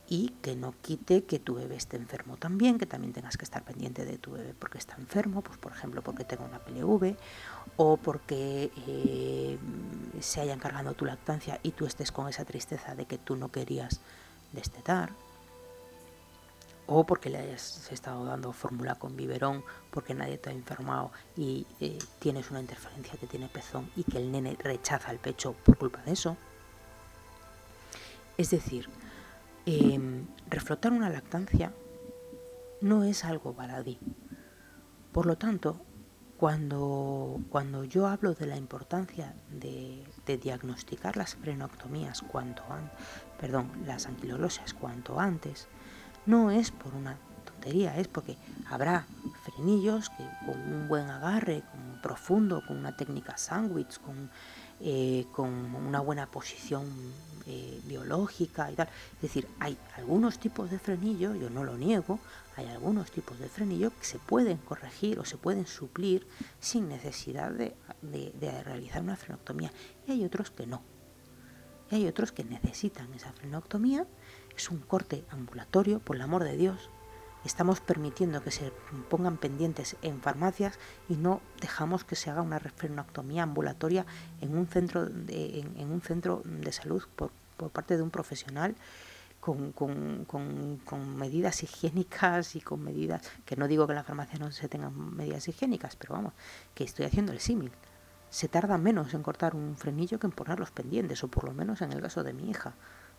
Y 0.06 0.28
que 0.42 0.54
no 0.54 0.74
quite 0.82 1.24
que 1.24 1.38
tu 1.38 1.54
bebé 1.54 1.76
esté 1.76 1.96
enfermo 1.96 2.36
también, 2.36 2.78
que 2.78 2.86
también 2.86 3.12
tengas 3.14 3.36
que 3.36 3.44
estar 3.44 3.64
pendiente 3.64 4.04
de 4.04 4.18
tu 4.18 4.32
bebé 4.32 4.54
porque 4.56 4.78
está 4.78 4.94
enfermo, 4.96 5.40
pues 5.40 5.58
por 5.58 5.72
ejemplo 5.72 6.02
porque 6.02 6.24
tenga 6.24 6.44
una 6.44 6.58
PLV 6.58 7.16
o 7.78 7.96
porque 7.96 8.70
eh, 8.86 9.58
se 10.20 10.42
haya 10.42 10.52
encargado 10.52 10.92
tu 10.92 11.06
lactancia 11.06 11.58
y 11.62 11.72
tú 11.72 11.86
estés 11.86 12.12
con 12.12 12.28
esa 12.28 12.44
tristeza 12.44 12.94
de 12.94 13.06
que 13.06 13.16
tú 13.16 13.34
no 13.34 13.50
querías 13.50 14.00
destetar 14.52 15.10
o 16.86 17.04
porque 17.04 17.30
le 17.30 17.38
hayas 17.38 17.90
estado 17.90 18.24
dando 18.24 18.52
fórmula 18.52 18.96
con 18.96 19.16
biberón 19.16 19.64
porque 19.90 20.14
nadie 20.14 20.38
te 20.38 20.50
ha 20.50 20.52
enfermado 20.52 21.12
y 21.36 21.66
eh, 21.80 21.98
tienes 22.18 22.50
una 22.50 22.60
interferencia 22.60 23.14
que 23.18 23.26
tiene 23.26 23.48
pezón 23.48 23.90
y 23.96 24.04
que 24.04 24.18
el 24.18 24.30
nene 24.30 24.56
rechaza 24.58 25.10
el 25.10 25.18
pecho 25.18 25.54
por 25.64 25.78
culpa 25.78 26.02
de 26.02 26.12
eso. 26.12 26.36
Es 28.36 28.50
decir, 28.50 28.88
Em, 29.66 30.26
reflotar 30.50 30.92
una 30.92 31.08
lactancia 31.08 31.72
no 32.82 33.04
es 33.04 33.24
algo 33.24 33.54
baladí. 33.54 33.98
Por 35.10 35.24
lo 35.24 35.38
tanto, 35.38 35.80
cuando, 36.36 37.40
cuando 37.48 37.84
yo 37.84 38.06
hablo 38.06 38.34
de 38.34 38.46
la 38.46 38.58
importancia 38.58 39.34
de, 39.50 40.04
diagnosticar 40.26 41.16
las 41.16 41.36
frenoctomías 41.36 42.20
cuanto 42.20 42.62
antes, 42.68 42.98
perdón, 43.40 43.70
las 43.86 44.06
cuanto 44.78 45.18
antes, 45.18 45.66
no 46.26 46.50
es 46.50 46.70
por 46.70 46.94
una 46.94 47.16
tontería, 47.44 47.96
es 47.98 48.08
porque 48.08 48.36
habrá 48.70 49.06
frenillos 49.44 50.10
que 50.10 50.24
con 50.46 50.60
un 50.60 50.88
buen 50.88 51.08
agarre, 51.08 51.62
con 51.70 52.00
profundo, 52.02 52.62
con 52.66 52.76
una 52.76 52.96
técnica 52.96 53.36
sándwich, 53.38 53.98
con, 54.00 54.30
eh, 54.80 55.26
con 55.32 55.48
una 55.74 56.00
buena 56.00 56.26
posición 56.26 56.84
eh, 57.46 57.80
biológica 57.84 58.70
y 58.70 58.74
tal. 58.74 58.88
Es 59.16 59.22
decir, 59.22 59.48
hay 59.60 59.76
algunos 59.96 60.38
tipos 60.38 60.70
de 60.70 60.78
frenillo, 60.78 61.34
yo 61.34 61.50
no 61.50 61.64
lo 61.64 61.76
niego, 61.76 62.18
hay 62.56 62.66
algunos 62.68 63.10
tipos 63.10 63.38
de 63.38 63.48
frenillo 63.48 63.90
que 63.98 64.04
se 64.04 64.18
pueden 64.18 64.58
corregir 64.58 65.18
o 65.18 65.24
se 65.24 65.36
pueden 65.36 65.66
suplir 65.66 66.26
sin 66.60 66.88
necesidad 66.88 67.50
de, 67.50 67.74
realizar 68.64 69.02
una 69.02 69.16
frenoctomía 69.16 69.72
y 70.06 70.12
hay 70.12 70.24
otros 70.24 70.50
que 70.50 70.66
no. 70.66 70.82
Y 71.90 71.96
hay 71.96 72.06
otros 72.06 72.32
que 72.32 72.44
necesitan 72.44 73.12
esa 73.12 73.32
frenoctomía, 73.32 74.06
es 74.56 74.70
un 74.70 74.78
corte 74.78 75.24
ambulatorio, 75.30 75.98
por 76.00 76.16
el 76.16 76.22
amor 76.22 76.44
de 76.44 76.56
Dios, 76.56 76.90
estamos 77.44 77.80
permitiendo 77.80 78.42
que 78.42 78.50
se 78.50 78.72
pongan 79.10 79.36
pendientes 79.36 79.96
en 80.02 80.20
farmacias 80.20 80.78
y 81.08 81.14
no 81.14 81.40
dejamos 81.60 82.04
que 82.04 82.16
se 82.16 82.30
haga 82.30 82.42
una 82.42 82.58
frenoctomía 82.58 83.42
ambulatoria 83.42 84.06
en 84.40 84.56
un 84.56 84.66
centro 84.66 85.06
de, 85.06 85.60
en, 85.60 85.90
un 85.90 86.00
centro 86.00 86.42
de 86.44 86.72
salud 86.72 87.02
por, 87.16 87.30
parte 87.70 87.96
de 87.96 88.02
un 88.02 88.10
profesional 88.10 88.74
con, 89.40 89.72
con, 89.72 91.16
medidas 91.18 91.62
higiénicas 91.62 92.56
y 92.56 92.62
con 92.62 92.82
medidas, 92.82 93.22
que 93.44 93.56
no 93.56 93.68
digo 93.68 93.86
que 93.86 93.92
en 93.92 93.96
la 93.96 94.04
farmacia 94.04 94.38
no 94.38 94.50
se 94.50 94.68
tengan 94.68 95.14
medidas 95.14 95.46
higiénicas, 95.46 95.96
pero 95.96 96.14
vamos, 96.14 96.32
que 96.74 96.84
estoy 96.84 97.04
haciendo 97.04 97.32
el 97.32 97.40
símil. 97.40 97.70
Se 98.30 98.48
tarda 98.48 98.78
menos 98.78 99.12
en 99.12 99.22
cortar 99.22 99.54
un 99.54 99.76
frenillo 99.76 100.18
que 100.18 100.26
en 100.26 100.32
poner 100.32 100.58
los 100.58 100.70
pendientes, 100.70 101.22
o 101.22 101.28
por 101.28 101.44
lo 101.44 101.52
menos 101.52 101.82
en 101.82 101.92
el 101.92 102.00
caso 102.00 102.24
de 102.24 102.32
mi 102.32 102.48
hija 102.48 102.74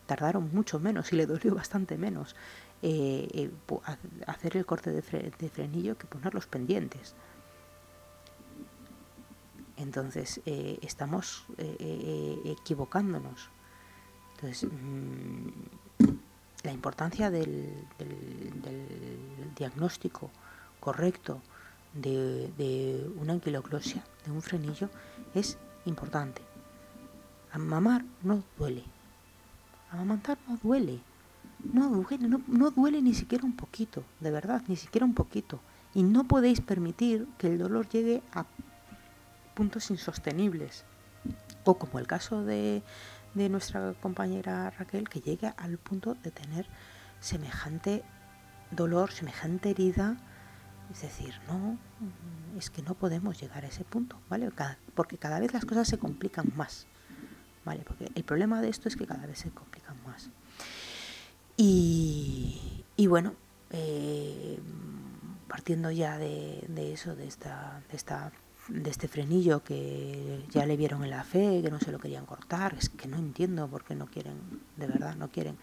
tardaron 0.05 0.49
mucho 0.53 0.79
menos 0.79 1.11
y 1.11 1.15
le 1.15 1.25
dolió 1.25 1.55
bastante 1.55 1.97
menos 1.97 2.35
eh, 2.81 3.27
eh, 3.33 3.51
hacer 4.27 4.57
el 4.57 4.65
corte 4.65 4.91
de, 4.91 5.01
frenillo 5.01 5.97
que 5.97 6.05
poner 6.05 6.33
los 6.33 6.45
pendientes. 6.45 7.15
Entonces 9.77 10.41
eh, 10.45 10.77
estamos 10.81 11.45
equivocándonos. 11.57 13.49
Entonces, 14.35 14.69
mm, 14.71 15.49
la 16.63 16.71
importancia 16.71 17.31
del, 17.31 17.87
diagnóstico 19.55 20.29
correcto 20.79 21.41
de, 21.93 22.51
de, 22.57 23.09
una 23.17 23.33
anquiloclosia, 23.33 24.03
de 24.25 24.31
un 24.31 24.41
frenillo, 24.41 24.89
es 25.33 25.57
importante. 25.85 26.41
A 27.51 27.57
mamar 27.57 28.03
no 28.21 28.43
duele, 28.57 28.83
Amamantar 29.91 30.37
no 30.47 30.57
duele. 30.57 31.01
No 31.63 31.89
duele, 31.89 32.27
no, 32.47 32.71
duele 32.71 33.01
ni 33.01 33.13
siquiera 33.13 33.45
un 33.45 33.55
poquito, 33.55 34.03
de 34.19 34.29
verdad, 34.29 34.61
ni 34.67 34.75
siquiera 34.75 35.05
un 35.05 35.13
poquito. 35.13 35.59
Y 35.93 36.03
no 36.03 36.25
podéis 36.25 36.61
permitir 36.61 37.27
que 37.37 37.47
el 37.47 37.57
dolor 37.57 37.87
llegue 37.89 38.21
a 38.33 38.45
puntos 39.55 39.89
insostenibles. 39.89 40.85
O 41.63 41.77
como 41.77 41.97
el 41.97 42.05
caso 42.05 42.43
de, 42.43 42.83
de 43.33 43.49
nuestra 43.49 43.93
compañera 43.93 44.69
Raquel, 44.71 45.09
que 45.09 45.21
llegue 45.21 45.53
al 45.57 45.77
punto 45.77 46.15
de 46.15 46.31
tener 46.31 46.67
semejante 47.19 48.03
dolor, 48.71 49.11
semejante 49.11 49.71
herida. 49.71 50.17
Es 50.91 51.01
decir, 51.01 51.33
no, 51.47 51.77
es 52.57 52.69
que 52.69 52.83
no 52.83 52.93
podemos 52.93 53.39
llegar 53.39 53.65
a 53.65 53.67
ese 53.67 53.83
punto, 53.83 54.19
¿vale? 54.29 54.51
porque 54.93 55.17
cada 55.17 55.39
vez 55.39 55.53
las 55.53 55.65
cosas 55.65 55.87
se 55.87 55.97
complican 55.97 56.51
más. 56.55 56.85
¿Vale? 57.65 57.83
Porque 57.85 58.09
el 58.13 58.23
problema 58.23 58.61
de 58.61 58.69
esto 58.69 58.87
es 58.87 58.95
que 58.95 59.05
cada 59.05 59.25
vez 59.25 59.39
se 59.39 59.49
complican 59.49 59.97
más. 60.05 60.29
Y, 61.57 63.07
bueno, 63.07 63.33
eh, 63.71 64.59
partiendo 65.47 65.91
ya 65.91 66.17
de, 66.17 66.93
eso, 66.93 67.15
de 67.15 67.27
esta, 67.27 67.81
de 67.89 67.97
esta 67.97 68.31
de 68.67 68.89
este 68.89 69.07
frenillo 69.07 69.63
que 69.63 70.43
ya 70.49 70.65
le 70.65 70.75
vieron 70.75 71.03
en 71.03 71.11
la 71.11 71.23
fe, 71.23 71.61
que 71.61 71.69
no 71.69 71.79
se 71.79 71.91
lo 71.91 71.99
querían 71.99 72.25
cortar, 72.25 72.75
es 72.77 72.89
que 72.89 73.07
no 73.07 73.17
entiendo 73.17 73.67
por 73.67 73.83
qué 73.83 73.95
no 73.95 74.07
quieren, 74.07 74.37
de 74.75 74.87
verdad, 74.87 75.15
no 75.15 75.29
quieren 75.29 75.57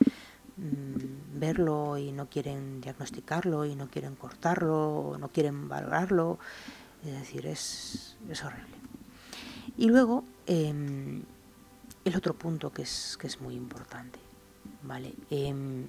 mm, 0.57 1.39
verlo 1.41 1.99
y 1.99 2.13
no 2.13 2.29
quieren 2.29 2.81
diagnosticarlo 2.81 3.65
y 3.67 3.75
no 3.75 3.89
quieren 3.89 4.15
cortarlo, 4.15 5.17
no 5.19 5.29
quieren 5.29 5.69
valorarlo, 5.69 6.39
es 7.05 7.13
decir, 7.13 7.47
es, 7.47 8.17
es 8.31 8.45
horrible. 8.45 8.77
Y 9.77 9.87
luego, 9.87 10.25
em, 10.47 11.23
el 12.05 12.17
otro 12.17 12.35
punto 12.35 12.73
que 12.73 12.83
es, 12.83 13.17
que 13.21 13.27
es 13.27 13.41
muy 13.41 13.55
importante, 13.55 14.19
¿vale? 14.83 15.15
Em, 15.31 15.87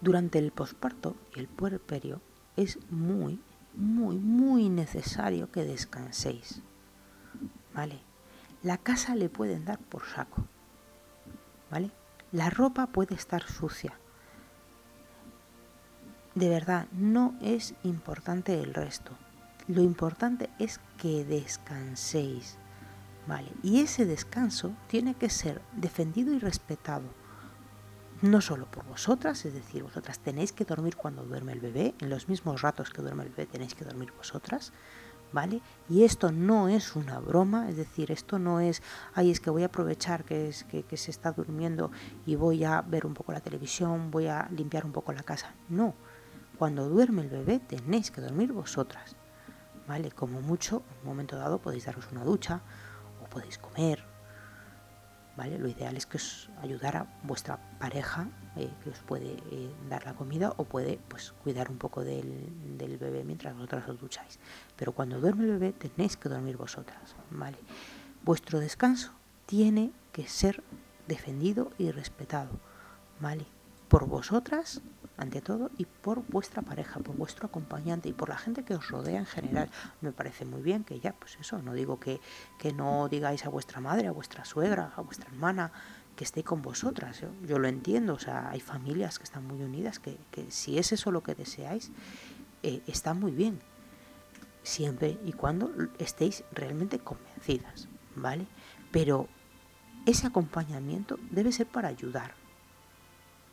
durante 0.00 0.38
el 0.38 0.50
posparto 0.50 1.16
y 1.34 1.40
el 1.40 1.46
puerperio 1.46 2.20
es 2.56 2.78
muy, 2.90 3.40
muy, 3.74 4.16
muy 4.16 4.68
necesario 4.68 5.50
que 5.50 5.64
descanséis, 5.64 6.60
¿vale? 7.72 8.00
La 8.62 8.78
casa 8.78 9.14
le 9.14 9.28
pueden 9.28 9.64
dar 9.64 9.78
por 9.78 10.04
saco, 10.04 10.44
¿vale? 11.70 11.90
La 12.32 12.50
ropa 12.50 12.86
puede 12.88 13.14
estar 13.14 13.42
sucia. 13.42 13.98
De 16.34 16.48
verdad, 16.48 16.86
no 16.92 17.34
es 17.42 17.74
importante 17.82 18.60
el 18.60 18.74
resto. 18.74 19.12
Lo 19.68 19.82
importante 19.82 20.48
es 20.58 20.80
que 20.96 21.24
descanséis. 21.24 22.58
Vale, 23.26 23.52
y 23.62 23.80
ese 23.80 24.04
descanso 24.04 24.72
tiene 24.88 25.14
que 25.14 25.30
ser 25.30 25.62
defendido 25.76 26.34
y 26.34 26.38
respetado 26.38 27.04
no 28.22 28.40
solo 28.40 28.66
por 28.66 28.84
vosotras, 28.84 29.44
es 29.44 29.52
decir, 29.52 29.82
vosotras 29.82 30.20
tenéis 30.20 30.52
que 30.52 30.64
dormir 30.64 30.96
cuando 30.96 31.24
duerme 31.24 31.52
el 31.52 31.60
bebé, 31.60 31.94
en 32.00 32.08
los 32.08 32.28
mismos 32.28 32.62
ratos 32.62 32.90
que 32.90 33.02
duerme 33.02 33.24
el 33.24 33.30
bebé 33.30 33.46
tenéis 33.46 33.74
que 33.74 33.84
dormir 33.84 34.12
vosotras, 34.16 34.72
¿vale? 35.32 35.60
Y 35.88 36.04
esto 36.04 36.30
no 36.30 36.68
es 36.68 36.94
una 36.94 37.18
broma, 37.18 37.68
es 37.68 37.76
decir, 37.76 38.12
esto 38.12 38.38
no 38.38 38.60
es, 38.60 38.80
ay, 39.14 39.32
es 39.32 39.40
que 39.40 39.50
voy 39.50 39.64
a 39.64 39.66
aprovechar 39.66 40.24
que, 40.24 40.48
es, 40.48 40.62
que, 40.64 40.84
que 40.84 40.96
se 40.96 41.10
está 41.10 41.32
durmiendo 41.32 41.90
y 42.24 42.36
voy 42.36 42.62
a 42.62 42.80
ver 42.82 43.06
un 43.06 43.14
poco 43.14 43.32
la 43.32 43.40
televisión, 43.40 44.12
voy 44.12 44.28
a 44.28 44.48
limpiar 44.52 44.84
un 44.84 44.92
poco 44.92 45.12
la 45.12 45.24
casa. 45.24 45.54
No, 45.68 45.94
cuando 46.58 46.88
duerme 46.88 47.22
el 47.22 47.28
bebé 47.28 47.58
tenéis 47.58 48.12
que 48.12 48.20
dormir 48.20 48.52
vosotras, 48.52 49.16
¿vale? 49.88 50.12
Como 50.12 50.40
mucho, 50.40 50.84
en 50.92 51.00
un 51.00 51.06
momento 51.08 51.36
dado 51.36 51.58
podéis 51.58 51.86
daros 51.86 52.06
una 52.12 52.22
ducha 52.22 52.60
podéis 53.32 53.56
comer, 53.56 54.04
¿vale? 55.36 55.58
Lo 55.58 55.68
ideal 55.68 55.96
es 55.96 56.04
que 56.04 56.18
os 56.18 56.50
ayudara 56.60 57.06
vuestra 57.22 57.58
pareja, 57.78 58.28
eh, 58.56 58.70
que 58.84 58.90
os 58.90 58.98
puede 58.98 59.32
eh, 59.50 59.70
dar 59.88 60.04
la 60.04 60.14
comida 60.14 60.52
o 60.58 60.64
puede 60.64 61.00
pues, 61.08 61.32
cuidar 61.42 61.70
un 61.70 61.78
poco 61.78 62.04
del, 62.04 62.98
bebé 63.00 63.24
mientras 63.24 63.54
vosotras 63.54 63.88
os 63.88 64.00
ducháis. 64.00 64.38
Pero 64.76 64.92
cuando 64.92 65.18
duerme 65.18 65.44
el 65.44 65.52
bebé 65.52 65.72
tenéis 65.72 66.16
que 66.16 66.28
dormir 66.28 66.56
vosotras, 66.56 67.16
¿vale? 67.30 67.58
Vuestro 68.22 68.60
descanso 68.60 69.12
tiene 69.46 69.92
que 70.12 70.28
ser 70.28 70.62
defendido 71.08 71.70
y 71.78 71.90
respetado, 71.90 72.50
¿vale? 73.18 73.46
Por 73.88 74.06
vosotras 74.06 74.82
ante 75.16 75.40
todo 75.40 75.70
y 75.78 75.84
por 75.84 76.26
vuestra 76.28 76.62
pareja, 76.62 77.00
por 77.00 77.16
vuestro 77.16 77.46
acompañante 77.46 78.08
y 78.08 78.12
por 78.12 78.28
la 78.28 78.36
gente 78.36 78.64
que 78.64 78.74
os 78.74 78.88
rodea 78.88 79.18
en 79.18 79.26
general. 79.26 79.70
Me 80.00 80.12
parece 80.12 80.44
muy 80.44 80.62
bien 80.62 80.84
que 80.84 81.00
ya, 81.00 81.12
pues 81.12 81.36
eso, 81.40 81.60
no 81.62 81.74
digo 81.74 82.00
que, 82.00 82.20
que 82.58 82.72
no 82.72 83.08
digáis 83.08 83.44
a 83.44 83.48
vuestra 83.48 83.80
madre, 83.80 84.08
a 84.08 84.12
vuestra 84.12 84.44
suegra, 84.44 84.92
a 84.96 85.00
vuestra 85.02 85.28
hermana 85.30 85.72
que 86.16 86.24
esté 86.24 86.44
con 86.44 86.62
vosotras. 86.62 87.22
Yo, 87.46 87.58
lo 87.58 87.68
entiendo, 87.68 88.14
o 88.14 88.18
sea, 88.18 88.50
hay 88.50 88.60
familias 88.60 89.18
que 89.18 89.24
están 89.24 89.46
muy 89.46 89.62
unidas, 89.62 89.98
que, 89.98 90.18
si 90.50 90.78
es 90.78 90.92
eso 90.92 91.10
lo 91.10 91.22
que 91.22 91.34
deseáis, 91.34 91.90
eh, 92.62 92.82
está 92.86 93.14
muy 93.14 93.32
bien, 93.32 93.60
siempre 94.62 95.18
y 95.24 95.32
cuando 95.32 95.72
estéis 95.98 96.44
realmente 96.52 96.98
convencidas, 96.98 97.88
¿vale? 98.14 98.46
Pero 98.90 99.28
ese 100.06 100.26
acompañamiento 100.26 101.18
debe 101.30 101.52
ser 101.52 101.66
para 101.66 101.88
ayudar, 101.88 102.34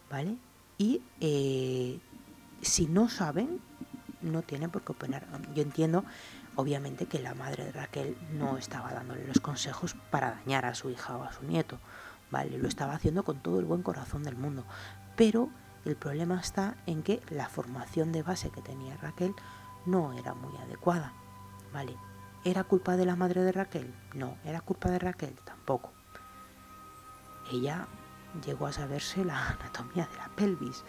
¿vale? 0.10 0.38
Y 0.80 1.04
eh, 1.20 2.00
si 2.62 2.88
no 2.88 3.10
saben, 3.10 3.60
no 4.22 4.42
tienen 4.42 4.72
por 4.72 4.82
qué 4.82 4.94
opinar. 4.94 5.28
Yo 5.54 5.62
entiendo, 5.62 6.06
obviamente, 6.56 7.06
que 7.06 7.20
la 7.20 7.36
madre 7.36 7.66
de 7.66 7.72
Raquel 7.74 8.18
no 8.34 8.58
estaba 8.58 8.94
dándole 8.94 9.28
los 9.28 9.42
consejos 9.42 9.96
para 10.10 10.32
dañar 10.32 10.66
a 10.66 10.74
su 10.74 10.90
hija 10.90 11.18
o 11.18 11.24
a 11.24 11.34
su 11.34 11.44
nieto, 11.44 11.78
¿vale? 12.32 12.58
Lo 12.58 12.68
estaba 12.68 12.94
haciendo 12.94 13.24
con 13.24 13.40
todo 13.44 13.60
el 13.60 13.66
buen 13.66 13.84
corazón 13.84 14.24
del 14.24 14.38
mundo. 14.38 14.64
Pero 15.18 15.50
el 15.84 15.98
problema 15.98 16.40
está 16.40 16.78
en 16.86 17.04
que 17.04 17.22
la 17.30 17.50
formación 17.50 18.14
de 18.14 18.24
base 18.24 18.50
que 18.50 18.62
tenía 18.62 18.96
Raquel 18.98 19.36
no 19.86 20.14
era 20.14 20.34
muy 20.34 20.56
adecuada, 20.58 21.12
¿vale? 21.74 21.96
¿Era 22.46 22.64
culpa 22.64 22.96
de 22.96 23.06
la 23.06 23.18
madre 23.18 23.44
de 23.44 23.52
Raquel? 23.52 23.94
No. 24.14 24.38
¿Era 24.46 24.62
culpa 24.62 24.90
de 24.90 25.00
Raquel? 25.00 25.36
Tampoco. 25.44 25.92
Ella 27.52 27.86
llegó 28.46 28.68
a 28.68 28.74
saberse 28.74 29.26
la 29.26 29.50
anatomía 29.50 30.08
de 30.08 30.18
la 30.18 30.30
pelvis, 30.36 30.84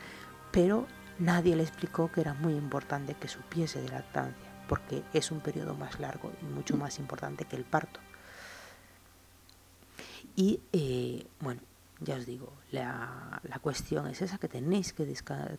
pero 0.50 0.86
nadie 1.18 1.56
le 1.56 1.62
explicó 1.62 2.10
que 2.10 2.20
era 2.20 2.34
muy 2.34 2.54
importante 2.54 3.14
que 3.14 3.28
supiese 3.28 3.80
de 3.80 3.88
lactancia, 3.88 4.50
porque 4.68 5.02
es 5.12 5.30
un 5.30 5.40
periodo 5.40 5.74
más 5.74 6.00
largo 6.00 6.32
y 6.42 6.44
mucho 6.46 6.76
más 6.76 6.98
importante 6.98 7.44
que 7.44 7.56
el 7.56 7.64
parto. 7.64 8.00
Y 10.36 10.60
eh, 10.72 11.26
bueno, 11.40 11.60
ya 12.00 12.16
os 12.16 12.26
digo, 12.26 12.52
la, 12.70 13.40
cuestión 13.60 14.06
es 14.08 14.22
esa, 14.22 14.38
que 14.38 14.48
tenéis 14.48 14.92
que, 14.92 15.04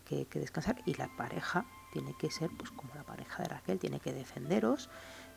que, 0.04 0.40
descansar 0.40 0.82
y 0.86 0.94
la 0.94 1.08
pareja 1.16 1.64
tiene 1.92 2.14
que 2.18 2.30
ser 2.30 2.50
pues 2.58 2.70
como 2.70 2.94
la 2.94 3.04
pareja 3.04 3.42
de 3.42 3.48
Raquel, 3.48 3.78
tiene 3.78 4.00
que 4.00 4.12
defenderos, 4.12 4.90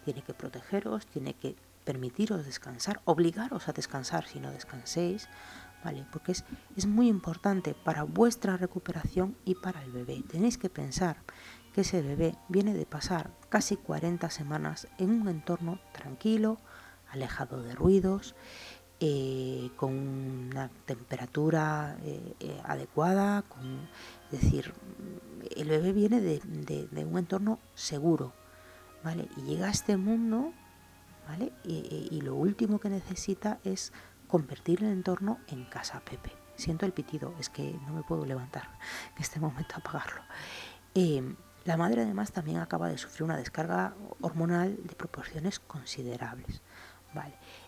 tiene 0.03 0.23
que 0.23 0.33
protegeros, 0.33 1.05
tiene 1.05 1.35
que 1.35 1.55
permitiros 1.83 2.45
descansar, 2.45 3.01
obligaros 3.05 3.67
a 3.67 3.73
descansar 3.73 4.25
si 4.25 4.39
no 4.39 4.51
descanséis, 4.51 5.29
porque 6.11 6.31
es, 6.31 6.45
es 6.75 6.85
muy 6.85 7.07
importante 7.07 7.73
para 7.73 8.03
vuestra 8.03 8.57
recuperación 8.57 9.35
y 9.45 9.55
para 9.55 9.83
el 9.83 9.91
bebé. 9.91 10.23
Tenéis 10.27 10.57
que 10.57 10.69
pensar 10.69 11.17
que 11.73 11.81
ese 11.81 12.01
bebé 12.01 12.35
viene 12.47 12.73
de 12.73 12.85
pasar 12.85 13.31
casi 13.49 13.75
40 13.75 14.29
semanas 14.29 14.87
en 14.97 15.09
un 15.21 15.27
entorno 15.27 15.79
tranquilo, 15.91 16.57
alejado 17.11 17.61
de 17.61 17.75
ruidos, 17.75 18.35
eh, 19.01 19.71
con 19.75 19.91
una 19.93 20.69
temperatura 20.85 21.97
eh, 22.01 22.33
eh, 22.39 22.61
adecuada, 22.63 23.43
es 24.31 24.41
decir, 24.41 24.73
el 25.53 25.67
bebé 25.67 25.91
viene 25.91 26.21
de, 26.21 27.05
un 27.05 27.17
entorno 27.17 27.59
seguro, 27.73 28.31
¿vale? 29.03 29.27
Y 29.35 29.41
llega 29.41 29.67
a 29.67 29.71
este 29.71 29.97
mundo, 29.97 30.53
¿vale? 31.27 31.51
y 31.65 32.21
lo 32.21 32.35
último 32.35 32.79
que 32.79 32.89
necesita 32.89 33.59
es 33.65 33.91
convertir 34.27 34.83
el 34.83 34.91
entorno 34.91 35.39
en 35.47 35.65
casa 35.65 36.01
Pepe. 36.01 36.31
Siento 36.55 36.85
el 36.85 36.93
pitido, 36.93 37.33
es 37.39 37.49
que 37.49 37.77
no 37.85 37.93
me 37.93 38.03
puedo 38.03 38.25
levantar 38.25 38.69
en 39.15 39.21
este 39.21 39.39
momento 39.39 39.75
a 39.75 39.79
apagarlo. 39.79 40.21
Eh, 40.93 41.35
la 41.65 41.77
madre 41.77 42.03
además 42.03 42.31
también 42.31 42.57
acaba 42.57 42.87
de 42.87 42.97
sufrir 42.97 43.23
una 43.23 43.37
descarga 43.37 43.95
hormonal 44.21 44.77
de 44.83 44.95
proporciones 44.95 45.59
considerables. 45.59 46.61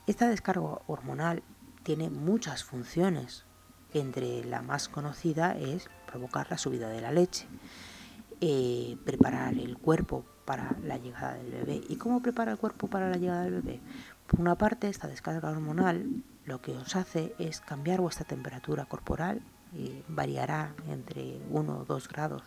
Esta 0.05 0.27
descarga 0.27 0.79
hormonal 0.87 1.43
tiene 1.83 2.09
muchas 2.09 2.63
funciones. 2.63 3.45
Entre 3.93 4.43
la 4.43 4.61
más 4.61 4.89
conocida 4.89 5.57
es 5.57 5.89
provocar 6.05 6.47
la 6.49 6.57
subida 6.57 6.89
de 6.89 7.01
la 7.01 7.11
leche, 7.11 7.47
eh, 8.41 8.97
preparar 9.05 9.53
el 9.53 9.77
cuerpo 9.77 10.25
para 10.45 10.75
la 10.83 10.97
llegada 10.97 11.35
del 11.35 11.51
bebé. 11.51 11.81
¿Y 11.87 11.95
cómo 11.95 12.21
prepara 12.21 12.51
el 12.51 12.57
cuerpo 12.57 12.87
para 12.87 13.09
la 13.09 13.17
llegada 13.17 13.43
del 13.43 13.61
bebé? 13.61 13.79
Por 14.27 14.41
una 14.41 14.55
parte, 14.55 14.89
esta 14.89 15.07
descarga 15.07 15.49
hormonal 15.49 16.23
lo 16.47 16.61
que 16.61 16.71
os 16.71 16.95
hace 16.95 17.35
es 17.37 17.59
cambiar 17.59 17.99
vuestra 17.99 18.25
temperatura 18.25 18.85
corporal 18.85 19.41
y 19.73 20.01
variará 20.07 20.73
entre 20.87 21.39
1 21.51 21.79
o 21.79 21.85
2 21.85 22.07
grados 22.07 22.41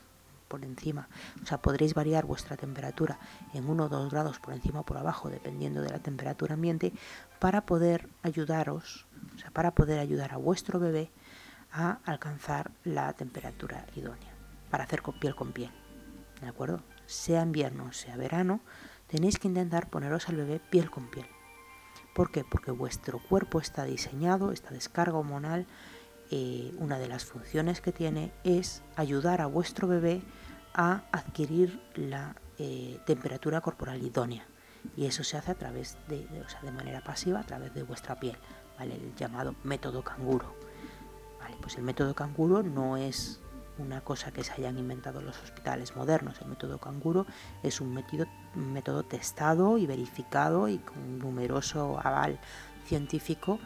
por 0.49 0.65
encima. 0.65 1.09
O 1.43 1.47
sea, 1.47 1.59
podréis 1.61 1.93
variar 1.93 2.25
vuestra 2.25 2.57
temperatura 2.57 3.19
en 3.53 3.69
1 3.69 3.85
o 3.85 3.89
2 3.89 4.11
grados 4.11 4.41
por 4.41 4.55
encima 4.55 4.81
o 4.81 4.85
por 4.85 4.97
abajo, 4.97 5.29
dependiendo 5.29 5.83
de 5.83 5.91
la 5.91 5.99
temperatura 5.99 6.55
ambiente, 6.55 6.95
para 7.39 7.67
poder 7.67 8.09
ayudaros, 8.23 9.07
o 9.37 9.39
sea, 9.39 9.51
para 9.51 9.73
poder 9.75 10.01
ayudar 10.01 10.33
a 10.33 10.39
vuestro 10.39 10.81
bebé 10.81 11.11
a 11.71 11.99
alcanzar 12.05 12.71
la 12.85 13.13
temperatura 13.13 13.87
idónea, 13.95 14.33
para 14.71 14.85
hacer 14.85 15.03
con 15.03 15.21
piel 15.21 15.35
con 15.35 15.53
piel. 15.53 15.71
¿De 16.41 16.49
acuerdo? 16.49 16.83
Sea 17.05 17.43
invierno, 17.43 17.93
sea 17.93 18.17
verano, 18.17 18.61
tenéis 19.09 19.39
que 19.39 19.47
intentar 19.47 19.91
poneros 19.91 20.31
al 20.31 20.37
bebé 20.37 20.59
piel 20.59 20.91
con 20.91 21.11
piel. 21.11 21.27
¿Por 22.21 22.31
qué? 22.31 22.45
Porque 22.45 22.71
vuestro 22.71 23.19
cuerpo 23.19 23.61
está 23.61 23.85
diseñado, 23.85 24.53
esta 24.53 24.73
descarga 24.73 25.17
hormonal, 25.17 25.67
eh, 26.31 26.71
una 26.77 26.99
de 26.99 27.09
las 27.09 27.25
funciones 27.25 27.81
que 27.81 27.93
tiene 27.93 28.31
es 28.45 28.83
ayudar 28.95 29.41
a 29.41 29.47
vuestro 29.47 29.89
bebé 29.89 30.21
a 30.75 31.05
adquirir 31.13 31.81
la 31.95 32.37
eh, 32.59 33.01
temperatura 33.07 33.63
corporal 33.63 34.03
idónea. 34.03 34.47
Y 34.99 35.07
eso 35.07 35.25
se 35.25 35.39
hace 35.39 35.53
a 35.53 35.55
través 35.55 35.97
de, 36.09 36.27
o 36.45 36.49
sea, 36.51 36.61
de 36.61 36.73
manera 36.73 37.03
pasiva, 37.03 37.41
a 37.41 37.45
través 37.45 37.73
de 37.73 37.85
vuestra 37.85 38.21
piel, 38.21 38.37
¿vale? 38.79 38.97
el 38.97 39.15
llamado 39.15 39.55
método 39.65 40.05
canguro. 40.05 40.55
¿vale? 41.41 41.57
Pues 41.63 41.77
el 41.77 41.85
método 41.85 42.15
canguro 42.15 42.63
no 42.63 42.99
es 42.99 43.41
una 43.81 44.01
cosa 44.03 44.33
que 44.33 44.45
se 44.45 44.53
hayan 44.53 44.79
inventado 44.79 45.21
los 45.21 45.41
hospitales 45.43 45.97
modernos. 45.97 46.41
El 46.41 46.49
método 46.49 46.79
canguro 46.79 47.27
es 47.63 47.81
un 47.81 47.95
método, 47.95 49.03
testado 49.05 49.79
y 49.79 49.87
verificado 49.87 50.69
y 50.69 50.79
con 50.79 51.19
numeroso 51.19 51.99
aval 52.03 52.39
científico 52.87 53.59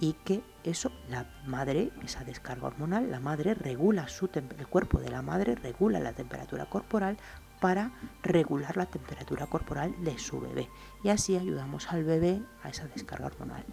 y 0.00 0.14
que 0.24 0.42
eso, 0.64 0.90
la 1.08 1.26
madre, 1.46 1.90
esa 2.02 2.24
descarga 2.24 2.66
hormonal, 2.66 3.10
la 3.10 3.20
madre 3.20 3.54
regula 3.54 4.08
su 4.08 4.30
el 4.34 4.66
cuerpo 4.66 4.98
de 4.98 5.10
la 5.10 5.22
madre 5.22 5.54
regula 5.54 6.00
la 6.00 6.12
temperatura 6.12 6.66
corporal 6.66 7.18
para 7.60 7.92
regular 8.22 8.76
la 8.76 8.86
temperatura 8.86 9.46
corporal 9.46 9.94
de 10.02 10.18
su 10.18 10.40
bebé 10.40 10.68
y 11.04 11.10
así 11.10 11.36
ayudamos 11.36 11.92
al 11.92 12.04
bebé 12.04 12.42
a 12.62 12.70
esa 12.70 12.88
descarga 12.88 13.26
hormonal. 13.26 13.64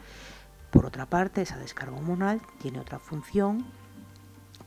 Por 0.72 0.86
otra 0.86 1.06
parte, 1.06 1.41
esa 1.41 1.58
descarga 1.58 1.95
hormonal 1.95 2.41
tiene 2.60 2.80
otra 2.80 3.00
función 3.00 3.66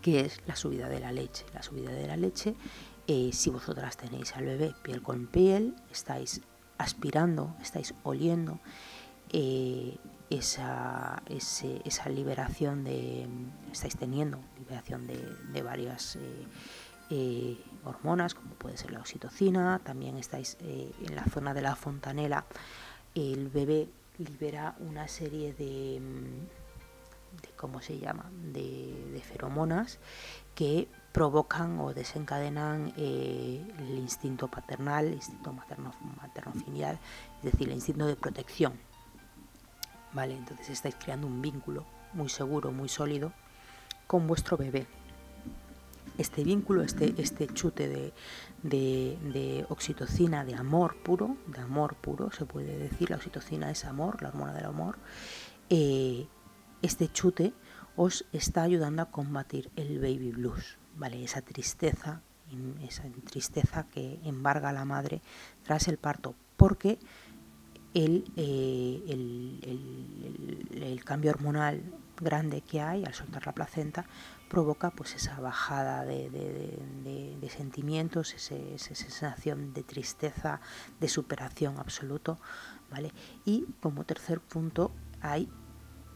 que 0.00 0.20
es 0.20 0.40
la 0.46 0.56
subida 0.56 0.88
de 0.88 1.00
la 1.00 1.12
leche. 1.12 1.44
La 1.54 1.62
subida 1.62 1.90
de 1.90 2.06
la 2.06 2.16
leche, 2.16 2.54
eh, 3.06 3.30
si 3.32 3.50
vosotras 3.50 3.96
tenéis 3.96 4.34
al 4.36 4.44
bebé 4.44 4.74
piel 4.82 5.02
con 5.02 5.26
piel, 5.26 5.74
estáis 5.90 6.40
aspirando, 6.78 7.54
estáis 7.60 7.94
oliendo 8.02 8.60
eh, 9.32 9.96
esa, 10.30 11.22
esa 11.28 12.08
liberación 12.08 12.84
de, 12.84 13.26
estáis 13.72 13.96
teniendo 13.96 14.38
liberación 14.58 15.06
de, 15.06 15.62
varias 15.62 16.16
eh, 17.10 17.58
hormonas, 17.84 18.34
como 18.34 18.54
puede 18.54 18.76
ser 18.76 18.92
la 18.92 19.00
oxitocina, 19.00 19.80
también 19.82 20.16
estáis 20.16 20.56
en 20.60 21.16
la 21.16 21.24
zona 21.24 21.52
de 21.52 21.62
la 21.62 21.74
fontanela, 21.74 22.46
el 23.14 23.48
bebé 23.48 23.88
libera 24.18 24.76
una 24.78 25.08
serie 25.08 25.52
de 25.52 26.00
cómo 27.56 27.82
se 27.82 27.98
llama, 27.98 28.30
de, 28.42 29.22
feromonas 29.22 29.98
que 30.54 30.88
provocan 31.12 31.78
o 31.78 31.92
desencadenan 31.92 32.92
eh, 32.96 33.62
el 33.78 33.98
instinto 33.98 34.48
paternal, 34.48 35.06
el 35.06 35.14
instinto 35.14 35.52
materno, 35.52 35.92
materno 36.20 36.52
filial, 36.52 36.98
es 37.38 37.52
decir, 37.52 37.68
el 37.68 37.74
instinto 37.74 38.06
de 38.06 38.16
protección. 38.16 38.72
Vale, 40.12 40.36
entonces 40.36 40.70
estáis 40.70 40.96
creando 40.96 41.26
un 41.26 41.42
vínculo 41.42 41.84
muy 42.14 42.28
seguro, 42.28 42.72
muy 42.72 42.88
sólido 42.88 43.32
con 44.06 44.26
vuestro 44.26 44.56
bebé. 44.56 44.86
Este 46.18 46.42
vínculo, 46.42 46.82
este, 46.82 47.14
este 47.18 47.46
chute 47.46 47.88
de, 47.88 48.12
de, 48.62 49.66
oxitocina, 49.68 50.44
de 50.44 50.54
amor 50.54 50.96
puro, 51.02 51.36
de 51.46 51.60
amor 51.60 51.94
puro, 51.94 52.30
se 52.30 52.44
puede 52.44 52.76
decir, 52.76 53.10
la 53.10 53.16
oxitocina 53.16 53.70
es 53.70 53.84
amor, 53.84 54.20
la 54.22 54.28
hormona 54.28 54.52
del 54.52 54.64
amor, 54.64 54.98
eh, 55.70 56.26
este 56.82 57.08
chute 57.08 57.52
os 57.96 58.24
está 58.32 58.62
ayudando 58.62 59.02
a 59.02 59.10
combatir 59.10 59.70
el 59.76 59.98
baby 59.98 60.32
blues, 60.32 60.78
¿vale? 60.96 61.22
Esa 61.22 61.42
tristeza, 61.42 62.22
esa 62.82 63.04
tristeza 63.24 63.86
que 63.88 64.20
embarga 64.24 64.70
a 64.70 64.72
la 64.72 64.84
madre 64.84 65.22
tras 65.62 65.88
el 65.88 65.98
parto, 65.98 66.34
porque 66.56 66.98
el, 67.94 68.24
eh, 68.36 69.02
el, 70.72 71.04
cambio 71.04 71.30
hormonal 71.32 71.82
grande 72.20 72.60
que 72.60 72.80
hay 72.80 73.04
al 73.04 73.14
soltar 73.14 73.46
la 73.46 73.52
placenta 73.52 74.04
provoca 74.48 74.90
pues 74.90 75.14
esa 75.16 75.40
bajada 75.40 76.04
de, 76.04 77.48
sentimientos, 77.50 78.34
esa 78.34 78.94
sensación 78.94 79.72
de 79.72 79.82
tristeza, 79.82 80.60
de 81.00 81.08
superación 81.08 81.78
absoluto, 81.78 82.38
¿vale? 82.90 83.12
Y 83.44 83.66
como 83.80 84.04
tercer 84.04 84.40
punto 84.40 84.92
hay 85.20 85.48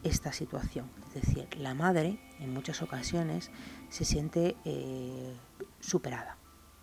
esta 0.05 0.31
situación. 0.31 0.89
Es 1.07 1.25
decir, 1.25 1.47
la 1.57 1.73
madre 1.73 2.19
en 2.39 2.53
muchas 2.53 2.81
ocasiones 2.81 3.51
se 3.89 4.05
siente 4.05 4.55
eh, 4.63 5.35
superada, 5.79 6.37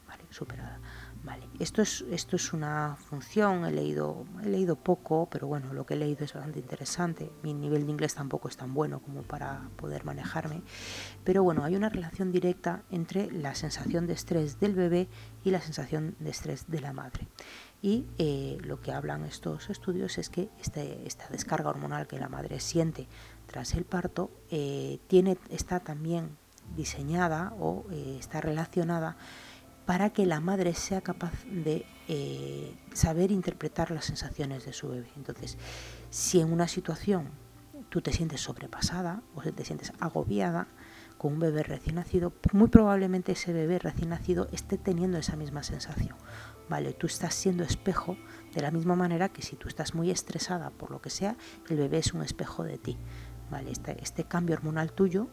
¿vale? 0.06 0.24
Superada. 0.30 0.80
Vale, 1.24 1.48
esto 1.60 1.82
es, 1.82 2.04
esto 2.10 2.34
es 2.34 2.52
una 2.52 2.96
función, 2.96 3.64
he 3.64 3.70
leído, 3.70 4.26
he 4.42 4.48
leído 4.48 4.74
poco, 4.74 5.28
pero 5.30 5.46
bueno, 5.46 5.72
lo 5.72 5.86
que 5.86 5.94
he 5.94 5.96
leído 5.96 6.24
es 6.24 6.32
bastante 6.32 6.58
interesante. 6.58 7.30
Mi 7.44 7.54
nivel 7.54 7.86
de 7.86 7.92
inglés 7.92 8.14
tampoco 8.16 8.48
es 8.48 8.56
tan 8.56 8.74
bueno 8.74 9.00
como 9.00 9.22
para 9.22 9.70
poder 9.76 10.04
manejarme. 10.04 10.62
Pero 11.22 11.44
bueno, 11.44 11.62
hay 11.62 11.76
una 11.76 11.90
relación 11.90 12.32
directa 12.32 12.82
entre 12.90 13.30
la 13.30 13.54
sensación 13.54 14.08
de 14.08 14.14
estrés 14.14 14.58
del 14.58 14.74
bebé 14.74 15.08
y 15.44 15.52
la 15.52 15.60
sensación 15.60 16.16
de 16.18 16.30
estrés 16.30 16.68
de 16.68 16.80
la 16.80 16.92
madre. 16.92 17.28
Y 17.82 18.06
eh, 18.18 18.58
lo 18.62 18.80
que 18.80 18.92
hablan 18.92 19.24
estos 19.24 19.68
estudios 19.68 20.16
es 20.16 20.30
que 20.30 20.48
este, 20.60 21.04
esta 21.04 21.28
descarga 21.28 21.68
hormonal 21.68 22.06
que 22.06 22.18
la 22.18 22.28
madre 22.28 22.60
siente 22.60 23.08
tras 23.48 23.74
el 23.74 23.84
parto 23.84 24.30
eh, 24.50 25.00
tiene, 25.08 25.36
está 25.50 25.80
también 25.80 26.38
diseñada 26.76 27.52
o 27.58 27.84
eh, 27.90 28.16
está 28.20 28.40
relacionada 28.40 29.16
para 29.84 30.10
que 30.10 30.26
la 30.26 30.38
madre 30.38 30.74
sea 30.74 31.00
capaz 31.00 31.32
de 31.44 31.84
saber 32.92 33.32
interpretar 33.32 33.90
las 33.90 34.04
sensaciones 34.04 34.64
de 34.66 34.72
su 34.74 34.88
bebé. 34.88 35.08
Entonces, 35.16 35.56
si 36.10 36.40
en 36.40 36.52
una 36.52 36.68
situación 36.68 37.30
tú 37.88 38.00
te 38.00 38.12
sientes 38.12 38.42
sobrepasada 38.42 39.22
o 39.34 39.42
te 39.42 39.64
sientes 39.64 39.92
agobiada 39.98 40.68
con 41.18 41.34
un 41.34 41.38
bebé 41.40 41.62
recién 41.62 41.96
nacido, 41.96 42.32
muy 42.52 42.68
probablemente 42.68 43.32
ese 43.32 43.52
bebé 43.52 43.78
recién 43.78 44.10
nacido 44.10 44.48
esté 44.52 44.78
teniendo 44.78 45.18
esa 45.18 45.36
misma 45.36 45.62
sensación. 45.62 46.16
¿Vale? 46.72 46.94
Tú 46.94 47.06
estás 47.06 47.34
siendo 47.34 47.64
espejo 47.64 48.16
de 48.54 48.62
la 48.62 48.70
misma 48.70 48.96
manera 48.96 49.28
que 49.28 49.42
si 49.42 49.56
tú 49.56 49.68
estás 49.68 49.94
muy 49.94 50.10
estresada 50.10 50.70
por 50.70 50.90
lo 50.90 51.02
que 51.02 51.10
sea, 51.10 51.36
el 51.68 51.76
bebé 51.76 51.98
es 51.98 52.14
un 52.14 52.22
espejo 52.22 52.64
de 52.64 52.78
ti, 52.78 52.96
¿vale? 53.50 53.70
Este, 53.70 54.02
este 54.02 54.24
cambio 54.24 54.56
hormonal 54.56 54.90
tuyo, 54.90 55.28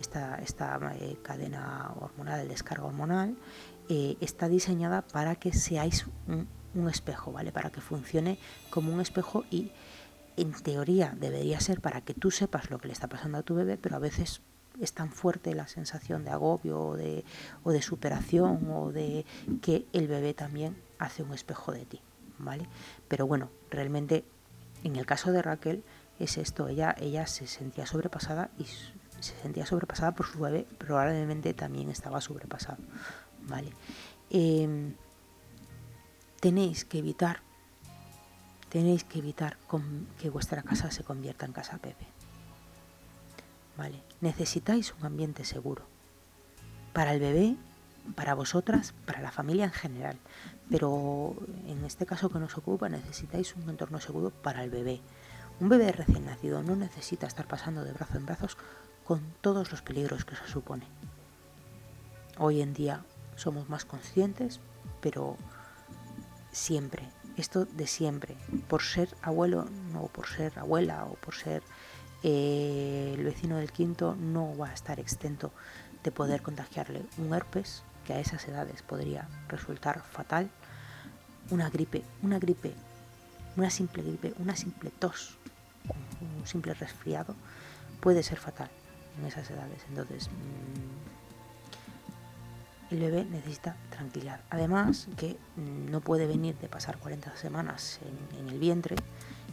esta, 0.00 0.36
esta 0.36 0.78
eh, 1.00 1.18
cadena 1.20 1.92
hormonal, 1.98 2.38
el 2.42 2.48
descarga 2.48 2.84
hormonal, 2.84 3.36
eh, 3.88 4.16
está 4.20 4.48
diseñada 4.48 5.02
para 5.02 5.34
que 5.34 5.52
seáis 5.52 6.06
un, 6.28 6.46
un 6.76 6.88
espejo, 6.88 7.32
¿vale? 7.32 7.50
Para 7.50 7.70
que 7.70 7.80
funcione 7.80 8.38
como 8.70 8.94
un 8.94 9.00
espejo 9.00 9.42
y 9.50 9.72
en 10.36 10.52
teoría 10.52 11.16
debería 11.18 11.58
ser 11.58 11.80
para 11.80 12.02
que 12.02 12.14
tú 12.14 12.30
sepas 12.30 12.70
lo 12.70 12.78
que 12.78 12.86
le 12.86 12.92
está 12.92 13.08
pasando 13.08 13.38
a 13.38 13.42
tu 13.42 13.56
bebé, 13.56 13.78
pero 13.78 13.96
a 13.96 13.98
veces 13.98 14.42
es 14.80 14.92
tan 14.92 15.10
fuerte 15.10 15.54
la 15.54 15.66
sensación 15.66 16.24
de 16.24 16.30
agobio 16.30 16.80
o 16.80 16.96
de, 16.96 17.24
o 17.62 17.70
de 17.70 17.82
superación 17.82 18.70
o 18.70 18.92
de 18.92 19.24
que 19.62 19.86
el 19.92 20.08
bebé 20.08 20.34
también 20.34 20.76
hace 20.98 21.22
un 21.22 21.32
espejo 21.32 21.72
de 21.72 21.84
ti, 21.84 22.00
¿vale? 22.38 22.66
Pero 23.08 23.26
bueno, 23.26 23.50
realmente 23.70 24.24
en 24.82 24.96
el 24.96 25.06
caso 25.06 25.32
de 25.32 25.42
Raquel 25.42 25.84
es 26.18 26.38
esto, 26.38 26.68
ella, 26.68 26.94
ella 26.98 27.26
se 27.26 27.46
sentía 27.46 27.86
sobrepasada 27.86 28.50
y 28.58 28.64
se 28.64 29.34
sentía 29.40 29.66
sobrepasada 29.66 30.12
por 30.12 30.26
su 30.26 30.38
bebé, 30.40 30.66
probablemente 30.78 31.54
también 31.54 31.90
estaba 31.90 32.20
sobrepasado, 32.20 32.78
¿vale? 33.42 33.72
Em, 34.30 34.94
tenéis 36.40 36.84
que 36.84 36.98
evitar, 36.98 37.40
tenéis 38.68 39.04
que 39.04 39.18
evitar 39.18 39.56
que 40.18 40.30
vuestra 40.30 40.62
casa 40.62 40.90
se 40.90 41.04
convierta 41.04 41.46
en 41.46 41.52
casa 41.52 41.78
Pepe. 41.78 42.06
¿Vale? 43.76 44.02
Necesitáis 44.20 44.94
un 44.98 45.06
ambiente 45.06 45.44
seguro. 45.44 45.82
Para 46.92 47.12
el 47.12 47.20
bebé, 47.20 47.56
para 48.14 48.34
vosotras, 48.34 48.94
para 49.06 49.20
la 49.20 49.32
familia 49.32 49.64
en 49.64 49.72
general. 49.72 50.16
Pero 50.70 51.34
en 51.66 51.84
este 51.84 52.06
caso 52.06 52.30
que 52.30 52.38
nos 52.38 52.56
ocupa 52.56 52.88
necesitáis 52.88 53.54
un 53.56 53.68
entorno 53.68 54.00
seguro 54.00 54.30
para 54.30 54.62
el 54.62 54.70
bebé. 54.70 55.00
Un 55.60 55.68
bebé 55.68 55.92
recién 55.92 56.26
nacido 56.26 56.62
no 56.62 56.76
necesita 56.76 57.26
estar 57.26 57.46
pasando 57.46 57.84
de 57.84 57.92
brazo 57.92 58.16
en 58.16 58.26
brazos 58.26 58.56
con 59.04 59.20
todos 59.40 59.70
los 59.70 59.82
peligros 59.82 60.24
que 60.24 60.36
se 60.36 60.46
supone. 60.48 60.86
Hoy 62.38 62.62
en 62.62 62.74
día 62.74 63.04
somos 63.36 63.68
más 63.68 63.84
conscientes, 63.84 64.60
pero 65.00 65.36
siempre, 66.50 67.08
esto 67.36 67.64
de 67.64 67.86
siempre, 67.86 68.36
por 68.68 68.82
ser 68.82 69.08
abuelo, 69.22 69.66
no 69.92 70.06
por 70.06 70.26
ser 70.26 70.58
abuela 70.58 71.04
o 71.04 71.14
por 71.14 71.34
ser 71.34 71.62
eh, 72.26 73.12
el 73.14 73.22
vecino 73.22 73.58
del 73.58 73.70
quinto 73.70 74.16
no 74.16 74.56
va 74.56 74.70
a 74.70 74.72
estar 74.72 74.98
exento 74.98 75.52
de 76.02 76.10
poder 76.10 76.40
contagiarle 76.40 77.02
un 77.18 77.34
herpes, 77.34 77.82
que 78.06 78.14
a 78.14 78.18
esas 78.18 78.48
edades 78.48 78.80
podría 78.82 79.28
resultar 79.46 80.00
fatal, 80.00 80.48
una 81.50 81.68
gripe, 81.68 82.02
una 82.22 82.38
gripe, 82.38 82.72
una 83.58 83.68
simple 83.68 84.02
gripe, 84.02 84.32
una 84.38 84.56
simple 84.56 84.90
tos, 84.90 85.36
un 86.40 86.46
simple 86.46 86.72
resfriado, 86.72 87.34
puede 88.00 88.22
ser 88.22 88.38
fatal 88.38 88.70
en 89.18 89.26
esas 89.26 89.50
edades. 89.50 89.84
Entonces, 89.90 90.28
mm, 90.28 91.04
el 92.94 93.00
bebé 93.00 93.26
necesita 93.26 93.76
tranquilidad. 93.90 94.40
Además, 94.48 95.08
que 95.18 95.36
no 95.56 96.00
puede 96.00 96.26
venir 96.26 96.56
de 96.56 96.68
pasar 96.68 96.96
40 96.96 97.36
semanas 97.36 98.00
en 98.38 98.48
el 98.48 98.58
vientre 98.58 98.96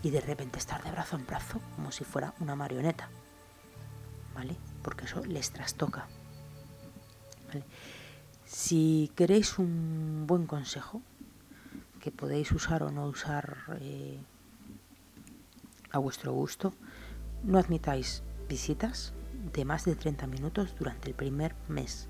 y 0.04 0.10
de 0.10 0.22
repente 0.22 0.60
estar 0.60 0.84
de 0.84 0.92
brazo 0.92 1.16
en 1.16 1.26
brazo 1.26 1.60
como 1.76 1.92
si 1.92 2.04
fuera 2.04 2.34
una 2.40 2.56
marioneta. 2.56 3.10
¿Vale? 4.34 4.56
Porque 4.82 5.06
eso 5.06 5.24
les 5.26 5.52
trastoca. 5.52 6.08
¿Vale? 7.48 7.64
Si 8.46 9.12
queréis 9.16 9.60
un 9.60 10.26
buen 10.28 10.46
consejo, 10.48 11.02
que 12.02 12.12
podéis 12.12 12.52
usar 12.52 12.84
o 12.84 12.92
no 12.92 13.06
usar 13.06 13.58
eh, 13.80 14.20
a 15.92 16.00
vuestro 16.00 16.34
gusto, 16.34 16.74
no 17.44 17.60
admitáis 17.60 18.24
visitas 18.50 19.14
de 19.54 19.66
más 19.66 19.86
de 19.86 19.96
30 19.96 20.28
minutos 20.28 20.76
durante 20.78 21.10
el 21.10 21.16
primer 21.16 21.56
mes 21.68 22.10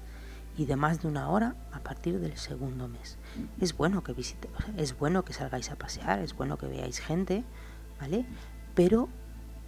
y 0.58 0.66
de 0.66 0.76
más 0.76 1.02
de 1.02 1.08
una 1.08 1.30
hora 1.30 1.56
a 1.72 1.80
partir 1.80 2.20
del 2.20 2.38
segundo 2.38 2.88
mes. 2.88 3.18
Es 3.60 3.76
bueno 3.76 4.04
que 4.04 4.14
visite, 4.14 4.50
es 4.78 4.98
bueno 4.98 5.24
que 5.24 5.34
salgáis 5.34 5.70
a 5.72 5.76
pasear, 5.76 6.20
es 6.20 6.36
bueno 6.36 6.58
que 6.58 6.68
veáis 6.68 7.00
gente, 7.00 7.44
¿vale? 8.02 8.26
Pero 8.74 9.08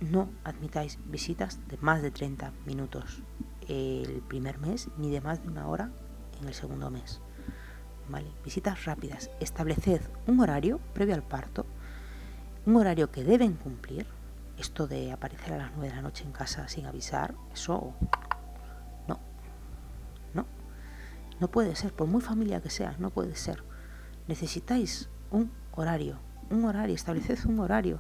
no 0.02 0.30
admitáis 0.44 1.00
visitas 1.06 1.60
de 1.68 1.78
más 1.78 2.02
de 2.02 2.12
30 2.12 2.52
minutos 2.66 3.24
el 3.68 4.22
primer 4.28 4.58
mes 4.58 4.90
ni 4.98 5.10
de 5.10 5.22
más 5.22 5.42
de 5.42 5.48
una 5.48 5.68
hora 5.68 5.92
en 6.42 6.48
el 6.48 6.54
segundo 6.54 6.90
mes. 6.90 7.22
¿Vale? 8.10 8.28
Visitas 8.44 8.84
rápidas. 8.84 9.30
Estableced 9.40 10.02
un 10.28 10.42
horario 10.42 10.80
previo 10.94 11.16
al 11.16 11.24
parto, 11.24 11.66
un 12.66 12.76
horario 12.76 13.12
que 13.12 13.24
deben 13.24 13.54
cumplir. 13.54 14.06
Esto 14.58 14.88
de 14.88 15.12
aparecer 15.12 15.54
a 15.54 15.58
las 15.58 15.72
9 15.72 15.90
de 15.90 15.96
la 15.96 16.02
noche 16.02 16.26
en 16.26 16.32
casa 16.32 16.68
sin 16.68 16.86
avisar, 16.86 17.34
eso 17.52 17.96
no, 19.08 19.20
no, 20.36 20.46
no 21.40 21.48
puede 21.48 21.76
ser, 21.76 21.92
por 21.92 22.08
muy 22.08 22.22
familia 22.22 22.62
que 22.62 22.70
sea, 22.70 22.96
no 23.00 23.10
puede 23.10 23.36
ser. 23.36 23.64
Necesitáis 24.28 25.10
un 25.32 25.52
horario, 25.72 26.20
un 26.52 26.66
horario, 26.66 26.94
estableced 26.94 27.46
un 27.46 27.60
horario 27.60 28.00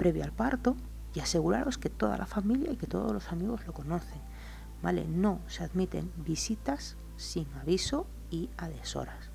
previo 0.00 0.24
al 0.24 0.32
parto 0.32 0.76
y 1.12 1.20
aseguraros 1.20 1.76
que 1.76 1.90
toda 1.90 2.16
la 2.16 2.24
familia 2.24 2.72
y 2.72 2.76
que 2.76 2.86
todos 2.86 3.12
los 3.12 3.30
amigos 3.30 3.66
lo 3.66 3.74
conocen. 3.74 4.22
¿Vale? 4.82 5.04
No 5.04 5.40
se 5.46 5.62
admiten 5.62 6.10
visitas 6.16 6.96
sin 7.18 7.46
aviso 7.60 8.06
y 8.30 8.48
a 8.56 8.70
deshoras. 8.70 9.28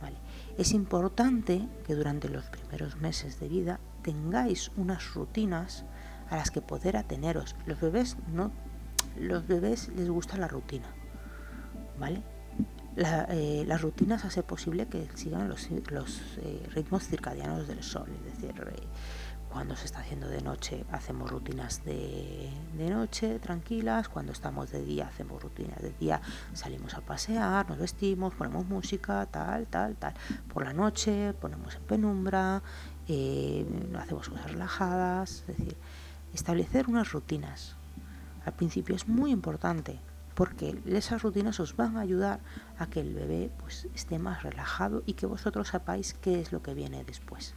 ¿Vale? 0.00 0.16
Es 0.58 0.72
importante 0.72 1.68
que 1.86 1.94
durante 1.94 2.28
los 2.28 2.46
primeros 2.46 2.96
meses 2.96 3.38
de 3.38 3.48
vida 3.48 3.78
tengáis 4.02 4.72
unas 4.76 5.14
rutinas 5.14 5.84
a 6.30 6.36
las 6.36 6.50
que 6.50 6.60
poder 6.60 6.96
ateneros. 6.96 7.54
Los 7.66 7.80
bebés 7.80 8.16
no, 8.32 8.50
los 9.16 9.46
bebés 9.46 9.88
les 9.94 10.10
gusta 10.10 10.36
la 10.36 10.48
rutina, 10.48 10.88
¿vale? 12.00 12.24
Eh, 12.96 13.64
las 13.66 13.80
rutinas 13.80 14.24
hace 14.24 14.42
posible 14.42 14.86
que 14.86 15.08
sigan 15.14 15.48
los, 15.48 15.68
eh, 15.70 16.68
ritmos 16.74 17.06
circadianos 17.06 17.68
del 17.68 17.82
sol, 17.82 18.08
es 18.18 18.34
decir, 18.34 18.60
eh, 18.60 18.82
cuando 19.52 19.76
se 19.76 19.84
está 19.84 20.00
haciendo 20.00 20.28
de 20.28 20.40
noche 20.40 20.84
hacemos 20.90 21.30
rutinas 21.30 21.84
de, 21.84 22.50
de, 22.76 22.90
noche 22.90 23.38
tranquilas, 23.38 24.08
cuando 24.08 24.32
estamos 24.32 24.70
de 24.70 24.82
día 24.82 25.06
hacemos 25.06 25.42
rutinas 25.42 25.80
de 25.82 25.92
día, 26.00 26.22
salimos 26.54 26.94
a 26.94 27.02
pasear, 27.02 27.68
nos 27.68 27.78
vestimos, 27.78 28.34
ponemos 28.34 28.66
música, 28.66 29.26
tal, 29.26 29.66
tal, 29.66 29.96
tal. 29.96 30.14
Por 30.52 30.64
la 30.64 30.72
noche 30.72 31.34
ponemos 31.34 31.74
en 31.74 31.82
penumbra, 31.82 32.62
hacemos 33.98 34.28
cosas 34.30 34.50
relajadas, 34.50 35.44
es 35.48 35.58
decir, 35.58 35.76
establecer 36.32 36.88
unas 36.88 37.12
rutinas. 37.12 37.76
Al 38.46 38.54
principio 38.54 38.96
es 38.96 39.06
muy 39.06 39.30
importante 39.30 40.00
porque 40.34 40.80
esas 40.86 41.22
rutinas 41.22 41.60
os 41.60 41.76
van 41.76 41.98
a 41.98 42.00
ayudar 42.00 42.40
a 42.78 42.86
que 42.86 43.00
el 43.00 43.14
bebé 43.14 43.50
pues, 43.58 43.86
esté 43.94 44.18
más 44.18 44.42
relajado 44.42 45.02
y 45.04 45.12
que 45.12 45.26
vosotros 45.26 45.68
sepáis 45.68 46.14
qué 46.14 46.40
es 46.40 46.52
lo 46.52 46.62
que 46.62 46.72
viene 46.72 47.04
después. 47.04 47.54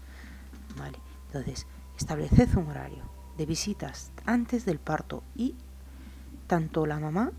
¿Vale? 0.78 1.00
Entonces, 1.28 1.66
estableced 1.98 2.56
un 2.58 2.68
horario 2.68 3.04
de 3.38 3.46
visitas 3.46 4.12
antes 4.26 4.66
del 4.66 4.80
parto 4.80 5.24
y 5.36 5.56
tanto 6.48 6.86
la 6.86 7.00
mamá 7.00 7.32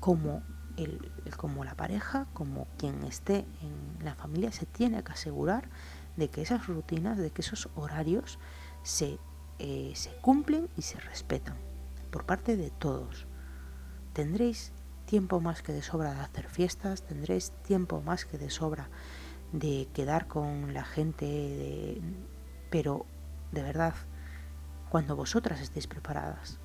como, 0.00 0.42
el, 0.76 1.12
como 1.36 1.64
la 1.64 1.74
pareja, 1.74 2.26
como 2.32 2.66
quien 2.78 3.02
esté 3.04 3.44
en 3.62 4.04
la 4.04 4.14
familia, 4.14 4.52
se 4.52 4.66
tiene 4.66 5.02
que 5.02 5.12
asegurar 5.12 5.68
de 6.16 6.28
que 6.28 6.42
esas 6.42 6.66
rutinas, 6.66 7.18
de 7.18 7.30
que 7.30 7.42
esos 7.42 7.68
horarios 7.74 8.38
se, 8.82 9.18
eh, 9.58 9.92
se 9.94 10.10
cumplen 10.20 10.68
y 10.76 10.82
se 10.82 11.00
respetan 11.00 11.56
por 12.10 12.24
parte 12.24 12.56
de 12.56 12.70
todos. 12.70 13.26
Tendréis 14.12 14.72
tiempo 15.06 15.40
más 15.40 15.62
que 15.62 15.72
de 15.72 15.82
sobra 15.82 16.14
de 16.14 16.20
hacer 16.20 16.48
fiestas, 16.48 17.02
tendréis 17.02 17.52
tiempo 17.62 18.00
más 18.00 18.24
que 18.24 18.38
de 18.38 18.50
sobra 18.50 18.88
de 19.52 19.88
quedar 19.92 20.26
con 20.26 20.74
la 20.74 20.84
gente, 20.84 22.00
pero 22.70 23.06
de 23.52 23.62
verdad, 23.62 23.94
cuando 24.88 25.16
vosotras 25.16 25.60
estéis 25.60 25.86
preparadas, 25.86 26.58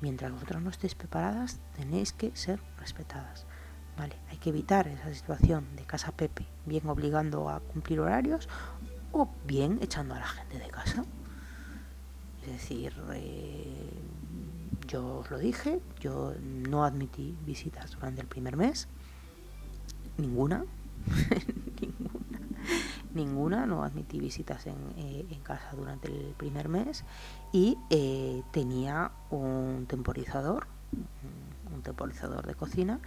mientras 0.00 0.32
vosotras 0.32 0.62
no 0.62 0.70
estéis 0.70 0.94
preparadas, 0.94 1.60
tenéis 1.76 2.12
que 2.12 2.34
ser 2.36 2.60
respetadas. 2.78 3.46
Vale, 3.96 4.16
hay 4.28 4.38
que 4.38 4.50
evitar 4.50 4.88
esa 4.88 5.12
situación 5.14 5.64
de 5.76 5.84
casa 5.84 6.12
Pepe, 6.12 6.46
bien 6.66 6.88
obligando 6.88 7.48
a 7.48 7.60
cumplir 7.60 8.00
horarios 8.00 8.48
o 9.12 9.28
bien 9.46 9.78
echando 9.80 10.14
a 10.14 10.18
la 10.18 10.26
gente 10.26 10.58
de 10.58 10.68
casa. 10.68 11.04
Es 12.42 12.48
decir, 12.48 12.92
eh, 13.14 13.90
yo 14.86 15.18
os 15.18 15.30
lo 15.30 15.38
dije, 15.38 15.80
yo 16.00 16.34
no 16.40 16.84
admití 16.84 17.38
visitas 17.46 17.92
durante 17.92 18.20
el 18.20 18.26
primer 18.26 18.56
mes, 18.56 18.88
ninguna, 20.18 20.58
ninguna, 20.58 20.64
ninguna, 23.14 23.66
no 23.66 23.84
admití 23.84 24.20
visitas 24.20 24.66
en, 24.66 24.76
eh, 24.96 25.40
casa 25.42 25.70
durante 25.76 26.08
el 26.08 26.34
primer 26.36 26.68
mes 26.68 27.04
y 27.52 27.78
eh, 27.90 28.42
tenía 28.50 29.12
un 29.30 29.86
temporizador, 29.86 30.66
un 31.74 31.82
temporizador 31.82 32.46
de 32.46 32.54
cocina 32.54 33.00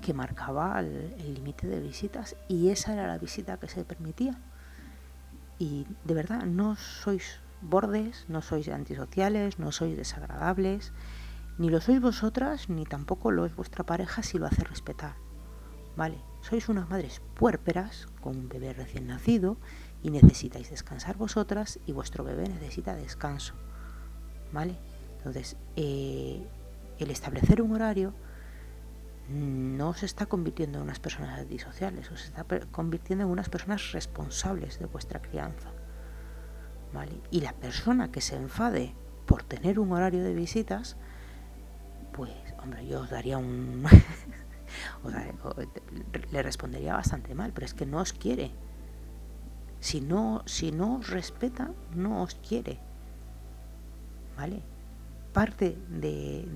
que 0.00 0.14
marcaba 0.14 0.78
el 0.80 1.34
límite 1.34 1.66
de 1.66 1.80
visitas 1.80 2.36
y 2.48 2.68
esa 2.68 2.92
era 2.92 3.06
la 3.06 3.18
visita 3.18 3.56
que 3.58 3.68
se 3.68 3.84
permitía. 3.84 4.38
Y 5.58 5.86
de 6.04 6.14
verdad, 6.14 6.44
no 6.44 6.76
sois 6.76 7.40
bordes, 7.62 8.26
no 8.28 8.42
sois 8.42 8.68
antisociales, 8.68 9.58
no 9.58 9.72
sois 9.72 9.96
desagradables, 9.96 10.92
ni 11.58 11.70
lo 11.70 11.80
sois 11.80 12.00
vosotras, 12.00 12.68
ni 12.68 12.84
tampoco 12.84 13.30
lo 13.30 13.46
es 13.46 13.56
vuestra 13.56 13.84
pareja 13.84 14.22
si 14.22 14.38
lo 14.38 14.46
hace 14.46 14.64
respetar. 14.64 15.25
¿Vale? 15.96 16.18
Sois 16.42 16.68
unas 16.68 16.88
madres 16.88 17.22
puérperas 17.34 18.06
con 18.20 18.36
un 18.36 18.48
bebé 18.48 18.72
recién 18.72 19.06
nacido 19.06 19.56
y 20.02 20.10
necesitáis 20.10 20.70
descansar 20.70 21.16
vosotras 21.16 21.80
y 21.86 21.92
vuestro 21.92 22.22
bebé 22.22 22.48
necesita 22.48 22.94
descanso. 22.94 23.54
¿Vale? 24.52 24.78
Entonces, 25.18 25.56
eh, 25.74 26.46
el 26.98 27.10
establecer 27.10 27.62
un 27.62 27.72
horario 27.72 28.14
no 29.28 29.92
se 29.94 30.06
está 30.06 30.26
convirtiendo 30.26 30.78
en 30.78 30.84
unas 30.84 31.00
personas 31.00 31.40
antisociales, 31.40 32.10
os 32.12 32.24
está 32.24 32.44
convirtiendo 32.70 33.24
en 33.24 33.30
unas 33.30 33.48
personas 33.48 33.90
responsables 33.92 34.78
de 34.78 34.86
vuestra 34.86 35.20
crianza. 35.20 35.72
Y 37.30 37.40
la 37.40 37.52
persona 37.52 38.10
que 38.10 38.20
se 38.20 38.36
enfade 38.36 38.94
por 39.26 39.42
tener 39.42 39.78
un 39.78 39.92
horario 39.92 40.22
de 40.22 40.32
visitas, 40.32 40.96
pues, 42.12 42.32
hombre, 42.62 42.86
yo 42.86 43.02
os 43.02 43.10
daría 43.10 43.38
un... 43.38 43.84
le 46.30 46.42
respondería 46.42 46.94
bastante 46.94 47.34
mal, 47.34 47.52
pero 47.52 47.66
es 47.66 47.74
que 47.74 47.86
no 47.86 47.98
os 47.98 48.12
quiere. 48.12 48.50
Si 49.80 50.00
no, 50.00 50.42
si 50.46 50.72
no 50.72 50.96
os 50.96 51.10
respeta, 51.10 51.70
no 51.94 52.22
os 52.22 52.34
quiere. 52.36 52.78
¿Vale? 54.36 54.62
Parte 55.32 55.76
de, 55.88 56.46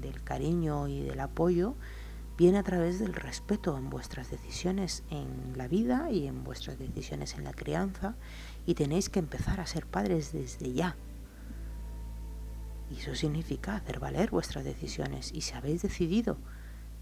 del 0.00 0.22
cariño 0.24 0.88
y 0.88 1.02
del 1.02 1.20
apoyo 1.20 1.74
viene 2.36 2.58
a 2.58 2.62
través 2.62 2.98
del 2.98 3.14
respeto 3.14 3.76
en 3.76 3.88
vuestras 3.90 4.30
decisiones 4.30 5.02
en 5.10 5.56
la 5.56 5.68
vida 5.68 6.10
y 6.10 6.26
en 6.26 6.44
vuestras 6.44 6.78
decisiones 6.78 7.34
en 7.34 7.44
la 7.44 7.52
crianza 7.52 8.14
y 8.66 8.74
tenéis 8.74 9.08
que 9.08 9.18
empezar 9.18 9.60
a 9.60 9.66
ser 9.66 9.86
padres 9.86 10.32
desde 10.32 10.72
ya. 10.72 10.96
Y 12.90 13.00
eso 13.00 13.14
significa 13.14 13.76
hacer 13.76 13.98
valer 13.98 14.30
vuestras 14.30 14.64
decisiones 14.64 15.32
y 15.32 15.40
si 15.40 15.54
habéis 15.54 15.82
decidido 15.82 16.38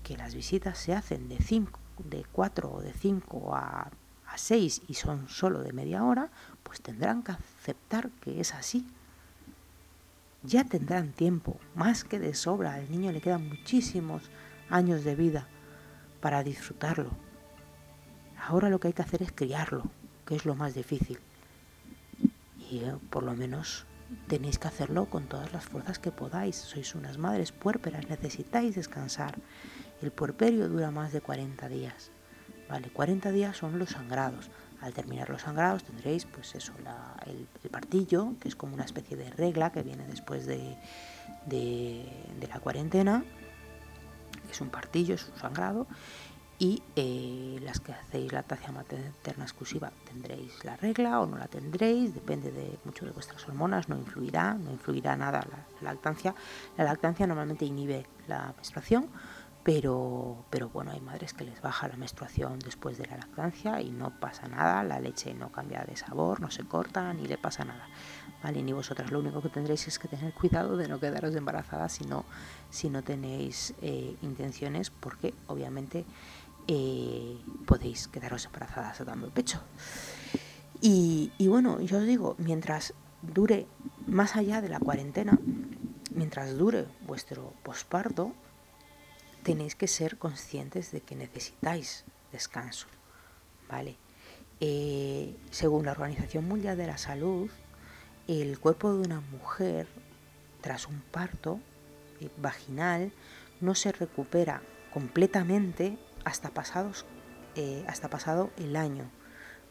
que 0.03 0.17
las 0.17 0.35
visitas 0.35 0.79
se 0.79 0.95
hacen 0.95 1.29
de 1.29 1.39
5, 1.39 1.79
de 1.99 2.25
4 2.33 2.73
o 2.73 2.81
de 2.81 2.93
5 2.93 3.55
a, 3.55 3.91
a 4.27 4.39
6 4.39 4.83
y 4.89 4.95
son 4.95 5.29
solo 5.29 5.63
de 5.63 5.73
media 5.73 6.05
hora, 6.05 6.31
pues 6.63 6.81
tendrán 6.81 7.23
que 7.23 7.33
aceptar 7.33 8.11
que 8.21 8.41
es 8.41 8.55
así. 8.55 8.87
Ya 10.43 10.65
tendrán 10.65 11.13
tiempo, 11.13 11.59
más 11.75 12.05
que 12.05 12.19
de 12.19 12.35
sobra, 12.35 12.75
al 12.75 12.91
niño 12.91 13.13
le 13.13 13.21
quedan 13.21 13.49
muchísimos 13.49 14.31
años 14.69 15.05
de 15.05 15.15
vida 15.15 15.49
para 16.21 16.43
disfrutarlo. 16.43 17.11
Ahora 18.47 18.69
lo 18.69 18.79
que 18.79 18.89
hay 18.89 18.95
que 18.95 19.03
hacer 19.03 19.23
es 19.23 19.33
criarlo, 19.33 19.85
que 20.27 20.37
es 20.37 20.45
lo 20.45 20.55
más 20.55 20.75
difícil. 20.75 21.19
Y 22.71 22.79
eh, 22.81 22.97
por 23.09 23.23
lo 23.23 23.35
menos 23.35 23.87
tenéis 24.29 24.59
que 24.59 24.69
hacerlo 24.69 25.07
con 25.07 25.25
todas 25.25 25.53
las 25.53 25.65
fuerzas 25.65 25.99
que 25.99 26.11
podáis. 26.11 26.57
Sois 26.57 26.95
unas 26.95 27.19
madres 27.19 27.53
puérperas, 27.53 28.09
necesitáis 28.09 28.75
descansar. 28.75 29.39
El 30.03 30.11
puerperio 30.11 30.69
dura 30.69 30.91
más 30.91 31.13
de 31.13 31.21
40 31.21 31.69
días. 31.69 32.11
Vale, 32.69 32.91
40 32.91 33.31
días 33.31 33.57
son 33.57 33.79
los 33.79 33.91
sangrados. 33.91 34.51
Al 34.81 34.93
terminar 34.93 35.31
los 35.31 35.43
sangrados 35.43 35.85
tendréis 35.85 36.27
pues 36.27 36.55
eso, 36.55 36.73
el, 37.27 37.71
partillo, 37.71 38.35
que 38.41 38.49
es 38.49 38.57
como 38.57 38.75
una 38.75 38.85
especie 38.85 39.17
de 39.17 39.31
regla 39.31 39.73
que 39.73 39.83
viene 39.83 40.07
después 40.07 40.47
de, 40.47 40.77
de 41.47 42.49
la 42.49 42.61
cuarentena 42.61 43.25
es 44.55 44.61
un 44.61 44.71
partillo, 44.71 45.15
es 45.15 45.29
un 45.29 45.39
sangrado, 45.39 45.87
y 46.65 46.83
eh, 46.97 47.61
las 47.63 47.79
que 47.79 47.93
hacéis 47.93 48.33
lactancia 48.33 48.73
materna 48.73 49.45
exclusiva 49.45 49.93
tendréis 50.07 50.65
la 50.65 50.77
regla 50.77 51.21
o 51.21 51.27
no 51.27 51.37
la 51.37 51.47
tendréis, 51.47 52.15
depende 52.15 52.51
de 52.51 52.79
mucho 52.87 53.05
de 53.05 53.11
vuestras 53.11 53.47
hormonas, 53.47 53.91
no 53.91 53.99
influirá, 53.99 54.55
no 54.55 54.71
influirá 54.71 55.15
nada 55.15 55.45
la, 55.51 55.93
lactancia. 55.93 56.35
La 56.79 56.85
lactancia 56.85 57.27
normalmente 57.27 57.67
inhibe 57.67 58.07
la 58.29 58.55
menstruación, 58.57 59.11
pero, 59.63 60.47
pero 60.49 60.71
bueno, 60.71 60.93
hay 60.93 61.03
madres 61.03 61.35
que 61.35 61.45
les 61.45 61.61
baja 61.61 61.87
la 61.87 61.97
menstruación 61.97 62.59
después 62.61 62.97
de 62.97 63.09
la 63.09 63.19
lactancia 63.19 63.83
y 63.83 63.91
no 63.91 64.19
pasa 64.19 64.49
nada, 64.49 64.83
la 64.85 65.01
leche 65.01 65.35
no 65.35 65.53
cambia 65.53 65.85
de 65.85 65.97
sabor, 65.97 66.41
no 66.41 66.51
se 66.51 66.65
corta, 66.65 67.13
ni 67.13 67.27
le 67.27 67.37
pasa 67.37 67.67
nada. 67.67 67.87
¿vale? 68.43 68.63
Ni 68.63 68.73
vosotras. 68.73 69.11
Lo 69.11 69.19
único 69.19 69.43
que 69.43 69.49
tendréis 69.49 69.89
es 69.89 69.99
que 69.99 70.07
tener 70.07 70.33
cuidado 70.33 70.77
de 70.77 70.87
no 70.87 71.01
quedaros 71.01 71.35
embarazadas 71.35 71.93
si 71.93 72.05
no, 72.05 72.25
si 72.71 72.91
no 72.91 73.03
tenéis 73.03 73.75
eh, 73.83 74.17
intenciones, 74.23 74.91
porque 74.91 75.35
obviamente 75.47 76.05
eh, 76.69 77.39
podéis 77.67 78.09
quedaros 78.09 78.47
embarazadas 78.47 79.05
dando 79.05 79.27
el 79.27 79.33
pecho. 79.33 79.61
Y, 80.81 81.31
bueno, 81.49 81.81
yo 81.81 81.99
os 81.99 82.07
digo, 82.07 82.35
mientras 82.39 82.93
dure 83.23 83.67
más 84.07 84.37
allá 84.37 84.61
de 84.61 84.69
la 84.69 84.79
cuarentena, 84.79 85.39
mientras 86.15 86.59
dure 86.59 86.87
vuestro 87.07 87.55
posparto, 87.63 88.35
tenéis 89.43 89.77
que 89.77 89.89
ser 89.89 90.19
conscientes 90.19 90.93
de 90.93 91.01
que 91.01 91.17
necesitáis 91.17 92.05
descanso, 92.33 92.87
¿vale? 93.69 93.97
Eh, 94.61 95.37
según 95.51 95.87
la 95.87 95.93
Organización 95.93 96.47
Mundial 96.47 96.77
de 96.77 96.87
la 96.87 96.99
Salud, 96.99 97.51
el 98.29 98.59
cuerpo 98.59 98.93
de 98.93 99.07
una 99.07 99.21
mujer 99.21 99.87
tras 100.61 100.87
un 100.87 101.01
parto 101.01 101.61
eh, 102.21 102.29
vaginal 102.37 103.13
no 103.61 103.75
se 103.75 103.93
recupera 103.93 104.63
completamente 104.93 105.99
hasta, 106.25 106.51
pasados, 106.51 107.07
eh, 107.57 107.85
hasta 107.89 108.09
pasado 108.09 108.51
el 108.57 108.77
año. 108.77 109.11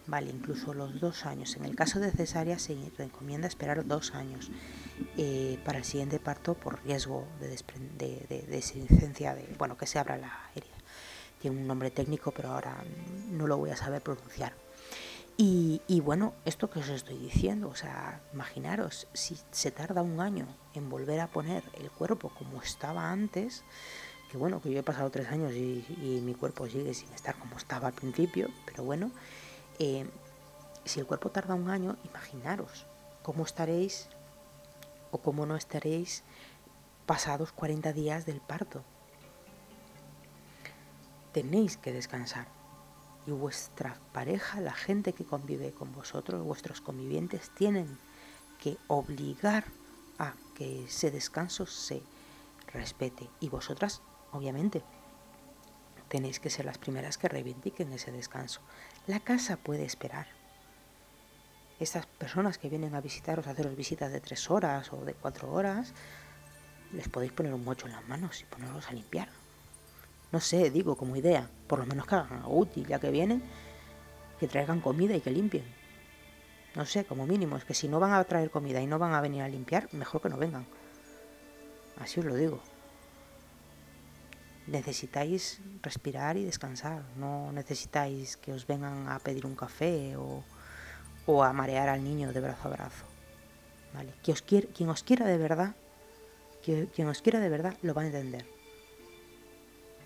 vale, 0.06 0.30
incluso 0.30 0.74
los 0.74 1.00
dos 1.00 1.26
años. 1.26 1.56
En 1.56 1.66
el 1.66 1.76
caso 1.76 2.00
de 2.00 2.12
cesárea 2.12 2.60
se 2.60 2.76
recomienda 2.98 3.48
esperar 3.48 3.86
dos 3.86 4.14
años 4.16 4.52
eh, 5.18 5.60
para 5.66 5.78
el 5.78 5.86
siguiente 5.86 6.20
parto 6.20 6.56
por 6.56 6.84
riesgo 6.84 7.28
de, 7.40 7.50
de, 7.50 8.26
de, 8.28 8.42
de, 8.48 9.56
bueno, 9.58 9.78
que 9.78 9.88
se 9.88 10.00
abra 10.00 10.18
la 10.18 10.50
herida. 10.56 10.76
Tiene 11.40 11.58
un 11.58 11.68
nombre 11.68 11.92
técnico, 11.92 12.32
pero 12.32 12.52
ahora 12.52 12.84
no 13.32 13.48
lo 13.48 13.58
voy 13.58 13.72
a 13.72 13.78
saber 13.78 14.02
pronunciar. 14.02 14.54
Y, 15.36 16.00
bueno, 16.02 16.34
esto 16.46 16.70
que 16.70 16.80
os 16.80 16.90
estoy 16.90 17.18
diciendo, 17.18 17.68
o 17.68 17.76
sea, 17.76 18.22
imaginaros, 18.34 19.08
si 19.14 19.38
se 19.52 19.72
tarda 19.72 20.04
un 20.04 20.22
año 20.22 20.48
en 20.76 20.90
volver 20.90 21.20
a 21.20 21.28
poner 21.28 21.64
el 21.74 21.90
cuerpo 21.90 22.30
como 22.30 22.62
estaba 22.62 23.12
antes, 23.12 23.64
que 24.34 24.40
bueno, 24.40 24.60
que 24.60 24.72
yo 24.72 24.80
he 24.80 24.84
pasado 24.84 25.12
tres 25.12 25.28
años 25.28 25.54
y, 25.54 25.86
mi 26.26 26.34
cuerpo 26.34 26.68
sigue 26.68 26.96
sin 26.96 27.14
estar 27.14 27.36
como 27.36 27.56
estaba 27.56 27.90
al 27.90 27.94
principio, 27.94 28.50
pero 28.66 28.84
bueno, 28.84 29.12
eh, 29.78 30.10
si 30.86 31.00
el 31.00 31.06
cuerpo 31.06 31.30
tarda 31.30 31.54
un 31.54 31.70
año, 31.70 31.98
imaginaros 32.04 32.88
cómo 33.22 33.44
estaréis 33.44 34.10
o 35.12 35.20
cómo 35.20 35.46
no 35.46 35.56
estaréis 35.56 36.24
pasados 37.06 37.52
40 37.52 37.94
días 37.94 38.26
del 38.26 38.42
parto. 38.42 38.82
Tenéis 41.32 41.78
que 41.78 41.94
descansar. 41.94 42.48
Y 43.28 43.32
vuestra 43.32 44.00
pareja, 44.14 44.62
la 44.62 44.74
gente 44.74 45.14
que 45.14 45.26
convive 45.26 45.74
con 45.74 45.94
vosotros, 45.94 46.44
vuestros 46.44 46.82
convivientes, 46.82 47.52
tienen 47.54 48.00
que 48.58 48.78
obligar 48.88 49.66
a 50.18 50.34
que 50.56 50.86
ese 50.86 51.12
descanso 51.12 51.68
se 51.68 52.02
respete. 52.74 53.30
Y 53.40 53.50
vosotras, 53.50 54.02
obviamente, 54.34 54.84
tenéis 56.10 56.40
que 56.40 56.50
ser 56.50 56.66
las 56.66 56.78
primeras 56.78 57.18
que 57.18 57.28
reivindiquen 57.28 57.92
ese 57.94 58.12
descanso. 58.12 58.62
La 59.08 59.20
casa 59.20 59.58
puede 59.58 59.84
esperar. 59.84 60.28
Estas 61.80 62.06
personas 62.06 62.58
que 62.58 62.70
vienen 62.70 62.96
a 62.96 63.02
visitaros, 63.02 63.48
a 63.48 63.52
haceros 63.52 63.76
visitas 63.76 64.12
de 64.12 64.22
tres 64.22 64.50
horas 64.52 64.94
o 64.94 65.04
de 65.06 65.14
cuatro 65.14 65.52
horas, 65.52 65.94
les 66.92 67.10
podéis 67.10 67.32
poner 67.32 67.54
un 67.54 67.64
mocho 67.64 67.88
en 67.88 67.94
las 67.94 68.08
manos 68.08 68.42
y 68.42 68.46
ponerlos 68.46 68.88
a 68.90 68.94
limpiar. 68.94 69.30
No 70.32 70.40
sé, 70.40 70.70
digo 70.70 70.96
como 70.96 71.16
idea, 71.16 71.50
por 71.68 71.80
lo 71.80 71.86
menos 71.86 72.06
que 72.06 72.16
hagan 72.16 72.40
algo 72.40 72.58
útil, 72.60 72.86
ya 72.88 73.00
que 73.00 73.10
vienen, 73.10 73.42
que 74.40 74.48
traigan 74.48 74.82
comida 74.82 75.16
y 75.16 75.22
que 75.22 75.32
limpien. 75.32 75.66
No 76.76 76.86
sé, 76.86 77.06
como 77.06 77.26
mínimo, 77.26 77.58
es 77.58 77.66
que 77.66 77.74
si 77.74 77.88
no 77.88 78.00
van 78.00 78.14
a 78.14 78.24
traer 78.24 78.50
comida 78.50 78.82
y 78.82 78.88
no 78.88 79.00
van 79.00 79.14
a 79.14 79.22
venir 79.22 79.42
a 79.42 79.48
limpiar, 79.48 79.90
mejor 79.94 80.22
que 80.22 80.30
no 80.30 80.38
vengan. 80.38 80.66
Así 82.00 82.20
os 82.20 82.26
lo 82.26 82.36
digo 82.36 82.62
necesitáis 84.68 85.62
respirar 85.82 86.38
y 86.38 86.46
descansar, 86.46 87.04
no 87.18 87.52
necesitáis 87.52 88.38
que 88.38 88.54
os 88.54 88.66
vengan 88.66 89.10
a 89.10 89.20
pedir 89.20 89.46
un 89.46 89.56
café 89.56 90.16
o, 90.16 90.44
o 91.26 91.44
a 91.44 91.54
marear 91.54 91.90
al 91.90 92.04
niño 92.04 92.32
de 92.32 92.40
brazo 92.40 92.68
a 92.68 92.72
brazo. 92.72 93.06
¿Vale? 93.94 94.14
Quien, 94.24 94.36
os 94.36 94.42
quiera, 94.42 94.68
quien 94.74 94.90
os 94.90 95.04
quiera 95.04 95.26
de 95.26 95.38
verdad, 95.38 95.76
quien, 96.64 97.08
os 97.08 97.22
quiera 97.22 97.40
de 97.40 97.50
verdad 97.50 97.78
lo 97.82 97.94
va 97.94 98.04
a 98.04 98.06
entender. 98.06 98.46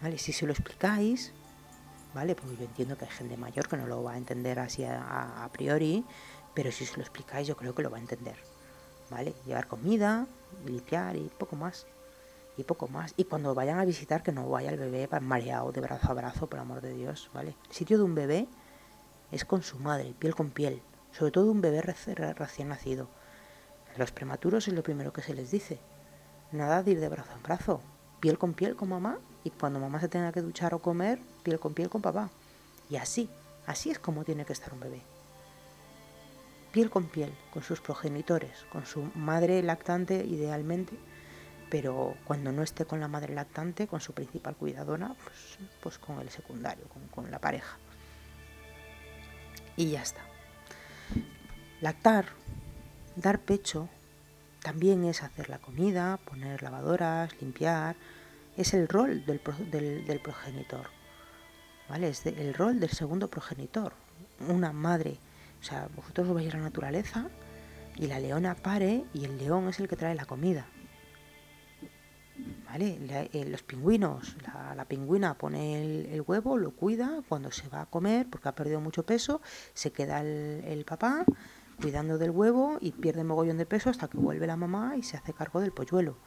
¿Vale? 0.01 0.17
Si 0.17 0.33
se 0.33 0.45
lo 0.45 0.51
explicáis, 0.51 1.31
¿vale? 2.13 2.35
Porque 2.35 2.57
yo 2.57 2.65
entiendo 2.65 2.97
que 2.97 3.05
hay 3.05 3.11
gente 3.11 3.37
mayor 3.37 3.67
que 3.67 3.77
no 3.77 3.87
lo 3.87 4.03
va 4.03 4.13
a 4.13 4.17
entender 4.17 4.59
así 4.59 4.83
a, 4.83 5.43
a 5.43 5.49
priori, 5.51 6.03
pero 6.53 6.71
si 6.71 6.85
se 6.85 6.97
lo 6.97 7.01
explicáis 7.01 7.47
yo 7.47 7.55
creo 7.55 7.73
que 7.73 7.83
lo 7.83 7.89
va 7.89 7.97
a 7.97 8.01
entender. 8.01 8.35
¿Vale? 9.09 9.33
Llevar 9.45 9.67
comida, 9.67 10.27
limpiar 10.65 11.15
y 11.15 11.31
poco 11.37 11.55
más 11.55 11.87
y 12.57 12.63
poco 12.63 12.87
más. 12.87 13.13
Y 13.15 13.25
cuando 13.25 13.53
vayan 13.55 13.79
a 13.79 13.85
visitar, 13.85 14.23
que 14.23 14.31
no 14.31 14.49
vaya 14.49 14.71
el 14.71 14.77
bebé 14.77 15.07
mareado 15.21 15.71
de 15.71 15.81
brazo 15.81 16.11
a 16.11 16.15
brazo, 16.15 16.47
por 16.47 16.59
amor 16.59 16.81
de 16.81 16.93
Dios, 16.93 17.29
¿vale? 17.33 17.55
El 17.69 17.75
sitio 17.75 17.97
de 17.97 18.03
un 18.03 18.15
bebé 18.15 18.47
es 19.31 19.45
con 19.45 19.61
su 19.61 19.77
madre, 19.79 20.13
piel 20.17 20.35
con 20.35 20.49
piel, 20.49 20.81
sobre 21.11 21.31
todo 21.31 21.51
un 21.51 21.61
bebé 21.61 21.81
recién 21.81 22.69
nacido. 22.69 23.07
los 23.95 24.11
prematuros 24.11 24.67
es 24.67 24.73
lo 24.73 24.83
primero 24.83 25.13
que 25.13 25.21
se 25.21 25.33
les 25.33 25.51
dice. 25.51 25.79
Nada 26.51 26.83
de 26.83 26.91
ir 26.91 26.99
de 26.99 27.09
brazo 27.09 27.31
en 27.35 27.43
brazo, 27.43 27.81
piel 28.19 28.37
con 28.37 28.53
piel 28.53 28.75
con 28.75 28.89
mamá 28.89 29.19
y 29.43 29.51
cuando 29.51 29.79
mamá 29.79 29.99
se 29.99 30.07
tenga 30.07 30.31
que 30.31 30.41
duchar 30.41 30.73
o 30.73 30.79
comer, 30.79 31.19
piel 31.43 31.59
con 31.59 31.73
piel 31.73 31.89
con 31.89 32.01
papá. 32.01 32.29
Y 32.89 32.95
así, 32.95 33.29
así 33.65 33.91
es 33.91 33.99
como 33.99 34.23
tiene 34.23 34.45
que 34.45 34.53
estar 34.53 34.73
un 34.73 34.79
bebé. 34.79 35.01
Piel 36.71 36.89
con 36.89 37.05
piel, 37.05 37.33
con 37.51 37.63
sus 37.63 37.81
progenitores, 37.81 38.65
con 38.71 38.85
su 38.85 39.09
madre 39.15 39.61
lactante 39.63 40.23
idealmente 40.25 40.97
pero 41.69 42.15
cuando 42.25 42.51
no 42.51 42.63
esté 42.63 42.85
con 42.85 42.99
la 42.99 43.07
madre 43.07 43.33
lactante, 43.33 43.87
con 43.87 43.99
su 43.99 44.13
principal 44.13 44.55
cuidadora, 44.55 45.15
pues, 45.23 45.59
pues 45.81 45.97
con 45.97 46.19
el 46.19 46.29
secundario, 46.29 46.85
con, 47.11 47.29
la 47.29 47.39
pareja. 47.39 47.77
Y 49.75 49.91
ya 49.91 50.01
está. 50.01 50.21
Lactar, 51.81 52.25
dar 53.15 53.39
pecho, 53.39 53.89
también 54.61 55.03
es 55.03 55.23
hacer 55.23 55.49
la 55.49 55.59
comida, 55.59 56.17
poner 56.17 56.63
lavadoras, 56.63 57.39
limpiar, 57.41 57.95
es 58.55 58.73
el 58.73 58.87
rol 58.87 59.25
del, 59.25 59.39
progenitor, 59.39 60.87
¿vale? 61.89 62.09
Es 62.09 62.25
el 62.25 62.53
rol 62.53 62.79
del 62.79 62.89
segundo 62.89 63.29
progenitor, 63.29 63.93
una 64.47 64.71
madre. 64.71 65.19
O 65.61 65.63
sea, 65.63 65.89
vosotros 65.95 66.33
vais 66.33 66.53
a 66.53 66.57
la 66.57 66.63
naturaleza 66.63 67.29
y 67.95 68.07
la 68.07 68.19
leona 68.19 68.55
pare 68.55 69.03
y 69.13 69.25
el 69.25 69.37
león 69.37 69.67
es 69.69 69.79
el 69.79 69.87
que 69.87 69.95
trae 69.95 70.15
la 70.15 70.25
comida 70.25 70.65
¿vale? 72.65 72.99
Eh, 73.33 73.45
los 73.45 73.63
pingüinos, 73.63 74.37
la, 74.75 74.85
pingüina 74.85 75.37
pone 75.37 75.81
el, 76.13 76.21
huevo, 76.25 76.57
lo 76.57 76.71
cuida, 76.71 77.21
cuando 77.27 77.51
se 77.51 77.67
va 77.69 77.81
a 77.81 77.85
comer, 77.85 78.27
porque 78.29 78.49
ha 78.49 78.55
perdido 78.55 78.81
mucho 78.81 79.05
peso, 79.05 79.41
se 79.73 79.91
queda 79.91 80.21
el, 80.21 80.85
papá 80.85 81.25
cuidando 81.81 82.17
del 82.17 82.31
huevo 82.31 82.77
y 82.81 82.91
pierde 82.91 83.23
mogollón 83.23 83.57
de 83.57 83.65
peso 83.65 83.89
hasta 83.89 84.07
que 84.07 84.17
vuelve 84.17 84.47
la 84.47 84.55
mamá 84.55 84.95
y 84.97 85.03
se 85.03 85.15
hace 85.15 85.33
cargo 85.33 85.61
del 85.61 85.71
polluelo. 85.71 86.17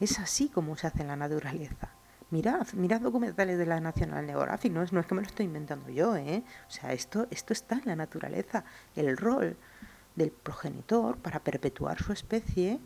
Es 0.00 0.18
así 0.18 0.48
como 0.48 0.76
se 0.76 0.86
hace 0.86 1.02
en 1.02 1.08
la 1.08 1.16
naturaleza. 1.16 1.90
Mirad, 2.30 2.72
mirad 2.74 3.00
documentales 3.02 3.58
de 3.58 3.66
la 3.66 3.80
National 3.80 4.24
Geographic, 4.24 4.72
no 4.72 4.82
es, 4.82 4.92
no 4.92 5.00
es 5.00 5.06
que 5.06 5.14
me 5.14 5.20
lo 5.20 5.26
estoy 5.26 5.46
inventando 5.46 5.90
yo, 5.90 6.16
¿eh? 6.16 6.44
O 6.68 6.70
sea, 6.70 6.92
esto, 6.92 7.26
esto 7.30 7.52
está 7.52 7.74
en 7.74 7.86
la 7.86 7.96
naturaleza. 7.96 8.64
El 8.94 9.16
rol 9.16 9.56
del 10.14 10.30
progenitor 10.30 11.18
para 11.18 11.40
perpetuar 11.40 12.00
su 12.02 12.12
especie 12.12 12.80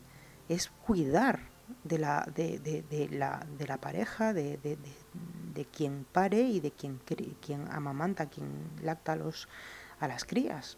es 0.48 0.70
cuidar 0.86 1.53
de 1.82 1.98
la, 1.98 2.28
de, 2.34 2.58
de, 2.58 3.08
la, 3.10 3.46
de 3.58 3.66
la 3.66 3.78
pareja, 3.78 4.32
de, 4.32 4.58
de, 4.58 5.64
quien 5.66 6.04
pare 6.12 6.42
y 6.42 6.60
de 6.60 6.70
quien, 6.70 7.00
quien 7.40 7.70
amamanta, 7.70 8.26
quien 8.26 8.70
lacta 8.82 9.12
a, 9.12 9.16
los, 9.16 9.48
a 10.00 10.08
las 10.08 10.24
crías. 10.24 10.76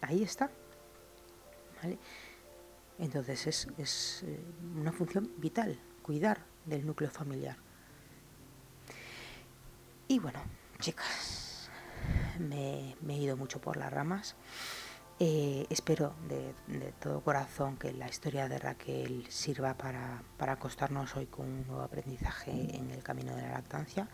Ahí 0.00 0.22
está. 0.22 0.50
¿Vale? 1.82 1.98
Entonces 2.98 3.46
es, 3.46 3.68
es 3.78 4.22
eh, 4.26 4.44
una 4.76 4.92
función 4.92 5.32
vital, 5.38 5.78
cuidar 6.02 6.44
del 6.66 6.86
núcleo 6.86 7.10
familiar. 7.10 7.56
Y 10.08 10.18
bueno, 10.18 10.40
chicas, 10.80 11.70
me 12.38 12.94
he 13.08 13.16
ido 13.16 13.36
mucho 13.36 13.60
por 13.60 13.76
las 13.76 13.92
ramas. 13.92 14.36
Eh, 15.22 15.66
espero 15.68 16.14
de, 16.30 16.54
todo 16.98 17.20
corazón 17.20 17.76
que 17.76 17.92
la 17.92 18.08
historia 18.08 18.48
de 18.48 18.58
Raquel 18.58 19.26
sirva 19.28 19.74
para, 19.74 20.22
acostarnos 20.38 21.14
hoy 21.14 21.26
con 21.26 21.44
un 21.44 21.66
nuevo 21.66 21.82
aprendizaje 21.82 22.50
en 22.50 22.90
el 22.90 23.02
camino 23.02 23.36
de 23.36 23.42
la 23.42 23.50
lactancia. 23.50 24.08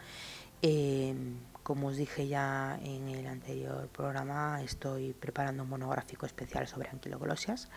Em, 0.63 1.37
como 1.63 1.89
os 1.89 1.97
dije 1.97 2.27
ya 2.27 2.81
en 2.83 3.07
el 3.07 3.29
anterior 3.29 3.87
programa, 3.91 4.61
estoy 4.65 5.13
preparando 5.13 5.63
un 5.63 5.69
monográfico 5.69 6.27
especial 6.27 6.67
sobre 6.67 6.89
anquiloglosias, 6.89 7.69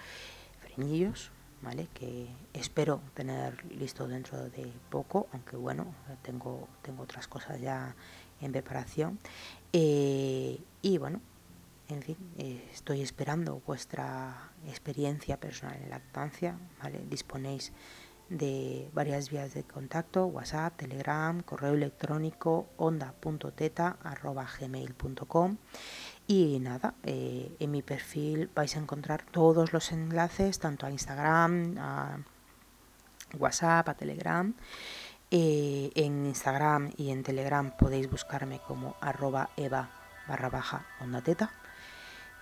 frenillos, 0.62 1.30
¿vale? 1.62 1.88
que 1.94 2.30
espero 2.54 3.00
tener 3.14 3.64
listo 3.72 4.08
dentro 4.08 4.50
de 4.50 4.74
poco, 4.90 5.28
aunque 5.34 5.56
bueno, 5.56 5.94
tengo, 6.24 6.68
tengo 6.82 7.04
otras 7.04 7.28
cosas 7.28 7.62
ya 7.62 7.96
en 8.42 8.52
preparación. 8.52 9.20
Eh, 9.72 10.60
y 10.82 10.98
bueno, 10.98 11.22
en 11.90 12.02
fin, 12.04 12.18
eh, 12.38 12.70
estoy 12.72 13.02
esperando 13.02 13.64
vuestra 13.66 14.52
experiencia 14.68 15.40
personal 15.40 15.78
en 15.82 15.90
lactancia, 15.90 16.60
¿vale? 16.82 17.02
Disponéis 17.10 17.74
de 18.30 18.90
varias 18.94 19.32
vías 19.32 19.56
de 19.56 19.64
contacto, 19.64 20.28
WhatsApp, 20.28 20.78
Telegram, 20.78 21.42
correo 21.42 21.74
electrónico, 21.74 22.70
onda.teta.gmail.com 22.78 25.58
y 26.28 26.60
nada, 26.60 26.94
eh, 27.04 27.56
en 27.60 27.72
mi 27.72 27.82
perfil 27.82 28.52
vais 28.54 28.76
a 28.76 28.80
encontrar 28.80 29.26
todos 29.32 29.74
los 29.74 29.92
enlaces, 29.92 30.60
tanto 30.60 30.86
a 30.86 30.92
Instagram, 30.92 31.76
a 31.80 32.20
WhatsApp, 33.38 33.90
a 33.90 33.96
Telegram. 33.96 34.54
Eh, 35.32 35.92
en 35.96 36.28
Instagram 36.28 36.92
y 36.98 37.10
en 37.12 37.24
Telegram 37.24 37.72
podéis 37.78 38.10
buscarme 38.10 38.60
como 38.60 38.96
arroba 39.00 39.52
eva 39.58 39.92
barra 40.28 40.50
baja 40.50 40.88
onda 41.02 41.22
teta 41.22 41.52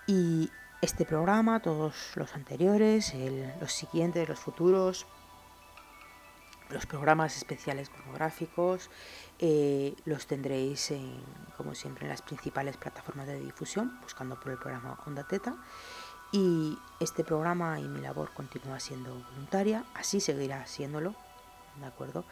y 0.08 0.50
este 0.80 1.04
programa, 1.04 1.60
todos 1.60 1.94
los 2.16 2.34
anteriores, 2.34 3.12
los 3.60 3.72
siguientes, 3.72 4.28
los 4.28 4.40
futuros, 4.40 5.06
Los 6.70 6.84
programas 6.84 7.36
especiales 7.36 7.90
monográficos 7.90 8.90
eh, 9.38 9.94
los 10.04 10.26
tendréis, 10.26 10.92
como 11.56 11.74
siempre, 11.74 12.04
en 12.04 12.10
las 12.10 12.20
principales 12.20 12.76
plataformas 12.76 13.26
de 13.26 13.38
difusión, 13.40 13.98
buscando 14.02 14.38
por 14.38 14.52
el 14.52 14.58
programa 14.58 14.98
Onda 15.06 15.24
Teta. 15.24 15.56
Y 16.32 16.78
este 17.00 17.24
programa 17.24 17.80
y 17.80 17.88
mi 17.88 18.00
labor 18.00 18.30
continúa 18.34 18.80
siendo 18.80 19.14
voluntaria, 19.14 19.84
así 19.94 20.20
seguirá 20.20 20.66
siéndolo, 20.66 21.14
¿de 21.80 21.86
acuerdo? 21.86 22.24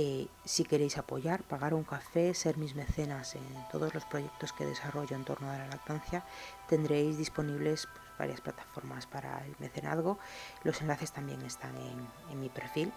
Eh, 0.00 0.28
si 0.44 0.62
queréis 0.62 0.96
apoyar, 0.96 1.42
pagar 1.42 1.74
un 1.74 1.82
café, 1.82 2.32
ser 2.32 2.56
mis 2.56 2.76
mecenas 2.76 3.34
en 3.34 3.42
todos 3.72 3.92
los 3.94 4.04
proyectos 4.04 4.52
que 4.52 4.64
desarrollo 4.64 5.16
en 5.16 5.24
torno 5.24 5.50
a 5.50 5.58
la 5.58 5.66
lactancia, 5.66 6.24
tendréis 6.68 7.18
disponibles 7.18 7.88
pues, 7.92 8.06
varias 8.16 8.40
plataformas 8.40 9.06
para 9.06 9.44
el 9.44 9.56
mecenazgo. 9.58 10.20
Los 10.62 10.80
enlaces 10.82 11.10
también 11.10 11.42
están 11.42 11.74
en 12.30 12.40
mi 12.40 12.48
perfil. 12.48 12.92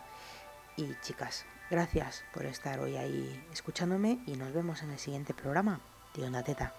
Y 0.77 0.93
chicas, 1.01 1.45
gracias 1.71 2.23
por 2.35 2.45
estar 2.45 2.79
hoy 2.79 2.95
ahí 2.97 3.47
escuchándome 3.51 4.19
y 4.27 4.35
nos 4.35 4.53
vemos 4.53 4.83
en 4.83 4.91
el 4.91 4.99
siguiente 4.99 5.33
programa 5.33 5.81
de 6.15 6.25
Onda 6.25 6.43
Teta. 6.43 6.71